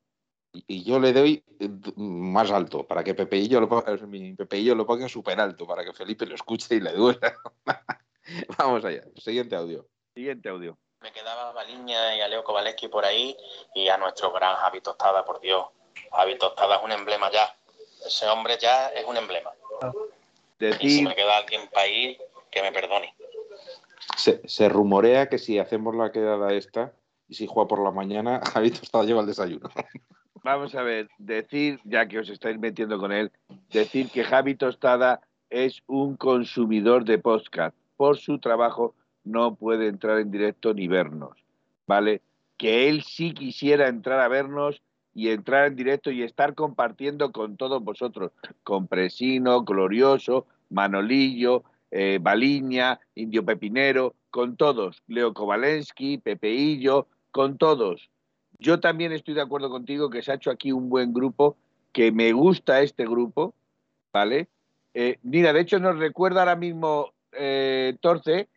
[0.52, 4.74] Y, y yo le doy eh, más alto, para que Pepeillo lo ponga, mi Pepeillo
[4.74, 7.34] lo ponga súper alto, para que Felipe lo escuche y le duela.
[8.58, 9.02] Vamos allá.
[9.16, 9.86] Siguiente audio.
[10.14, 10.78] Siguiente audio.
[11.00, 13.36] Me quedaba a Baliña y a Leo Kowaleski por ahí
[13.74, 15.66] y a nuestro gran Javi Tostada, por Dios.
[16.12, 17.54] Javi Tostada es un emblema ya.
[18.06, 19.50] Ese hombre ya es un emblema.
[20.80, 22.18] Y si me queda alguien para ir,
[22.50, 23.14] que me perdone.
[24.16, 26.92] Se, se rumorea que si hacemos la quedada esta
[27.28, 29.68] y si juega por la mañana, Javi Tostado lleva el desayuno.
[30.44, 33.32] vamos a ver, decir, ya que os estáis metiendo con él,
[33.70, 37.76] decir que Javi Tostada es un consumidor de podcast.
[37.96, 38.94] Por su trabajo
[39.24, 41.36] no puede entrar en directo ni vernos,
[41.86, 42.20] ¿vale?
[42.56, 44.82] Que él sí quisiera entrar a vernos
[45.14, 48.32] y entrar en directo y estar compartiendo con todos vosotros,
[48.62, 58.10] con Presino, Glorioso, Manolillo, eh, Baliña, Indio Pepinero, con todos, Leo Kovalensky, Pepeillo, con todos.
[58.58, 61.56] Yo también estoy de acuerdo contigo que se ha hecho aquí un buen grupo,
[61.92, 63.54] que me gusta este grupo,
[64.12, 64.48] ¿vale?
[64.94, 68.48] Eh, mira, de hecho nos recuerda ahora mismo eh, Torce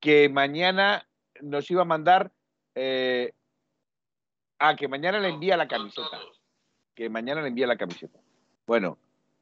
[0.00, 1.06] que mañana
[1.40, 2.32] nos iba a mandar
[2.74, 3.32] eh,
[4.60, 6.18] ah, que mañana le envía la camiseta.
[6.94, 8.18] Que mañana le envía la camiseta.
[8.66, 8.98] Bueno,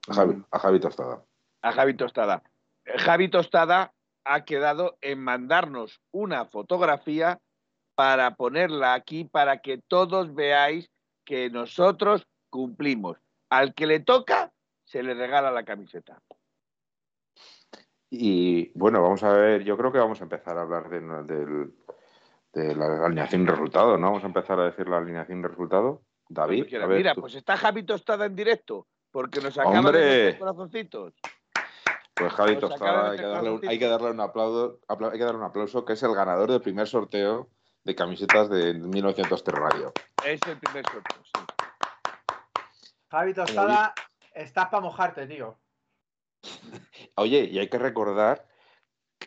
[0.08, 1.22] A Javi, a Javi Tostada.
[1.62, 2.42] a Javi Tostada.
[2.86, 3.92] Javi Tostada
[4.24, 7.40] ha quedado en mandarnos una fotografía
[7.94, 10.88] para ponerla aquí para que todos veáis
[11.24, 13.18] que nosotros cumplimos.
[13.50, 14.52] Al que le toca,
[14.84, 16.22] se le regala la camiseta.
[18.10, 21.74] Y bueno, vamos a ver, yo creo que vamos a empezar a hablar de, del-
[22.58, 24.08] de la alineación de resultado, ¿no?
[24.08, 26.02] Vamos a empezar a decir la alineación de resultado.
[26.28, 27.22] David, a ver, Mira, tú.
[27.22, 29.98] pues está Javi Tostada en directo, porque nos acaba ¡Hombre!
[29.98, 31.14] de meter corazoncitos.
[32.14, 33.70] Pues Javi Nos Tostada, de hay que, meter darle un, corazoncito.
[33.70, 36.50] hay que darle un aplauso, apla- hay que darle un aplauso, que es el ganador
[36.50, 37.48] del primer sorteo
[37.84, 39.92] de camisetas de 1903 Radio.
[40.26, 41.30] Es el primer sorteo, sí.
[43.10, 43.94] Javi Tostada,
[44.34, 45.58] estás para mojarte, tío.
[47.14, 48.46] Oye, y hay que recordar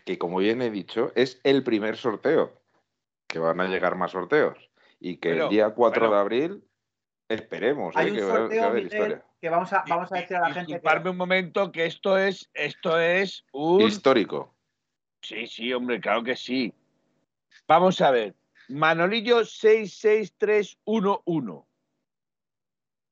[0.06, 2.61] que, como bien he dicho, es el primer sorteo,
[3.32, 6.16] que van a llegar más sorteos, y que Pero, el día 4 bueno.
[6.16, 6.64] de abril
[7.30, 9.26] esperemos Hay eh, un que, va- sorteo, Miguel, historia.
[9.40, 11.10] que vamos a, vamos a decir a la gente que...
[11.10, 14.54] Un momento que esto es, esto es un Histórico.
[15.22, 16.74] Sí, sí, hombre, claro que sí.
[17.68, 18.36] Vamos a ver.
[18.68, 21.64] Manolillo 66311.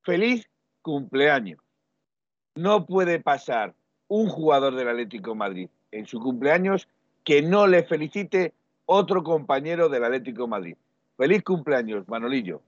[0.04, 0.50] Feliz
[0.82, 1.60] cumpleaños.
[2.56, 3.74] No puede pasar
[4.08, 6.90] un jugador del Atlético de Madrid en su cumpleaños
[7.24, 8.54] que no le felicite
[8.92, 10.78] otro compañero del Atlético de Madrid.
[11.16, 12.60] Feliz cumpleaños, Manolillo.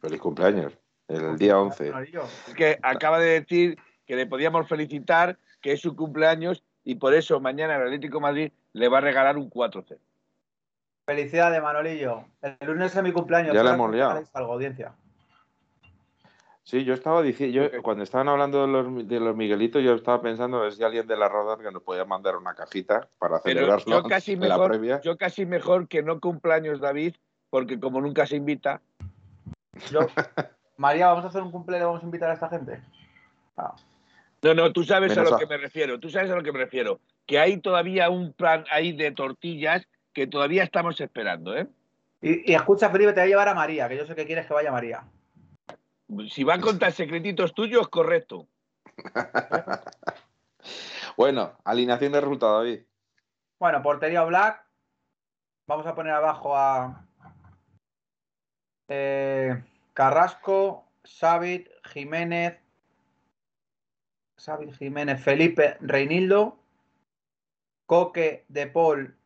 [0.00, 0.72] Feliz cumpleaños.
[1.06, 1.92] El día 11.
[2.48, 7.14] Es que acaba de decir que le podíamos felicitar, que es su cumpleaños y por
[7.14, 9.96] eso mañana el Atlético de Madrid le va a regalar un 4-0.
[11.06, 12.24] Felicidades, Manolillo.
[12.42, 13.54] El lunes es mi cumpleaños.
[13.54, 14.24] Ya la espero hemos liado.
[14.32, 14.96] Algo, audiencia.
[16.64, 20.22] Sí, yo estaba diciendo, yo, cuando estaban hablando de los, de los Miguelitos, yo estaba
[20.22, 23.38] pensando a ver si alguien de la Rodar que nos podía mandar una cajita para
[23.42, 25.00] Pero celebrarlo yo casi en la mejor, previa.
[25.02, 27.16] yo casi mejor que no cumpleaños David,
[27.50, 28.80] porque como nunca se invita,
[29.90, 30.06] Yo-
[30.78, 32.80] María, vamos a hacer un cumpleaños, vamos a invitar a esta gente.
[33.58, 33.74] Ah,
[34.42, 36.42] no, no, tú sabes Menos a lo a- que me refiero, tú sabes a lo
[36.42, 41.54] que me refiero, que hay todavía un plan ahí de tortillas que todavía estamos esperando,
[41.56, 41.66] ¿eh?
[42.22, 44.46] Y, y escucha, Felipe, te voy a llevar a María, que yo sé que quieres
[44.46, 45.04] que vaya María.
[46.28, 48.48] Si va a contar secretitos tuyos, correcto.
[51.16, 52.80] Bueno, alineación de resultado, David.
[53.60, 54.64] Bueno, portería Black.
[55.66, 57.06] Vamos a poner abajo a
[58.88, 59.62] eh,
[59.94, 62.60] Carrasco, Savit, Jiménez,
[64.36, 66.58] Savit, Jiménez, Felipe, Reinildo,
[67.86, 69.16] Coque, De Paul,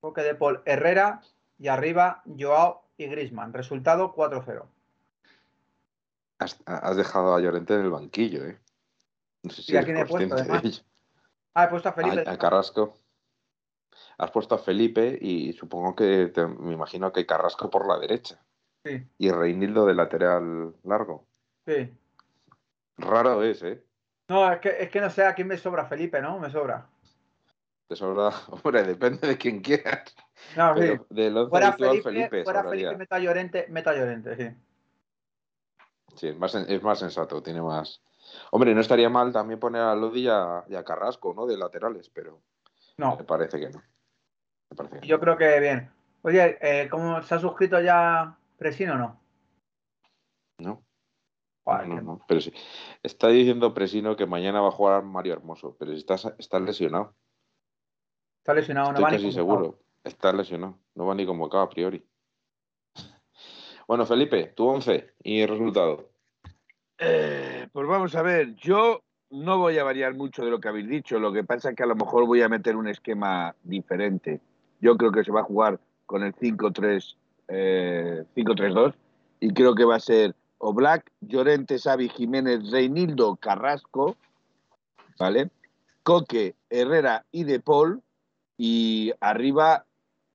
[0.00, 1.20] Coque, De Paul, Herrera
[1.58, 3.52] y arriba Joao y Grisman.
[3.52, 4.66] Resultado 4-0.
[6.38, 8.58] Has, has dejado a Llorente en el banquillo, ¿eh?
[9.42, 10.82] No sé si ¿Y a eres quién he puesto, de ello.
[11.54, 12.24] Ah, he puesto a Felipe.
[12.28, 12.96] A, a Carrasco.
[14.18, 18.40] Has puesto a Felipe y supongo que te- me imagino que Carrasco por la derecha
[18.84, 21.26] Sí, y Reinildo de lateral largo.
[21.66, 21.92] sí.
[22.96, 23.84] Raro es, ¿eh?
[24.28, 26.38] No, es que, es que no sé a quién me sobra Felipe, ¿no?
[26.38, 26.86] Me sobra.
[27.88, 30.14] Te sobra, hombre, depende de quién quieras.
[30.56, 30.80] No, sí.
[30.80, 32.88] Pero del Fuera Felipe, Felipe, fuera sobraría.
[32.88, 34.56] Felipe, meta Llorente, meta Llorente, sí.
[36.18, 38.02] Sí, es más, es más sensato, tiene más.
[38.50, 41.46] Hombre, no estaría mal también poner a Lodi y a, y a Carrasco, ¿no?
[41.46, 42.42] De laterales, pero
[42.96, 43.78] No, me parece que no.
[44.70, 45.90] Me parece que yo creo que bien.
[46.22, 49.20] Oye, eh, ¿cómo se ha suscrito ya Presino o no?
[50.58, 50.82] no.
[51.62, 52.52] Joder, No, no, no, pero sí.
[53.02, 57.14] Está diciendo Presino que mañana va a jugar Mario Hermoso, pero si está, está lesionado.
[58.38, 59.64] Está lesionado, no Estoy va ni casi convocado.
[59.64, 59.78] seguro.
[60.02, 62.04] Está lesionado, no va ni convocado a priori.
[63.86, 66.07] Bueno, Felipe, tu 11 y el resultado.
[66.98, 70.88] Eh, pues vamos a ver, yo no voy a variar mucho de lo que habéis
[70.88, 74.40] dicho, lo que pasa es que a lo mejor voy a meter un esquema diferente.
[74.80, 77.16] Yo creo que se va a jugar con el 5-3,
[77.48, 78.94] eh, 5-3-2
[79.40, 84.16] y creo que va a ser Oblak, Llorente, Xavi, Jiménez, Reinildo, Carrasco,
[85.18, 85.50] ¿vale?
[86.02, 88.02] Coque, Herrera y De Paul
[88.56, 89.84] y arriba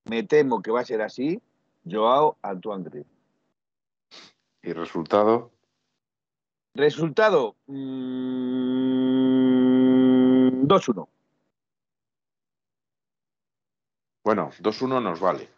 [0.05, 1.41] me temo que va a ser así,
[1.89, 3.13] Joao, Antoine Griezmann.
[4.61, 5.52] ¿Y resultado?
[6.75, 7.75] Resultado mm,
[10.67, 11.07] 2-1.
[14.23, 15.49] Bueno, 2-1 nos vale.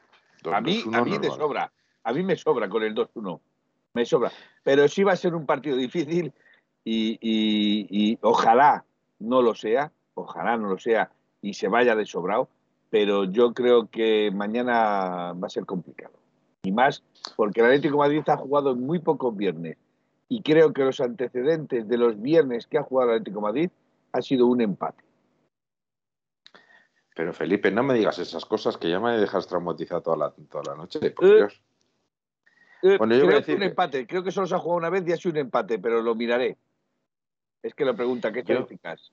[0.43, 1.29] Do- A mí, 2-1 a mí vale.
[1.31, 1.71] sobra.
[2.03, 3.39] A mí me sobra con el 2-1.
[3.93, 4.31] Me sobra.
[4.63, 6.33] Pero sí va a ser un partido difícil
[6.83, 8.83] y, y- y ojalá
[9.19, 11.09] no lo sea, ojalá no lo sea
[11.41, 12.49] y se vaya de sobrado,
[12.89, 16.13] pero yo creo que mañana va a ser complicado.
[16.63, 17.03] Y más
[17.35, 19.77] porque el Atlético de Madrid ha jugado en muy pocos viernes
[20.29, 23.69] y creo que los antecedentes de los viernes que ha jugado el Atlético de Madrid
[24.11, 25.03] ha sido un empate.
[27.15, 30.63] Pero Felipe, no me digas esas cosas que ya me dejas traumatizado toda la, toda
[30.73, 30.99] la noche.
[31.11, 31.61] Por Eh, Dios.
[32.83, 34.07] Eh, Bueno, yo voy a creo decir que un que- empate.
[34.07, 36.13] Creo que solo se ha jugado una vez y ha sido un empate, pero lo
[36.15, 36.57] miraré.
[37.63, 39.11] Es que lo pregunta, ¿qué estadísticas?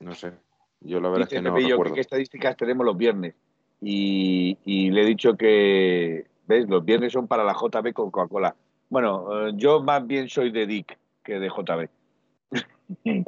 [0.00, 0.32] No sé.
[0.80, 1.94] Yo la verdad es Dice que no Pepillo que recuerdo.
[1.94, 3.34] qué estadísticas tenemos los viernes.
[3.80, 6.68] Y, y le he dicho que, ¿ves?
[6.68, 8.54] Los viernes son para la JB con Coca-Cola.
[8.88, 11.88] Bueno, eh, yo más bien soy de Dick que de JB.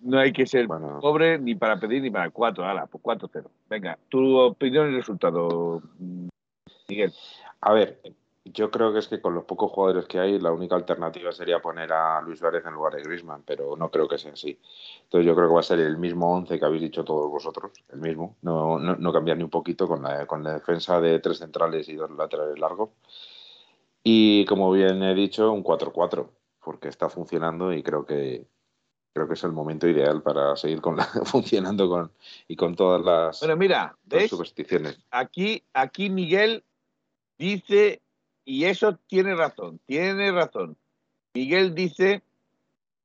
[0.00, 2.64] no hay que ser Bueno, pobre ni para pedir ni para cuatro.
[2.64, 3.44] Hala, pues 4-0.
[3.68, 5.82] Venga, tu opinión y resultado,
[6.88, 7.12] Miguel.
[7.60, 8.00] a ver,
[8.44, 11.60] yo creo que es que con los pocos jugadores que hay, la única alternativa sería
[11.60, 14.60] poner a Luis Suárez en lugar de Griezmann, pero no creo que sea así.
[15.04, 17.72] Entonces yo creo que va a ser el mismo 11 que habéis dicho todos vosotros,
[17.90, 18.36] el mismo.
[18.42, 21.88] No, no, no cambiar ni un poquito con la, con la defensa de tres centrales
[21.88, 22.90] y dos laterales largos.
[24.04, 26.28] Y como bien he dicho, un 4-4,
[26.62, 28.46] porque está funcionando y creo que
[29.12, 32.12] creo que es el momento ideal para seguir con la, funcionando con
[32.48, 34.28] y con todas las, Bueno, mira, ¿ves?
[34.28, 34.98] supersticiones.
[35.10, 36.64] aquí, aquí Miguel
[37.38, 38.02] dice,
[38.44, 40.76] y eso tiene razón, tiene razón.
[41.32, 42.22] Miguel dice,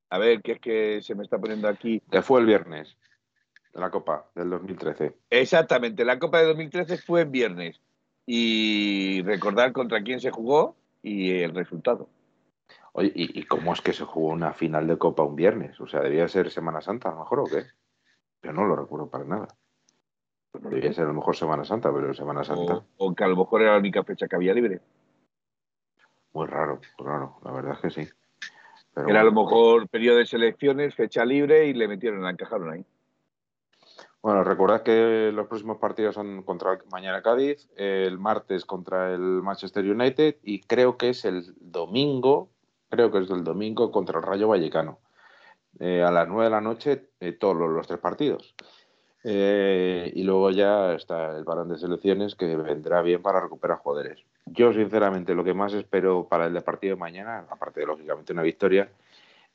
[0.10, 2.02] a ver, que es que se me está poniendo aquí.
[2.12, 2.98] Que fue el viernes
[3.74, 5.16] la Copa del 2013.
[5.30, 7.80] Exactamente, la Copa de 2013 fue en viernes.
[8.26, 12.10] Y recordar contra quién se jugó y el resultado.
[12.94, 15.80] Oye, ¿y, y cómo es que se jugó una final de Copa un viernes?
[15.80, 17.64] O sea, ¿debía ser Semana Santa a lo mejor o qué?
[18.44, 19.48] Yo no lo recuerdo para nada.
[20.54, 23.36] Debía ser a lo mejor Semana Santa, pero Semana Santa, O, o que a lo
[23.36, 24.82] mejor era la única fecha que había libre.
[26.34, 28.10] muy raro, muy raro, la verdad es que sí.
[28.94, 32.72] Pero Era a lo mejor periodo de selecciones, fecha libre y le metieron, la encajaron
[32.72, 32.86] ahí.
[34.22, 39.90] Bueno, recordad que los próximos partidos son contra mañana Cádiz, el martes contra el Manchester
[39.90, 42.50] United y creo que es el domingo,
[42.90, 45.00] creo que es el domingo contra el Rayo Vallecano.
[45.80, 48.54] Eh, a las 9 de la noche, eh, todos los, tres partidos.
[49.24, 54.20] Eh, y luego ya está el parón de selecciones que vendrá bien para recuperar jugadores.
[54.46, 58.41] Yo, sinceramente, lo que más espero para el partido de mañana, aparte de lógicamente una
[58.41, 58.90] victoria,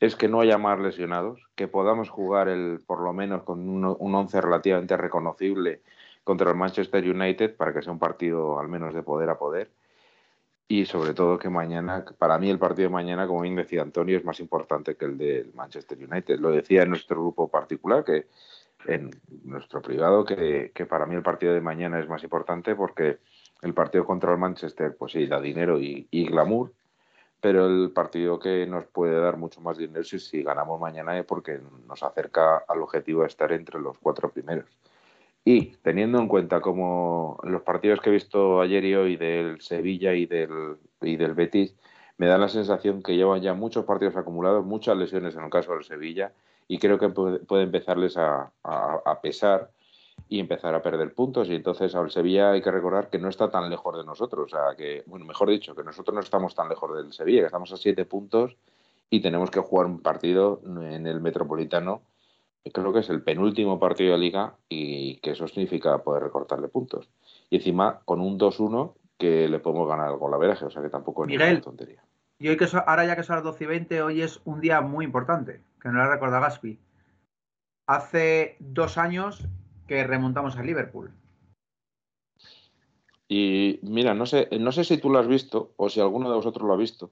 [0.00, 3.96] es que no haya más lesionados, que podamos jugar el, por lo menos con un,
[3.98, 5.82] un once relativamente reconocible
[6.24, 9.70] contra el Manchester United para que sea un partido al menos de poder a poder.
[10.66, 14.16] Y sobre todo que mañana, para mí el partido de mañana, como bien decía Antonio,
[14.16, 16.38] es más importante que el del Manchester United.
[16.38, 18.26] Lo decía en nuestro grupo particular, que
[18.86, 19.10] en
[19.44, 23.18] nuestro privado, que, que para mí el partido de mañana es más importante porque
[23.62, 26.72] el partido contra el Manchester, pues sí, da dinero y, y glamour,
[27.44, 31.26] pero el partido que nos puede dar mucho más dinero si, si ganamos mañana es
[31.26, 34.64] porque nos acerca al objetivo de estar entre los cuatro primeros.
[35.44, 40.14] Y teniendo en cuenta como los partidos que he visto ayer y hoy del Sevilla
[40.14, 41.76] y del, y del Betis,
[42.16, 45.74] me da la sensación que llevan ya muchos partidos acumulados, muchas lesiones en el caso
[45.74, 46.32] del Sevilla,
[46.66, 49.70] y creo que puede, puede empezarles a, a, a pesar
[50.28, 51.48] y empezar a perder puntos.
[51.48, 54.46] Y entonces al Sevilla hay que recordar que no está tan lejos de nosotros.
[54.46, 57.46] O sea, que, bueno, mejor dicho, que nosotros no estamos tan lejos del Sevilla, que
[57.46, 58.56] estamos a siete puntos
[59.10, 62.02] y tenemos que jugar un partido en el Metropolitano.
[62.64, 66.68] que Creo que es el penúltimo partido de liga y que eso significa poder recortarle
[66.68, 67.10] puntos.
[67.50, 71.22] Y encima con un 2-1 que le podemos ganar al golaveraje, o sea que tampoco
[71.24, 71.46] es Miguel.
[71.48, 72.02] ninguna tontería.
[72.38, 74.60] Y hoy que so- ahora ya que son las 12 y 20, hoy es un
[74.60, 76.80] día muy importante, que no lo recuerda Gaspi.
[77.86, 79.46] Hace dos años
[79.86, 81.12] que remontamos a Liverpool.
[83.28, 86.36] Y mira, no sé, no sé si tú lo has visto o si alguno de
[86.36, 87.10] vosotros lo ha visto,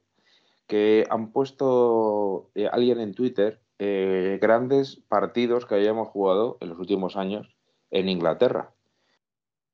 [0.66, 6.78] que han puesto eh, alguien en Twitter eh, grandes partidos que hayamos jugado en los
[6.78, 7.56] últimos años
[7.90, 8.70] en Inglaterra.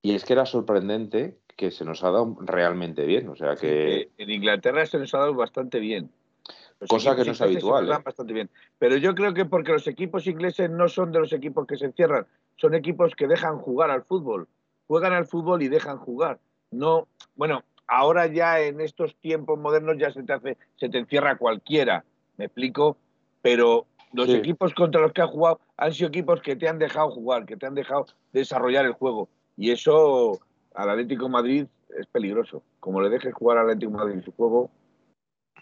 [0.01, 3.29] Y es que era sorprendente que se nos ha dado realmente bien.
[3.29, 4.11] O sea que.
[4.17, 6.11] En Inglaterra se nos ha dado bastante bien.
[6.81, 8.03] Los Cosa que no es ingleses se nos habitual, dan ¿eh?
[8.05, 8.51] bastante bien.
[8.79, 11.87] Pero yo creo que porque los equipos ingleses no son de los equipos que se
[11.87, 12.27] encierran,
[12.59, 14.47] son equipos que dejan jugar al fútbol.
[14.87, 16.39] Juegan al fútbol y dejan jugar.
[16.71, 21.39] No, bueno, ahora ya en estos tiempos modernos ya se te hace, se te encierra
[21.39, 22.05] cualquiera,
[22.37, 22.97] me explico,
[23.43, 24.35] pero los Sí.
[24.37, 27.57] equipos contra los que has jugado han sido equipos que te han dejado jugar, que
[27.57, 29.29] te han dejado desarrollar el juego.
[29.57, 30.39] Y eso
[30.75, 31.67] al Atlético de Madrid
[31.99, 32.63] es peligroso.
[32.81, 34.71] Como le dejes jugar al Atlético de Madrid su juego,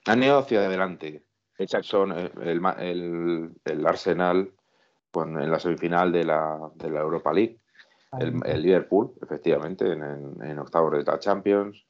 [0.07, 1.23] Han ido hacia adelante.
[1.59, 1.89] exacto.
[1.89, 2.31] Son el,
[2.79, 4.53] el- el Arsenal
[5.17, 7.59] con- en la semifinal de la, de la Europa League.
[8.19, 11.85] El, el Liverpool, efectivamente, en, en- en octavos de la Champions.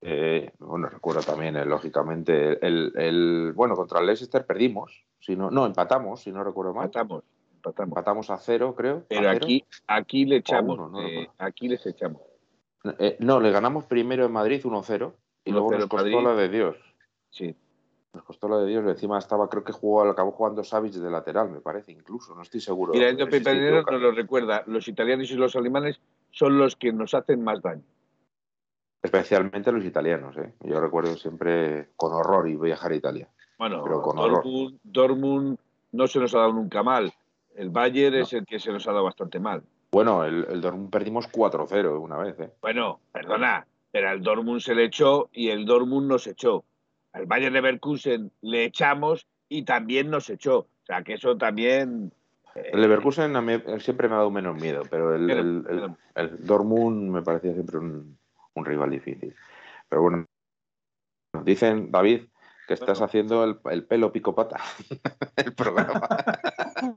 [0.00, 5.50] Eh, bueno, recuerdo también, eh, lógicamente, el, el- bueno, contra el Leicester perdimos, si no,
[5.50, 6.86] no, empatamos, si no recuerdo mal.
[6.86, 7.22] Empatamos,
[7.56, 7.88] empatamos.
[7.90, 9.04] Empatamos a cero, creo.
[9.08, 9.32] Pero cero.
[9.36, 12.22] aquí, aquí le echamos, uno, no eh, aquí les echamos.
[12.98, 15.12] Eh, no, le ganamos primero en Madrid 1-0
[15.44, 16.24] y luego 1-0 nos costó Madrid.
[16.24, 16.76] la de Dios.
[17.28, 17.54] Sí.
[18.12, 18.84] Nos costó la de Dios.
[18.86, 22.34] Encima estaba, creo que jugó, acabó jugando Savic de lateral, me parece, incluso.
[22.34, 22.92] No estoy seguro.
[22.92, 24.64] Mira, estoy Pepe nos lo recuerda.
[24.66, 26.00] Los italianos y los alemanes
[26.32, 27.84] son los que nos hacen más daño.
[29.02, 30.54] Especialmente los italianos, ¿eh?
[30.60, 33.28] Yo recuerdo siempre con horror y viajar a Italia.
[33.58, 34.42] Bueno, Pero con horror.
[34.42, 35.58] Dortmund, Dortmund
[35.92, 37.12] no se nos ha dado nunca mal.
[37.54, 38.22] El Bayern No.
[38.22, 39.62] es el que se nos ha dado bastante mal.
[39.92, 42.50] Bueno, el, el Dortmund perdimos 4-0 una vez, ¿eh?
[42.60, 46.64] Bueno, perdona, pero al Dortmund se le echó y el Dortmund nos echó.
[47.12, 50.58] Al Bayern Leverkusen le echamos y también nos echó.
[50.58, 52.12] O sea, que eso también...
[52.54, 55.96] eh, El Leverkusen a mí siempre me ha dado menos miedo, pero el, Pero- el,
[56.14, 58.18] el, Dortmund me parecía siempre un,
[58.54, 59.34] un rival difícil.
[59.88, 60.26] Pero bueno,
[61.44, 62.26] dicen, David,
[62.68, 64.60] que estás haciendo el, el pelo pico pata
[65.36, 66.08] el programa.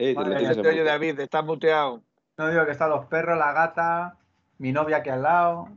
[0.00, 0.84] Eh, que Madre te oye.
[0.84, 2.02] David, estás muteado.
[2.36, 4.16] No digo que están los perros, la gata,
[4.58, 5.68] mi novia aquí al lado.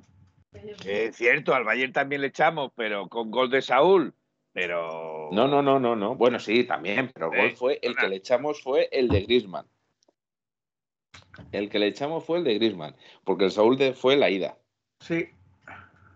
[0.53, 4.13] Es cierto, al Bayern también le echamos, pero con gol de Saúl.
[4.53, 5.29] Pero...
[5.31, 6.15] No, no, no, no, no.
[6.15, 9.65] Bueno, sí, también, pero el gol fue el que le echamos fue el de Griezmann.
[11.53, 14.57] El que le echamos fue el de Griezmann, porque el Saúl de, fue la ida.
[14.99, 15.29] Sí,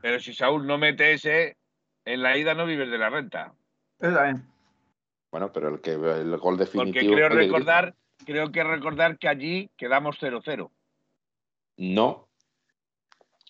[0.02, 1.58] Pero si Saúl no mete ese,
[2.04, 3.54] en la ida no vives de la renta.
[5.32, 7.96] Bueno, pero el que el gol definitivo Porque creo recordar,
[8.26, 10.44] creo que recordar que allí quedamos 0-0.
[10.44, 10.72] Griezmann.
[11.78, 12.25] No.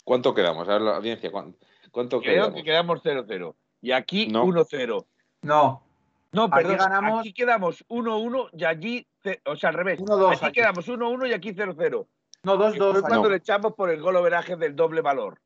[0.06, 0.70] ¿Cuánto quedamos?
[0.70, 1.56] A ver la audiencia, ¿cuán-
[1.92, 2.54] ¿cuánto Creo quedamos?
[2.56, 3.56] que quedamos 0-0.
[3.82, 4.46] Y aquí No.
[4.46, 5.06] 1-0.
[5.42, 5.82] No,
[6.32, 9.08] No, Aquí perdón, ganamos- aquí quedamos 1-1 y allí,
[9.46, 10.00] o sea, al revés.
[10.02, 10.54] 1-2 Aquí aquí.
[10.60, 12.08] quedamos 1-1 y aquí 0-0.
[12.44, 12.92] no, Que 2-2.
[12.92, 13.30] Fue cuando No.
[13.30, 15.40] le echamos por el gol overaje del doble valor.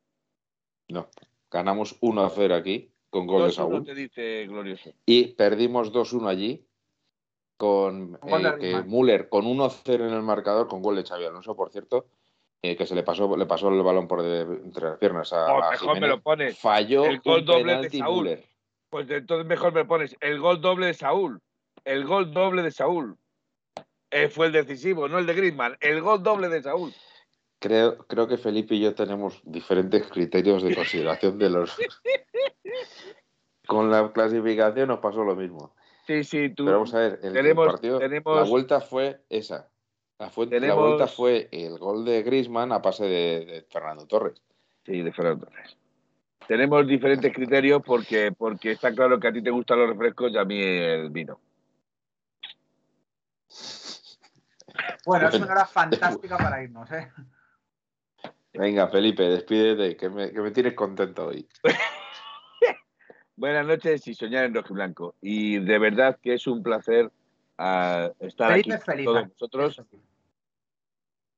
[0.88, 1.06] No.
[1.48, 4.90] Ganamos 1-0 aquí con gol de 2-1 Saúl te dice glorioso.
[5.06, 6.66] y perdimos 2-1 allí
[7.56, 8.18] con
[8.60, 8.82] eh.
[8.84, 12.06] Müller con 1-0 en el marcador con gol de Xavi Alonso, por cierto,
[12.62, 15.52] eh, que se le pasó le pasó el balón por de- entre las piernas a,
[15.54, 16.58] Oh, a mejor me lo pones.
[16.58, 18.24] Falló El gol doble de Saúl.
[18.24, 18.44] Müller.
[18.90, 21.40] Pues entonces mejor me pones el gol doble de Saúl.
[21.84, 23.16] El gol doble de Saúl.
[24.10, 25.76] Eh, fue el decisivo, no el de Griezmann.
[25.80, 26.92] El gol doble de Saúl.
[27.60, 31.76] Creo, creo que Felipe y yo tenemos diferentes criterios de consideración de los.
[33.66, 35.74] Con la clasificación nos pasó lo mismo.
[36.06, 36.64] Sí, sí, tú.
[36.64, 39.70] Pero vamos a ver, el, tenemos- el partido, tenemos- la vuelta fue esa.
[40.20, 44.42] La, fue- la vuelta fue el gol de Griezmann a pase de, de Fernando Torres.
[44.84, 45.78] Sí, de Fernando Torres.
[46.46, 50.36] Tenemos diferentes criterios porque, porque está claro que a ti te gustan los refrescos y
[50.36, 51.40] a mí el vino.
[55.06, 57.10] Bueno, es una hora fantástica para irnos, ¿eh?
[58.52, 61.48] Venga, Felipe, despídete, que me, que me tienes contento hoy.
[63.36, 65.14] Buenas noches y soñar en rojo y blanco.
[65.22, 67.10] Y de verdad que es un placer
[67.56, 69.82] ah, estar Felipe aquí con todos vosotros.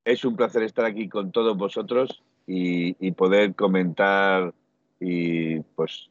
[0.04, 4.52] Es un placer estar aquí con todos vosotros y, poder comentar
[5.00, 6.10] y pues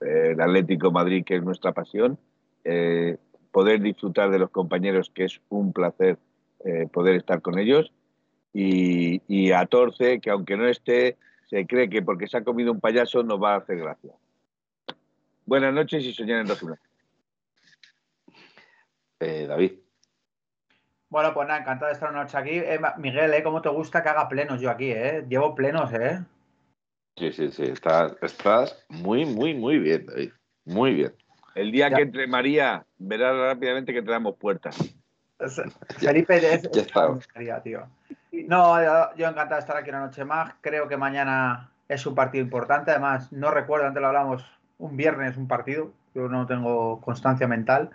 [0.00, 2.18] el Atlético Madrid, que es nuestra pasión,
[2.64, 3.16] eh,
[3.52, 6.18] poder disfrutar de los compañeros, que es un placer
[6.64, 7.92] eh, poder estar con ellos,
[8.52, 11.16] y, a Torce, que aunque no esté,
[11.48, 14.12] se cree que porque se ha comido un payaso nos va a hacer gracia.
[15.44, 16.82] Buenas noches y soñar en rojo y blanco.
[19.20, 19.85] Eh, David.
[21.08, 22.50] Bueno, pues nada, encantado de estar una noche aquí.
[22.58, 23.42] Eh, Miguel, ¿eh?
[23.42, 25.24] ¿Cómo te gusta que haga plenos yo aquí, eh?
[25.28, 26.20] Llevo plenos, ¿eh?
[27.16, 27.62] Sí, sí, sí.
[27.64, 30.32] Estás, estás muy, muy, muy bien, David.
[30.64, 31.14] Muy bien.
[31.54, 31.96] El día Ya.
[31.96, 34.76] que entre María, verás rápidamente que te damos puertas.
[35.38, 35.62] Es-
[35.98, 37.06] Felipe es, ya es está.
[37.06, 37.86] tontería, tío.
[38.32, 40.54] No, yo, yo encantado de estar aquí una noche más.
[40.60, 42.90] Creo que mañana es un partido importante.
[42.90, 44.44] Además, no recuerdo, antes lo hablamos,
[44.78, 45.92] un viernes un partido.
[46.14, 47.90] Yo no tengo constancia mental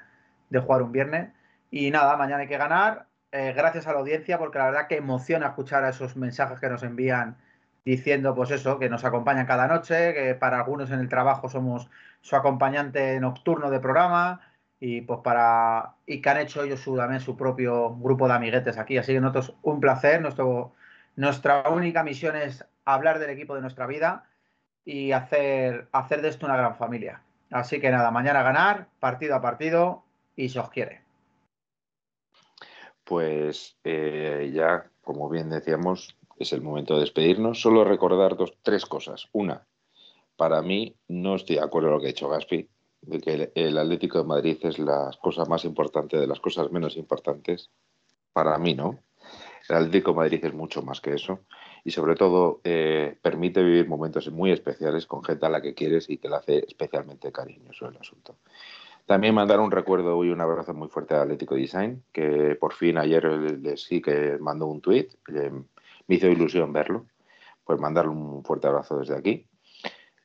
[0.50, 1.30] de jugar un viernes.
[1.72, 3.08] Y nada, mañana hay que ganar.
[3.32, 6.70] eh, gracias a la audiencia, porque la verdad que emociona escuchar a esos mensajes que
[6.70, 7.38] nos envían
[7.86, 11.90] diciendo, pues eso, que nos acompañan cada noche, que para algunos en el trabajo somos
[12.22, 14.42] su acompañante nocturno de programa
[14.80, 18.78] y pues para y que han hecho ellos su, también su propio grupo de amiguetes
[18.78, 18.98] aquí.
[18.98, 20.22] Así que nosotros un placer.
[20.22, 20.74] Nuestro,
[21.16, 24.26] nuestra única misión es hablar del equipo de nuestra vida
[24.86, 27.22] y hacer, hacer de esto una gran familia.
[27.52, 30.04] Así que nada, mañana ganar, partido a partido
[30.36, 31.02] y se os quiere.
[33.04, 37.62] Pues eh, ya, como bien decíamos, es el momento de despedirnos.
[37.62, 39.28] Solo recordar dos, tres cosas.
[39.32, 39.66] Una,
[40.36, 42.68] para mí no estoy de acuerdo con lo que ha dicho Gaspi,
[43.02, 46.98] de que el, Atlético de Madrid es la cosa más importante de las cosas menos
[46.98, 47.70] importantes.
[48.34, 49.00] Para mí no.
[49.70, 51.42] El Atlético de Madrid es mucho más que eso
[51.84, 56.10] y sobre todo eh, permite vivir momentos muy especiales con gente a la que quieres
[56.10, 58.38] y que le hace especialmente cariñoso el asunto.
[59.06, 62.98] También mandar un recuerdo y un abrazo muy fuerte a Atlético Design, que por fin
[62.98, 65.10] ayer les sí que mandó un tweet,
[66.08, 67.06] me hizo ilusión verlo,
[67.66, 69.48] pues mandarle un fuerte abrazo desde aquí.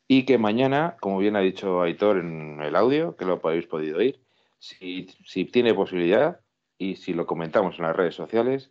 [0.08, 3.98] Y que mañana, como bien ha dicho Aitor en el audio, que lo habéis podido
[3.98, 4.20] oír,
[4.58, 6.40] si, si tiene posibilidad
[6.78, 8.70] y si lo comentamos en las redes sociales,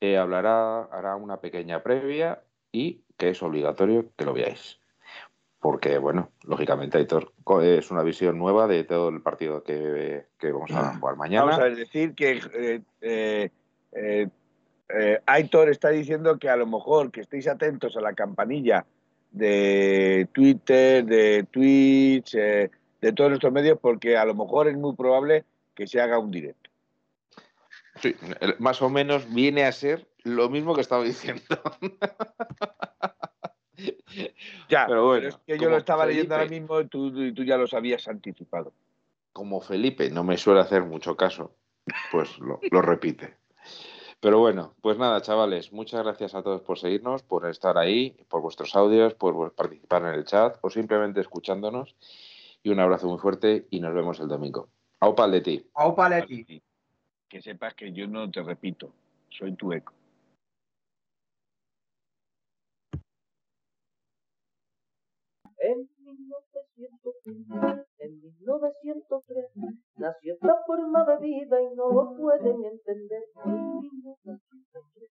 [0.00, 4.78] eh, hablará, hará una pequeña previa y que es obligatorio que lo veáis.
[5.60, 7.32] Porque, bueno, lógicamente, Aitor,
[7.62, 11.46] es una visión nueva de todo el partido que, que vamos a jugar mañana.
[11.46, 13.50] Vamos a decir que eh, eh,
[13.92, 14.28] eh,
[14.88, 18.86] eh, Aitor está diciendo que a lo mejor que estéis atentos a la campanilla
[19.30, 22.70] de Twitter, de Twitch, eh,
[23.00, 25.44] de todos nuestros medios, porque a lo mejor es muy probable
[25.74, 26.70] que se haga un directo.
[28.00, 28.14] Sí,
[28.58, 31.42] más o menos viene a ser lo mismo que estaba diciendo.
[34.68, 37.44] Ya, Pero bueno, es que yo lo estaba leyendo ahora mismo y tú, y tú
[37.44, 38.72] ya los habías anticipado.
[39.32, 41.54] Como Felipe no me suele hacer mucho caso,
[42.10, 43.36] pues lo, lo repite.
[44.20, 48.42] Pero bueno, pues nada, chavales, muchas gracias a todos por seguirnos, por estar ahí, por
[48.42, 51.94] vuestros audios, por participar en el chat o simplemente escuchándonos.
[52.64, 54.68] Y un abrazo muy fuerte y nos vemos el domingo.
[54.98, 55.64] Aupa Leti.
[55.74, 56.60] Aupa Leti.
[57.28, 58.92] Que sepas que yo no te repito,
[59.28, 59.92] soy tu eco.
[65.60, 66.90] En 1903,
[67.28, 69.52] en 1903,
[69.98, 73.22] nació esta forma de vida y no lo pueden entender.
[73.44, 75.10] En 1903,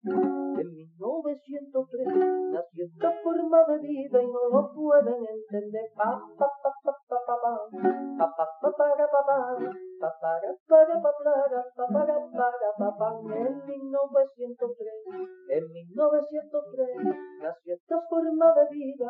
[0.61, 2.07] en 1903,
[2.52, 5.90] nació esta forma de vida y no lo pueden entender.
[5.95, 7.53] Pa, pa, pa, pa, pa, pa, pa.
[8.18, 9.38] Pa, pa, pa, para, pa, pa.
[9.99, 13.10] Pa, para, para, pa, para, pa, para, para, pa, pa.
[13.34, 14.94] En 1903,
[15.49, 16.90] en 1903,
[17.41, 19.10] nació esta forma de vida